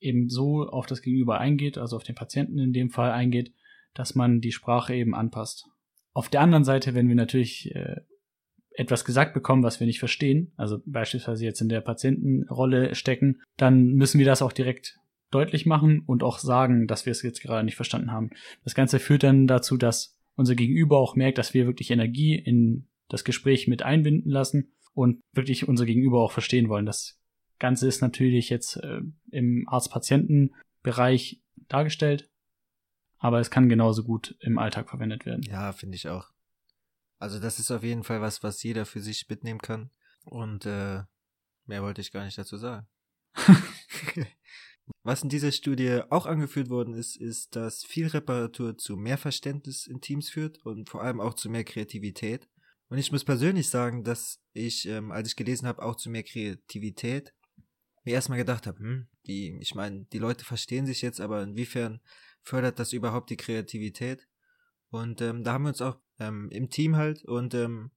eben 0.00 0.28
so 0.28 0.68
auf 0.68 0.86
das 0.86 1.02
Gegenüber 1.02 1.38
eingeht, 1.38 1.78
also 1.78 1.96
auf 1.96 2.04
den 2.04 2.14
Patienten 2.14 2.58
in 2.58 2.72
dem 2.72 2.90
Fall 2.90 3.10
eingeht, 3.10 3.52
dass 3.94 4.14
man 4.14 4.40
die 4.40 4.52
Sprache 4.52 4.94
eben 4.94 5.14
anpasst. 5.14 5.66
Auf 6.12 6.28
der 6.28 6.40
anderen 6.40 6.64
Seite, 6.64 6.94
wenn 6.94 7.08
wir 7.08 7.14
natürlich 7.14 7.74
äh, 7.74 7.96
etwas 8.70 9.04
gesagt 9.04 9.34
bekommen, 9.34 9.62
was 9.62 9.80
wir 9.80 9.86
nicht 9.86 9.98
verstehen, 9.98 10.52
also 10.56 10.80
beispielsweise 10.86 11.44
jetzt 11.44 11.60
in 11.60 11.68
der 11.68 11.80
Patientenrolle 11.80 12.94
stecken, 12.94 13.40
dann 13.56 13.94
müssen 13.94 14.18
wir 14.18 14.26
das 14.26 14.42
auch 14.42 14.52
direkt 14.52 14.98
deutlich 15.30 15.66
machen 15.66 16.02
und 16.06 16.22
auch 16.22 16.38
sagen, 16.38 16.86
dass 16.86 17.04
wir 17.04 17.10
es 17.10 17.22
jetzt 17.22 17.42
gerade 17.42 17.64
nicht 17.64 17.76
verstanden 17.76 18.12
haben. 18.12 18.30
Das 18.64 18.74
Ganze 18.74 18.98
führt 18.98 19.24
dann 19.24 19.46
dazu, 19.46 19.76
dass 19.76 20.16
unser 20.36 20.54
Gegenüber 20.54 20.98
auch 20.98 21.16
merkt, 21.16 21.38
dass 21.38 21.54
wir 21.54 21.66
wirklich 21.66 21.90
Energie 21.90 22.36
in 22.36 22.86
das 23.08 23.24
Gespräch 23.24 23.68
mit 23.68 23.82
einbinden 23.82 24.30
lassen 24.30 24.72
und 24.94 25.20
wirklich 25.32 25.68
unser 25.68 25.86
Gegenüber 25.86 26.20
auch 26.20 26.32
verstehen 26.32 26.68
wollen. 26.68 26.86
Das 26.86 27.18
Ganze 27.58 27.88
ist 27.88 28.00
natürlich 28.00 28.50
jetzt 28.50 28.76
äh, 28.76 29.00
im 29.30 29.66
Arzt-Patienten-Bereich 29.68 31.42
dargestellt, 31.68 32.30
aber 33.18 33.40
es 33.40 33.50
kann 33.50 33.68
genauso 33.68 34.04
gut 34.04 34.36
im 34.40 34.58
Alltag 34.58 34.90
verwendet 34.90 35.26
werden. 35.26 35.42
Ja, 35.42 35.72
finde 35.72 35.96
ich 35.96 36.08
auch. 36.08 36.30
Also 37.18 37.40
das 37.40 37.58
ist 37.58 37.70
auf 37.70 37.82
jeden 37.82 38.04
Fall 38.04 38.20
was, 38.20 38.42
was 38.42 38.62
jeder 38.62 38.86
für 38.86 39.00
sich 39.00 39.28
mitnehmen 39.28 39.60
kann. 39.60 39.90
Und 40.24 40.66
äh, 40.66 41.02
mehr 41.66 41.82
wollte 41.82 42.00
ich 42.00 42.12
gar 42.12 42.24
nicht 42.24 42.38
dazu 42.38 42.56
sagen. 42.56 42.86
was 45.02 45.22
in 45.22 45.28
dieser 45.28 45.52
Studie 45.52 46.02
auch 46.10 46.26
angeführt 46.26 46.70
worden 46.70 46.94
ist, 46.94 47.16
ist, 47.16 47.56
dass 47.56 47.84
viel 47.84 48.06
Reparatur 48.06 48.78
zu 48.78 48.96
mehr 48.96 49.18
Verständnis 49.18 49.86
in 49.86 50.00
Teams 50.00 50.30
führt 50.30 50.64
und 50.64 50.88
vor 50.88 51.02
allem 51.02 51.20
auch 51.20 51.34
zu 51.34 51.50
mehr 51.50 51.64
Kreativität. 51.64 52.48
Und 52.88 52.98
ich 52.98 53.12
muss 53.12 53.24
persönlich 53.24 53.68
sagen, 53.68 54.02
dass 54.02 54.40
ich, 54.52 54.88
ähm, 54.88 55.12
als 55.12 55.28
ich 55.28 55.36
gelesen 55.36 55.68
habe, 55.68 55.82
auch 55.82 55.96
zu 55.96 56.10
mehr 56.10 56.22
Kreativität, 56.22 57.34
mir 58.04 58.14
erstmal 58.14 58.38
gedacht 58.38 58.66
habe, 58.66 58.78
hm, 58.78 59.08
wie, 59.24 59.58
ich 59.60 59.74
meine, 59.74 60.06
die 60.12 60.18
Leute 60.18 60.44
verstehen 60.44 60.86
sich 60.86 61.02
jetzt, 61.02 61.20
aber 61.20 61.42
inwiefern 61.42 62.00
fördert 62.42 62.78
das 62.78 62.92
überhaupt 62.92 63.30
die 63.30 63.36
Kreativität? 63.36 64.26
Und 64.90 65.20
ähm, 65.20 65.44
da 65.44 65.52
haben 65.52 65.64
wir 65.64 65.68
uns 65.68 65.82
auch 65.82 65.98
ähm, 66.18 66.48
im 66.50 66.70
Team 66.70 66.96
halt 66.96 67.24
und 67.24 67.52
ähm, 67.54 67.90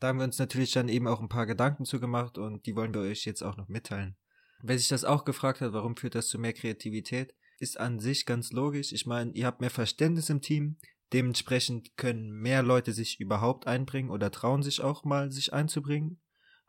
da 0.00 0.08
haben 0.08 0.18
wir 0.18 0.24
uns 0.24 0.38
natürlich 0.38 0.72
dann 0.72 0.88
eben 0.88 1.06
auch 1.06 1.20
ein 1.20 1.28
paar 1.28 1.46
Gedanken 1.46 1.84
zu 1.84 2.00
gemacht 2.00 2.36
und 2.36 2.66
die 2.66 2.74
wollen 2.74 2.92
wir 2.92 3.02
euch 3.02 3.24
jetzt 3.24 3.42
auch 3.42 3.56
noch 3.56 3.68
mitteilen. 3.68 4.16
Wer 4.62 4.78
sich 4.78 4.88
das 4.88 5.04
auch 5.04 5.24
gefragt 5.24 5.60
hat, 5.60 5.72
warum 5.72 5.96
führt 5.96 6.14
das 6.14 6.28
zu 6.28 6.38
mehr 6.38 6.52
Kreativität, 6.52 7.34
ist 7.58 7.78
an 7.78 8.00
sich 8.00 8.26
ganz 8.26 8.50
logisch. 8.50 8.92
Ich 8.92 9.06
meine, 9.06 9.32
ihr 9.32 9.46
habt 9.46 9.60
mehr 9.60 9.70
Verständnis 9.70 10.28
im 10.28 10.40
Team, 10.40 10.76
Dementsprechend 11.14 11.96
können 11.96 12.32
mehr 12.32 12.64
Leute 12.64 12.92
sich 12.92 13.20
überhaupt 13.20 13.68
einbringen 13.68 14.10
oder 14.10 14.32
trauen 14.32 14.64
sich 14.64 14.82
auch 14.82 15.04
mal, 15.04 15.30
sich 15.30 15.52
einzubringen. 15.52 16.20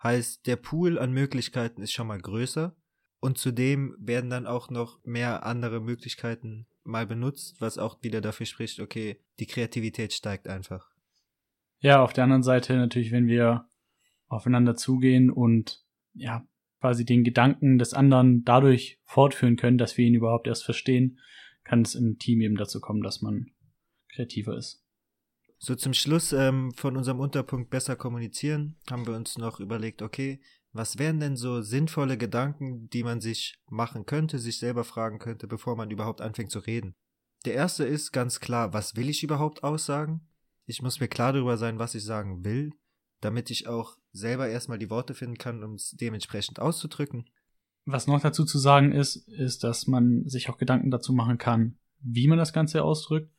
Heißt, 0.03 0.45
der 0.45 0.55
Pool 0.55 0.99
an 0.99 1.11
Möglichkeiten 1.11 1.81
ist 1.81 1.93
schon 1.93 2.05
mal 2.05 2.21
größer 2.21 2.75
und 3.19 3.39
zudem 3.39 3.95
werden 3.97 4.29
dann 4.29 4.45
auch 4.45 4.69
noch 4.69 5.03
mehr 5.03 5.47
andere 5.47 5.81
Möglichkeiten 5.81 6.67
mal 6.83 7.07
benutzt, 7.07 7.59
was 7.59 7.79
auch 7.79 8.03
wieder 8.03 8.21
dafür 8.21 8.45
spricht, 8.45 8.79
okay, 8.79 9.19
die 9.39 9.47
Kreativität 9.47 10.13
steigt 10.13 10.47
einfach. 10.47 10.91
Ja, 11.79 12.03
auf 12.03 12.13
der 12.13 12.25
anderen 12.25 12.43
Seite 12.43 12.75
natürlich, 12.75 13.11
wenn 13.11 13.25
wir 13.25 13.67
aufeinander 14.27 14.75
zugehen 14.75 15.31
und 15.31 15.83
ja, 16.13 16.45
quasi 16.81 17.03
den 17.03 17.23
Gedanken 17.23 17.79
des 17.79 17.95
anderen 17.95 18.43
dadurch 18.43 18.99
fortführen 19.05 19.55
können, 19.55 19.79
dass 19.79 19.97
wir 19.97 20.05
ihn 20.05 20.13
überhaupt 20.13 20.45
erst 20.45 20.65
verstehen, 20.65 21.19
kann 21.63 21.81
es 21.81 21.95
im 21.95 22.19
Team 22.19 22.41
eben 22.41 22.57
dazu 22.57 22.79
kommen, 22.79 23.01
dass 23.01 23.23
man 23.23 23.47
kreativer 24.15 24.57
ist. 24.57 24.81
So 25.57 25.75
zum 25.75 25.93
Schluss 25.93 26.33
ähm, 26.33 26.71
von 26.73 26.97
unserem 26.97 27.19
Unterpunkt 27.19 27.69
besser 27.69 27.95
kommunizieren 27.95 28.75
haben 28.89 29.07
wir 29.07 29.15
uns 29.15 29.37
noch 29.37 29.59
überlegt, 29.59 30.01
okay, 30.01 30.41
was 30.73 30.97
wären 30.97 31.21
denn 31.21 31.37
so 31.37 31.61
sinnvolle 31.61 32.17
Gedanken, 32.17 32.89
die 32.89 33.03
man 33.03 33.21
sich 33.21 33.57
machen 33.69 34.05
könnte, 34.05 34.39
sich 34.39 34.59
selber 34.59 34.83
fragen 34.83 35.19
könnte, 35.19 35.47
bevor 35.47 35.77
man 35.77 35.89
überhaupt 35.89 36.19
anfängt 36.19 36.51
zu 36.51 36.59
reden? 36.59 36.95
Der 37.45 37.53
erste 37.53 37.85
ist 37.85 38.11
ganz 38.11 38.39
klar, 38.39 38.73
was 38.73 38.95
will 38.95 39.07
ich 39.07 39.23
überhaupt 39.23 39.63
aussagen? 39.63 40.27
Ich 40.65 40.81
muss 40.81 40.99
mir 40.99 41.07
klar 41.07 41.31
darüber 41.31 41.57
sein, 41.57 41.79
was 41.79 41.95
ich 41.95 42.03
sagen 42.03 42.43
will, 42.43 42.73
damit 43.21 43.51
ich 43.51 43.67
auch 43.67 43.97
selber 44.11 44.49
erstmal 44.49 44.79
die 44.79 44.89
Worte 44.89 45.13
finden 45.13 45.37
kann, 45.37 45.63
um 45.63 45.75
es 45.75 45.91
dementsprechend 45.91 46.59
auszudrücken. 46.59 47.29
Was 47.85 48.07
noch 48.07 48.19
dazu 48.19 48.45
zu 48.45 48.57
sagen 48.57 48.91
ist, 48.91 49.15
ist, 49.29 49.63
dass 49.63 49.87
man 49.87 50.27
sich 50.27 50.49
auch 50.49 50.57
Gedanken 50.57 50.91
dazu 50.91 51.13
machen 51.13 51.37
kann, 51.37 51.77
wie 51.99 52.27
man 52.27 52.37
das 52.37 52.51
Ganze 52.51 52.83
ausdrückt, 52.83 53.31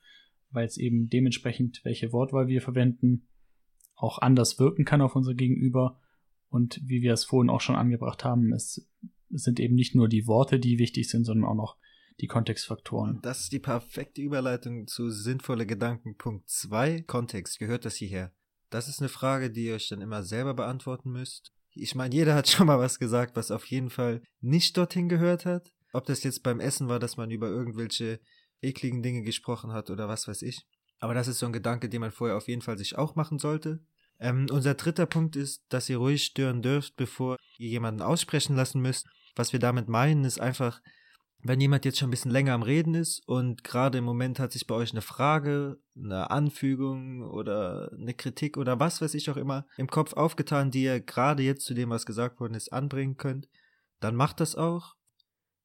weil 0.51 0.66
es 0.66 0.76
eben 0.76 1.09
dementsprechend, 1.09 1.80
welche 1.84 2.12
Wortwahl 2.12 2.49
wir 2.49 2.62
verwenden, 2.62 3.28
auch 3.94 4.18
anders 4.18 4.59
wirken 4.59 4.84
kann 4.84 5.01
auf 5.01 5.16
unser 5.16 5.34
Gegenüber. 5.34 6.01
Und 6.49 6.80
wie 6.84 7.03
wir 7.03 7.12
es 7.12 7.24
vorhin 7.24 7.51
auch 7.51 7.61
schon 7.61 7.76
angebracht 7.76 8.24
haben, 8.24 8.53
es, 8.53 8.88
sind 9.30 9.59
eben 9.59 9.74
nicht 9.74 9.94
nur 9.94 10.09
die 10.09 10.26
Worte, 10.26 10.61
die 10.61 10.78
wichtig 10.78 11.09
sind, 11.09 11.24
sondern 11.24 11.49
auch 11.49 11.57
noch 11.57 11.76
die 12.20 12.28
Kontextfaktoren. 12.28 13.20
Das 13.22 13.40
ist 13.40 13.53
die 13.53 13.59
perfekte 13.59 14.22
Überleitung 14.22 14.86
zu 14.86 15.11
sinnvolle 15.11 15.66
Gedanken. 15.66 16.16
Punkt 16.16 16.49
2. 16.49 17.03
Kontext. 17.03 17.59
Gehört 17.59 17.84
das 17.84 17.97
hierher? 17.97 18.32
Das 18.70 18.88
ist 18.88 19.01
eine 19.01 19.09
Frage, 19.09 19.51
die 19.51 19.66
ihr 19.66 19.74
euch 19.74 19.88
dann 19.88 20.01
immer 20.01 20.22
selber 20.22 20.55
beantworten 20.55 21.11
müsst. 21.11 21.53
Ich 21.72 21.94
meine, 21.94 22.14
jeder 22.14 22.34
hat 22.34 22.49
schon 22.49 22.66
mal 22.66 22.78
was 22.78 22.99
gesagt, 22.99 23.36
was 23.36 23.51
auf 23.51 23.66
jeden 23.66 23.90
Fall 23.90 24.22
nicht 24.40 24.76
dorthin 24.76 25.09
gehört 25.09 25.44
hat. 25.44 25.72
Ob 25.92 26.07
das 26.07 26.22
jetzt 26.24 26.42
beim 26.42 26.61
Essen 26.61 26.88
war, 26.88 26.99
dass 26.99 27.16
man 27.16 27.30
über 27.30 27.49
irgendwelche 27.49 28.20
ekligen 28.62 29.02
Dinge 29.02 29.22
gesprochen 29.22 29.72
hat 29.72 29.90
oder 29.90 30.09
was 30.09 30.28
weiß 30.28 30.42
ich. 30.42 30.66
Aber 30.98 31.14
das 31.14 31.28
ist 31.28 31.38
so 31.38 31.46
ein 31.46 31.52
Gedanke, 31.52 31.88
den 31.88 32.00
man 32.00 32.11
vorher 32.11 32.36
auf 32.36 32.48
jeden 32.48 32.62
Fall 32.62 32.78
sich 32.78 32.96
auch 32.96 33.16
machen 33.16 33.38
sollte. 33.38 33.80
Ähm, 34.18 34.46
unser 34.50 34.74
dritter 34.74 35.07
Punkt 35.07 35.36
ist, 35.36 35.64
dass 35.68 35.88
ihr 35.88 35.98
ruhig 35.98 36.24
stören 36.24 36.62
dürft, 36.62 36.96
bevor 36.96 37.36
ihr 37.59 37.68
jemanden 37.68 38.02
aussprechen 38.02 38.57
lassen 38.57 38.80
müsst. 38.80 39.07
Was 39.34 39.52
wir 39.52 39.61
damit 39.61 39.88
meinen, 39.88 40.24
ist 40.24 40.40
einfach, 40.40 40.80
wenn 41.42 41.61
jemand 41.61 41.84
jetzt 41.84 41.98
schon 41.98 42.09
ein 42.09 42.11
bisschen 42.11 42.30
länger 42.30 42.54
am 42.54 42.62
Reden 42.62 42.94
ist 42.94 43.22
und 43.26 43.62
gerade 43.62 43.98
im 43.98 44.04
Moment 44.04 44.38
hat 44.38 44.52
sich 44.52 44.66
bei 44.66 44.74
euch 44.74 44.92
eine 44.92 45.02
Frage, 45.02 45.78
eine 45.94 46.30
Anfügung 46.30 47.22
oder 47.22 47.92
eine 47.92 48.14
Kritik 48.14 48.57
oder 48.57 48.80
was 48.80 49.02
weiß 49.02 49.12
ich 49.14 49.28
auch 49.30 49.36
immer 49.36 49.66
im 49.76 49.88
Kopf 49.88 50.14
aufgetan, 50.14 50.70
die 50.70 50.84
ihr 50.84 51.00
gerade 51.00 51.42
jetzt 51.42 51.66
zu 51.66 51.74
dem, 51.74 51.90
was 51.90 52.07
gesagt 52.07 52.40
worden 52.40 52.54
ist, 52.54 52.72
anbringen 52.72 53.18
könnt, 53.18 53.48
dann 54.00 54.16
macht 54.16 54.40
das 54.40 54.57
auch. 54.57 54.94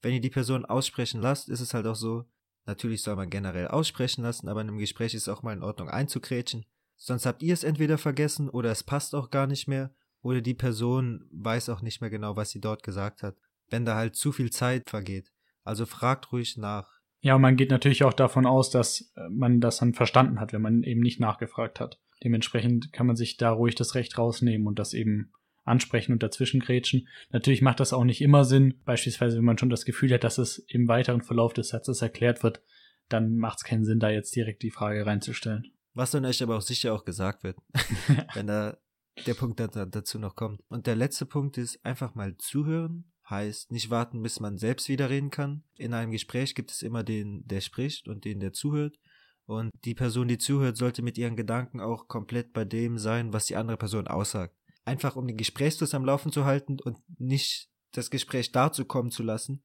Wenn 0.02 0.14
ihr 0.14 0.22
die 0.22 0.30
Person 0.30 0.66
aussprechen 0.66 1.22
lasst, 1.22 1.48
ist 1.48 1.62
es 1.62 1.74
halt 1.74 1.88
auch 1.88 1.96
so, 1.96 2.26
natürlich 2.66 3.04
soll 3.04 3.16
man 3.16 3.30
generell 3.30 3.68
aussprechen 3.68 4.24
lassen, 4.24 4.48
aber 4.48 4.62
in 4.62 4.70
einem 4.70 4.78
Gespräch 4.78 5.14
ist 5.14 5.24
es 5.24 5.30
auch 5.30 5.44
mal 5.44 5.54
in 5.54 5.64
Ordnung 5.64 5.90
einzukrätschen. 5.90 6.66
Sonst 6.96 7.26
habt 7.26 7.42
ihr 7.42 7.54
es 7.54 7.64
entweder 7.64 7.98
vergessen 7.98 8.50
oder 8.50 8.72
es 8.72 8.84
passt 8.84 9.16
auch 9.16 9.32
gar 9.32 9.48
nicht 9.48 9.68
mehr 9.68 9.94
oder 10.22 10.42
die 10.42 10.54
Person 10.54 11.28
weiß 11.32 11.70
auch 11.70 11.82
nicht 11.82 12.02
mehr 12.02 12.10
genau, 12.10 12.36
was 12.36 12.52
sie 12.52 12.62
dort 12.62 12.84
gesagt 12.84 13.24
hat, 13.24 13.36
wenn 13.70 13.86
da 13.86 13.96
halt 13.96 14.16
zu 14.16 14.32
viel 14.32 14.52
Zeit 14.52 14.90
vergeht. 14.90 15.32
Also 15.64 15.86
fragt 15.86 16.32
ruhig 16.32 16.58
nach. 16.58 16.88
Ja, 17.22 17.38
man 17.38 17.56
geht 17.56 17.72
natürlich 17.72 18.04
auch 18.04 18.14
davon 18.14 18.46
aus, 18.46 18.70
dass 18.70 19.12
äh, 19.16 19.30
man 19.30 19.60
das 19.60 19.78
dann 19.78 19.94
verstanden 19.94 20.40
hat, 20.40 20.54
wenn 20.54 20.62
man 20.62 20.84
eben 20.84 21.02
nicht 21.02 21.20
nachgefragt 21.20 21.80
hat. 21.80 22.00
Dementsprechend 22.24 22.94
kann 22.94 23.08
man 23.08 23.16
sich 23.16 23.38
da 23.38 23.52
ruhig 23.52 23.76
das 23.76 23.96
Recht 23.96 24.18
rausnehmen 24.18 24.68
und 24.68 24.78
das 24.78 24.94
eben 24.94 25.32
ansprechen 25.64 26.14
und 26.14 26.24
dazwischen 26.24 26.60
grätschen. 26.60 27.08
Natürlich 27.30 27.62
macht 27.62 27.80
das 27.80 27.94
auch 27.94 28.04
nicht 28.04 28.22
immer 28.22 28.46
Sinn. 28.46 28.76
Beispielsweise, 28.86 29.38
wenn 29.38 29.46
man 29.46 29.58
schon 29.58 29.70
das 29.70 29.86
Gefühl 29.86 30.14
hat, 30.14 30.24
dass 30.24 30.38
es 30.38 30.60
im 30.68 30.88
weiteren 30.88 31.22
Verlauf 31.22 31.54
des 31.54 31.70
Satzes 31.70 32.02
erklärt 32.02 32.44
wird, 32.44 32.62
dann 33.10 33.38
macht 33.38 33.60
es 33.60 33.64
keinen 33.64 33.86
Sinn, 33.86 34.00
da 34.00 34.10
jetzt 34.10 34.36
direkt 34.36 34.64
die 34.64 34.72
Frage 34.72 35.06
reinzustellen. 35.06 35.72
Was 35.94 36.12
dann 36.12 36.26
euch 36.26 36.42
aber 36.42 36.58
auch 36.58 36.62
sicher 36.62 36.94
auch 36.94 37.04
gesagt 37.04 37.44
wird, 37.44 37.58
wenn 38.34 38.48
da 38.48 38.78
der 39.26 39.34
Punkt 39.34 39.60
dazu 39.60 40.20
noch 40.20 40.36
kommt. 40.36 40.62
Und 40.70 40.88
der 40.88 40.96
letzte 40.96 41.26
Punkt 41.26 41.58
ist 41.58 41.84
einfach 41.86 42.16
mal 42.16 42.38
zuhören 42.38 43.12
Heißt, 43.32 43.72
nicht 43.72 43.90
warten, 43.90 44.22
bis 44.22 44.42
man 44.42 44.58
selbst 44.58 44.90
wieder 44.90 45.10
reden 45.10 45.30
kann. 45.30 45.64
In 45.78 45.94
einem 45.94 46.12
Gespräch 46.12 46.54
gibt 46.54 46.70
es 46.70 46.82
immer 46.82 47.02
den, 47.02 47.48
der 47.48 47.62
spricht 47.62 48.10
und 48.10 48.26
den, 48.26 48.42
der 48.42 48.52
zuhört. 48.52 49.00
Und 49.46 49.72
die 49.86 49.96
Person, 49.96 50.28
die 50.28 50.38
zuhört, 50.38 50.76
sollte 50.76 51.02
mit 51.02 51.18
ihren 51.18 51.38
Gedanken 51.38 51.80
auch 51.80 52.10
komplett 52.10 52.52
bei 52.52 52.66
dem 52.66 52.98
sein, 52.98 53.32
was 53.32 53.46
die 53.46 53.56
andere 53.56 53.78
Person 53.78 54.08
aussagt. 54.08 54.54
Einfach 54.86 55.16
um 55.16 55.28
den 55.28 55.38
Gesprächsfluss 55.38 55.94
am 55.94 56.06
Laufen 56.06 56.32
zu 56.32 56.46
halten 56.46 56.80
und 56.80 56.98
nicht 57.20 57.70
das 57.92 58.10
Gespräch 58.10 58.52
dazu 58.52 58.86
kommen 58.86 59.12
zu 59.12 59.24
lassen. 59.24 59.64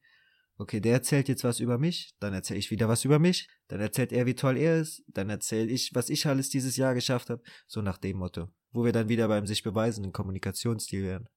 Okay, 0.59 0.79
der 0.79 0.93
erzählt 0.93 1.27
jetzt 1.27 1.43
was 1.43 1.59
über 1.59 1.77
mich, 1.77 2.15
dann 2.19 2.33
erzähle 2.33 2.59
ich 2.59 2.71
wieder 2.71 2.89
was 2.89 3.05
über 3.05 3.19
mich, 3.19 3.47
dann 3.67 3.79
erzählt 3.79 4.11
er, 4.11 4.25
wie 4.25 4.33
toll 4.33 4.57
er 4.57 4.79
ist, 4.79 5.03
dann 5.07 5.29
erzähle 5.29 5.69
ich, 5.69 5.93
was 5.93 6.09
ich 6.09 6.25
alles 6.25 6.49
dieses 6.49 6.77
Jahr 6.77 6.95
geschafft 6.95 7.29
habe. 7.29 7.43
So 7.67 7.81
nach 7.81 7.99
dem 7.99 8.17
Motto. 8.17 8.49
Wo 8.71 8.83
wir 8.83 8.91
dann 8.91 9.07
wieder 9.07 9.27
beim 9.27 9.45
sich 9.45 9.61
beweisenden 9.61 10.13
Kommunikationsstil 10.13 11.03
wären. 11.03 11.29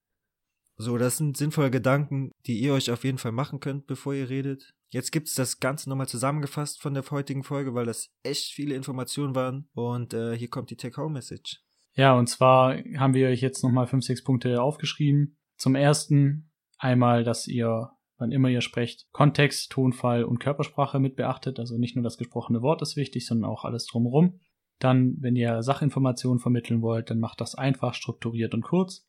So, 0.77 0.97
das 0.97 1.17
sind 1.17 1.37
sinnvolle 1.37 1.69
Gedanken, 1.69 2.31
die 2.47 2.59
ihr 2.59 2.73
euch 2.73 2.89
auf 2.89 3.03
jeden 3.03 3.19
Fall 3.19 3.31
machen 3.31 3.59
könnt, 3.59 3.85
bevor 3.85 4.15
ihr 4.15 4.29
redet. 4.29 4.73
Jetzt 4.89 5.11
gibt 5.11 5.27
es 5.27 5.35
das 5.35 5.59
Ganze 5.59 5.87
nochmal 5.89 6.07
zusammengefasst 6.07 6.81
von 6.81 6.95
der 6.95 7.07
heutigen 7.11 7.43
Folge, 7.43 7.75
weil 7.75 7.85
das 7.85 8.09
echt 8.23 8.51
viele 8.53 8.73
Informationen 8.73 9.35
waren. 9.35 9.69
Und 9.73 10.15
äh, 10.15 10.35
hier 10.35 10.49
kommt 10.49 10.71
die 10.71 10.77
Take-Home-Message. 10.77 11.61
Ja, 11.93 12.17
und 12.17 12.27
zwar 12.27 12.77
haben 12.97 13.13
wir 13.13 13.27
euch 13.27 13.41
jetzt 13.41 13.63
nochmal 13.63 13.87
fünf, 13.87 14.05
sechs 14.05 14.23
Punkte 14.23 14.61
aufgeschrieben. 14.61 15.37
Zum 15.57 15.75
ersten 15.75 16.51
einmal, 16.77 17.23
dass 17.23 17.47
ihr, 17.47 17.91
wann 18.17 18.31
immer 18.31 18.49
ihr 18.49 18.61
sprecht, 18.61 19.07
Kontext, 19.11 19.71
Tonfall 19.71 20.23
und 20.23 20.39
Körpersprache 20.39 20.99
mit 20.99 21.15
beachtet. 21.15 21.59
Also 21.59 21.77
nicht 21.77 21.95
nur 21.95 22.03
das 22.03 22.17
gesprochene 22.17 22.61
Wort 22.61 22.81
ist 22.81 22.95
wichtig, 22.95 23.25
sondern 23.25 23.49
auch 23.49 23.65
alles 23.65 23.85
drumherum. 23.85 24.39
Dann, 24.79 25.17
wenn 25.19 25.35
ihr 25.35 25.61
Sachinformationen 25.61 26.39
vermitteln 26.39 26.81
wollt, 26.81 27.09
dann 27.09 27.19
macht 27.19 27.41
das 27.41 27.55
einfach, 27.55 27.93
strukturiert 27.93 28.53
und 28.53 28.63
kurz 28.63 29.05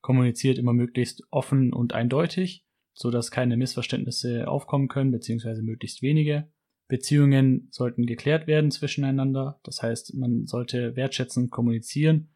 kommuniziert 0.00 0.58
immer 0.58 0.72
möglichst 0.72 1.22
offen 1.30 1.72
und 1.72 1.92
eindeutig, 1.92 2.64
so 2.92 3.10
dass 3.10 3.30
keine 3.30 3.56
Missverständnisse 3.56 4.48
aufkommen 4.48 4.88
können, 4.88 5.10
beziehungsweise 5.10 5.62
möglichst 5.62 6.02
wenige. 6.02 6.50
Beziehungen 6.90 7.68
sollten 7.70 8.04
geklärt 8.04 8.46
werden 8.46 8.70
zwischeneinander. 8.70 9.58
Das 9.62 9.82
heißt, 9.82 10.14
man 10.14 10.46
sollte 10.46 10.96
wertschätzend 10.96 11.50
kommunizieren 11.50 12.28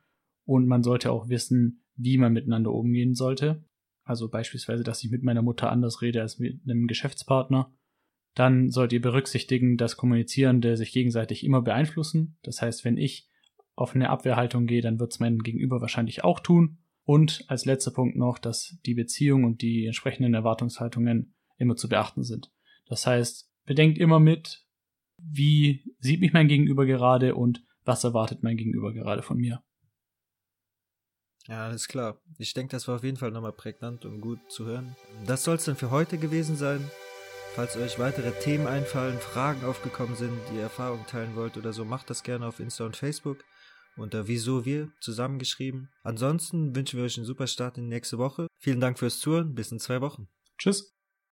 und 0.46 0.66
man 0.66 0.82
sollte 0.82 1.12
auch 1.12 1.28
wissen, 1.28 1.84
wie 1.96 2.16
man 2.16 2.32
miteinander 2.32 2.72
umgehen 2.72 3.14
sollte. 3.14 3.64
Also 4.04 4.28
beispielsweise, 4.28 4.84
dass 4.84 5.04
ich 5.04 5.10
mit 5.10 5.22
meiner 5.22 5.42
Mutter 5.42 5.70
anders 5.70 6.00
rede 6.00 6.22
als 6.22 6.38
mit 6.38 6.60
einem 6.64 6.86
Geschäftspartner. 6.86 7.72
Dann 8.34 8.70
sollt 8.70 8.92
ihr 8.92 9.00
berücksichtigen, 9.00 9.76
dass 9.76 9.96
Kommunizierende 9.96 10.76
sich 10.76 10.92
gegenseitig 10.92 11.44
immer 11.44 11.62
beeinflussen. 11.62 12.36
Das 12.42 12.62
heißt, 12.62 12.84
wenn 12.84 12.96
ich 12.96 13.28
auf 13.74 13.94
eine 13.94 14.10
Abwehrhaltung 14.10 14.66
gehe, 14.66 14.82
dann 14.82 14.98
wird 14.98 15.12
es 15.12 15.20
mein 15.20 15.38
Gegenüber 15.38 15.80
wahrscheinlich 15.80 16.24
auch 16.24 16.40
tun. 16.40 16.78
Und 17.04 17.44
als 17.48 17.64
letzter 17.64 17.90
Punkt 17.90 18.16
noch, 18.16 18.38
dass 18.38 18.78
die 18.86 18.94
Beziehung 18.94 19.44
und 19.44 19.62
die 19.62 19.86
entsprechenden 19.86 20.34
Erwartungshaltungen 20.34 21.34
immer 21.58 21.76
zu 21.76 21.88
beachten 21.88 22.22
sind. 22.22 22.50
Das 22.86 23.06
heißt, 23.06 23.50
bedenkt 23.64 23.98
immer 23.98 24.20
mit, 24.20 24.64
wie 25.18 25.84
sieht 25.98 26.20
mich 26.20 26.32
mein 26.32 26.48
Gegenüber 26.48 26.86
gerade 26.86 27.34
und 27.34 27.62
was 27.84 28.04
erwartet 28.04 28.42
mein 28.42 28.56
Gegenüber 28.56 28.92
gerade 28.92 29.22
von 29.22 29.38
mir. 29.38 29.62
Ja, 31.46 31.66
alles 31.66 31.88
klar. 31.88 32.20
Ich 32.38 32.54
denke, 32.54 32.70
das 32.70 32.88
war 32.88 32.96
auf 32.96 33.04
jeden 33.04 33.18
Fall 33.18 33.30
nochmal 33.30 33.52
prägnant 33.52 34.04
und 34.06 34.20
gut 34.20 34.38
zu 34.48 34.64
hören. 34.64 34.96
Das 35.26 35.44
soll 35.44 35.56
es 35.56 35.64
dann 35.64 35.76
für 35.76 35.90
heute 35.90 36.16
gewesen 36.16 36.56
sein. 36.56 36.90
Falls 37.54 37.76
euch 37.76 37.98
weitere 37.98 38.32
Themen 38.32 38.66
einfallen, 38.66 39.18
Fragen 39.18 39.64
aufgekommen 39.64 40.16
sind, 40.16 40.32
die 40.50 40.56
ihr 40.56 40.62
Erfahrungen 40.62 41.06
teilen 41.06 41.36
wollt 41.36 41.56
oder 41.56 41.72
so, 41.72 41.84
macht 41.84 42.10
das 42.10 42.22
gerne 42.22 42.46
auf 42.46 42.60
Insta 42.60 42.84
und 42.84 42.96
Facebook 42.96 43.44
unter 43.96 44.26
Wieso 44.26 44.64
wir 44.64 44.90
zusammengeschrieben. 45.00 45.88
Ansonsten 46.02 46.74
wünschen 46.74 46.98
wir 46.98 47.04
euch 47.04 47.16
einen 47.16 47.26
super 47.26 47.46
Start 47.46 47.78
in 47.78 47.84
die 47.84 47.94
nächste 47.94 48.18
Woche. 48.18 48.48
Vielen 48.58 48.80
Dank 48.80 48.98
fürs 48.98 49.20
Zuhören. 49.20 49.54
Bis 49.54 49.70
in 49.70 49.78
zwei 49.78 50.00
Wochen. 50.00 50.28
Tschüss. 50.58 50.93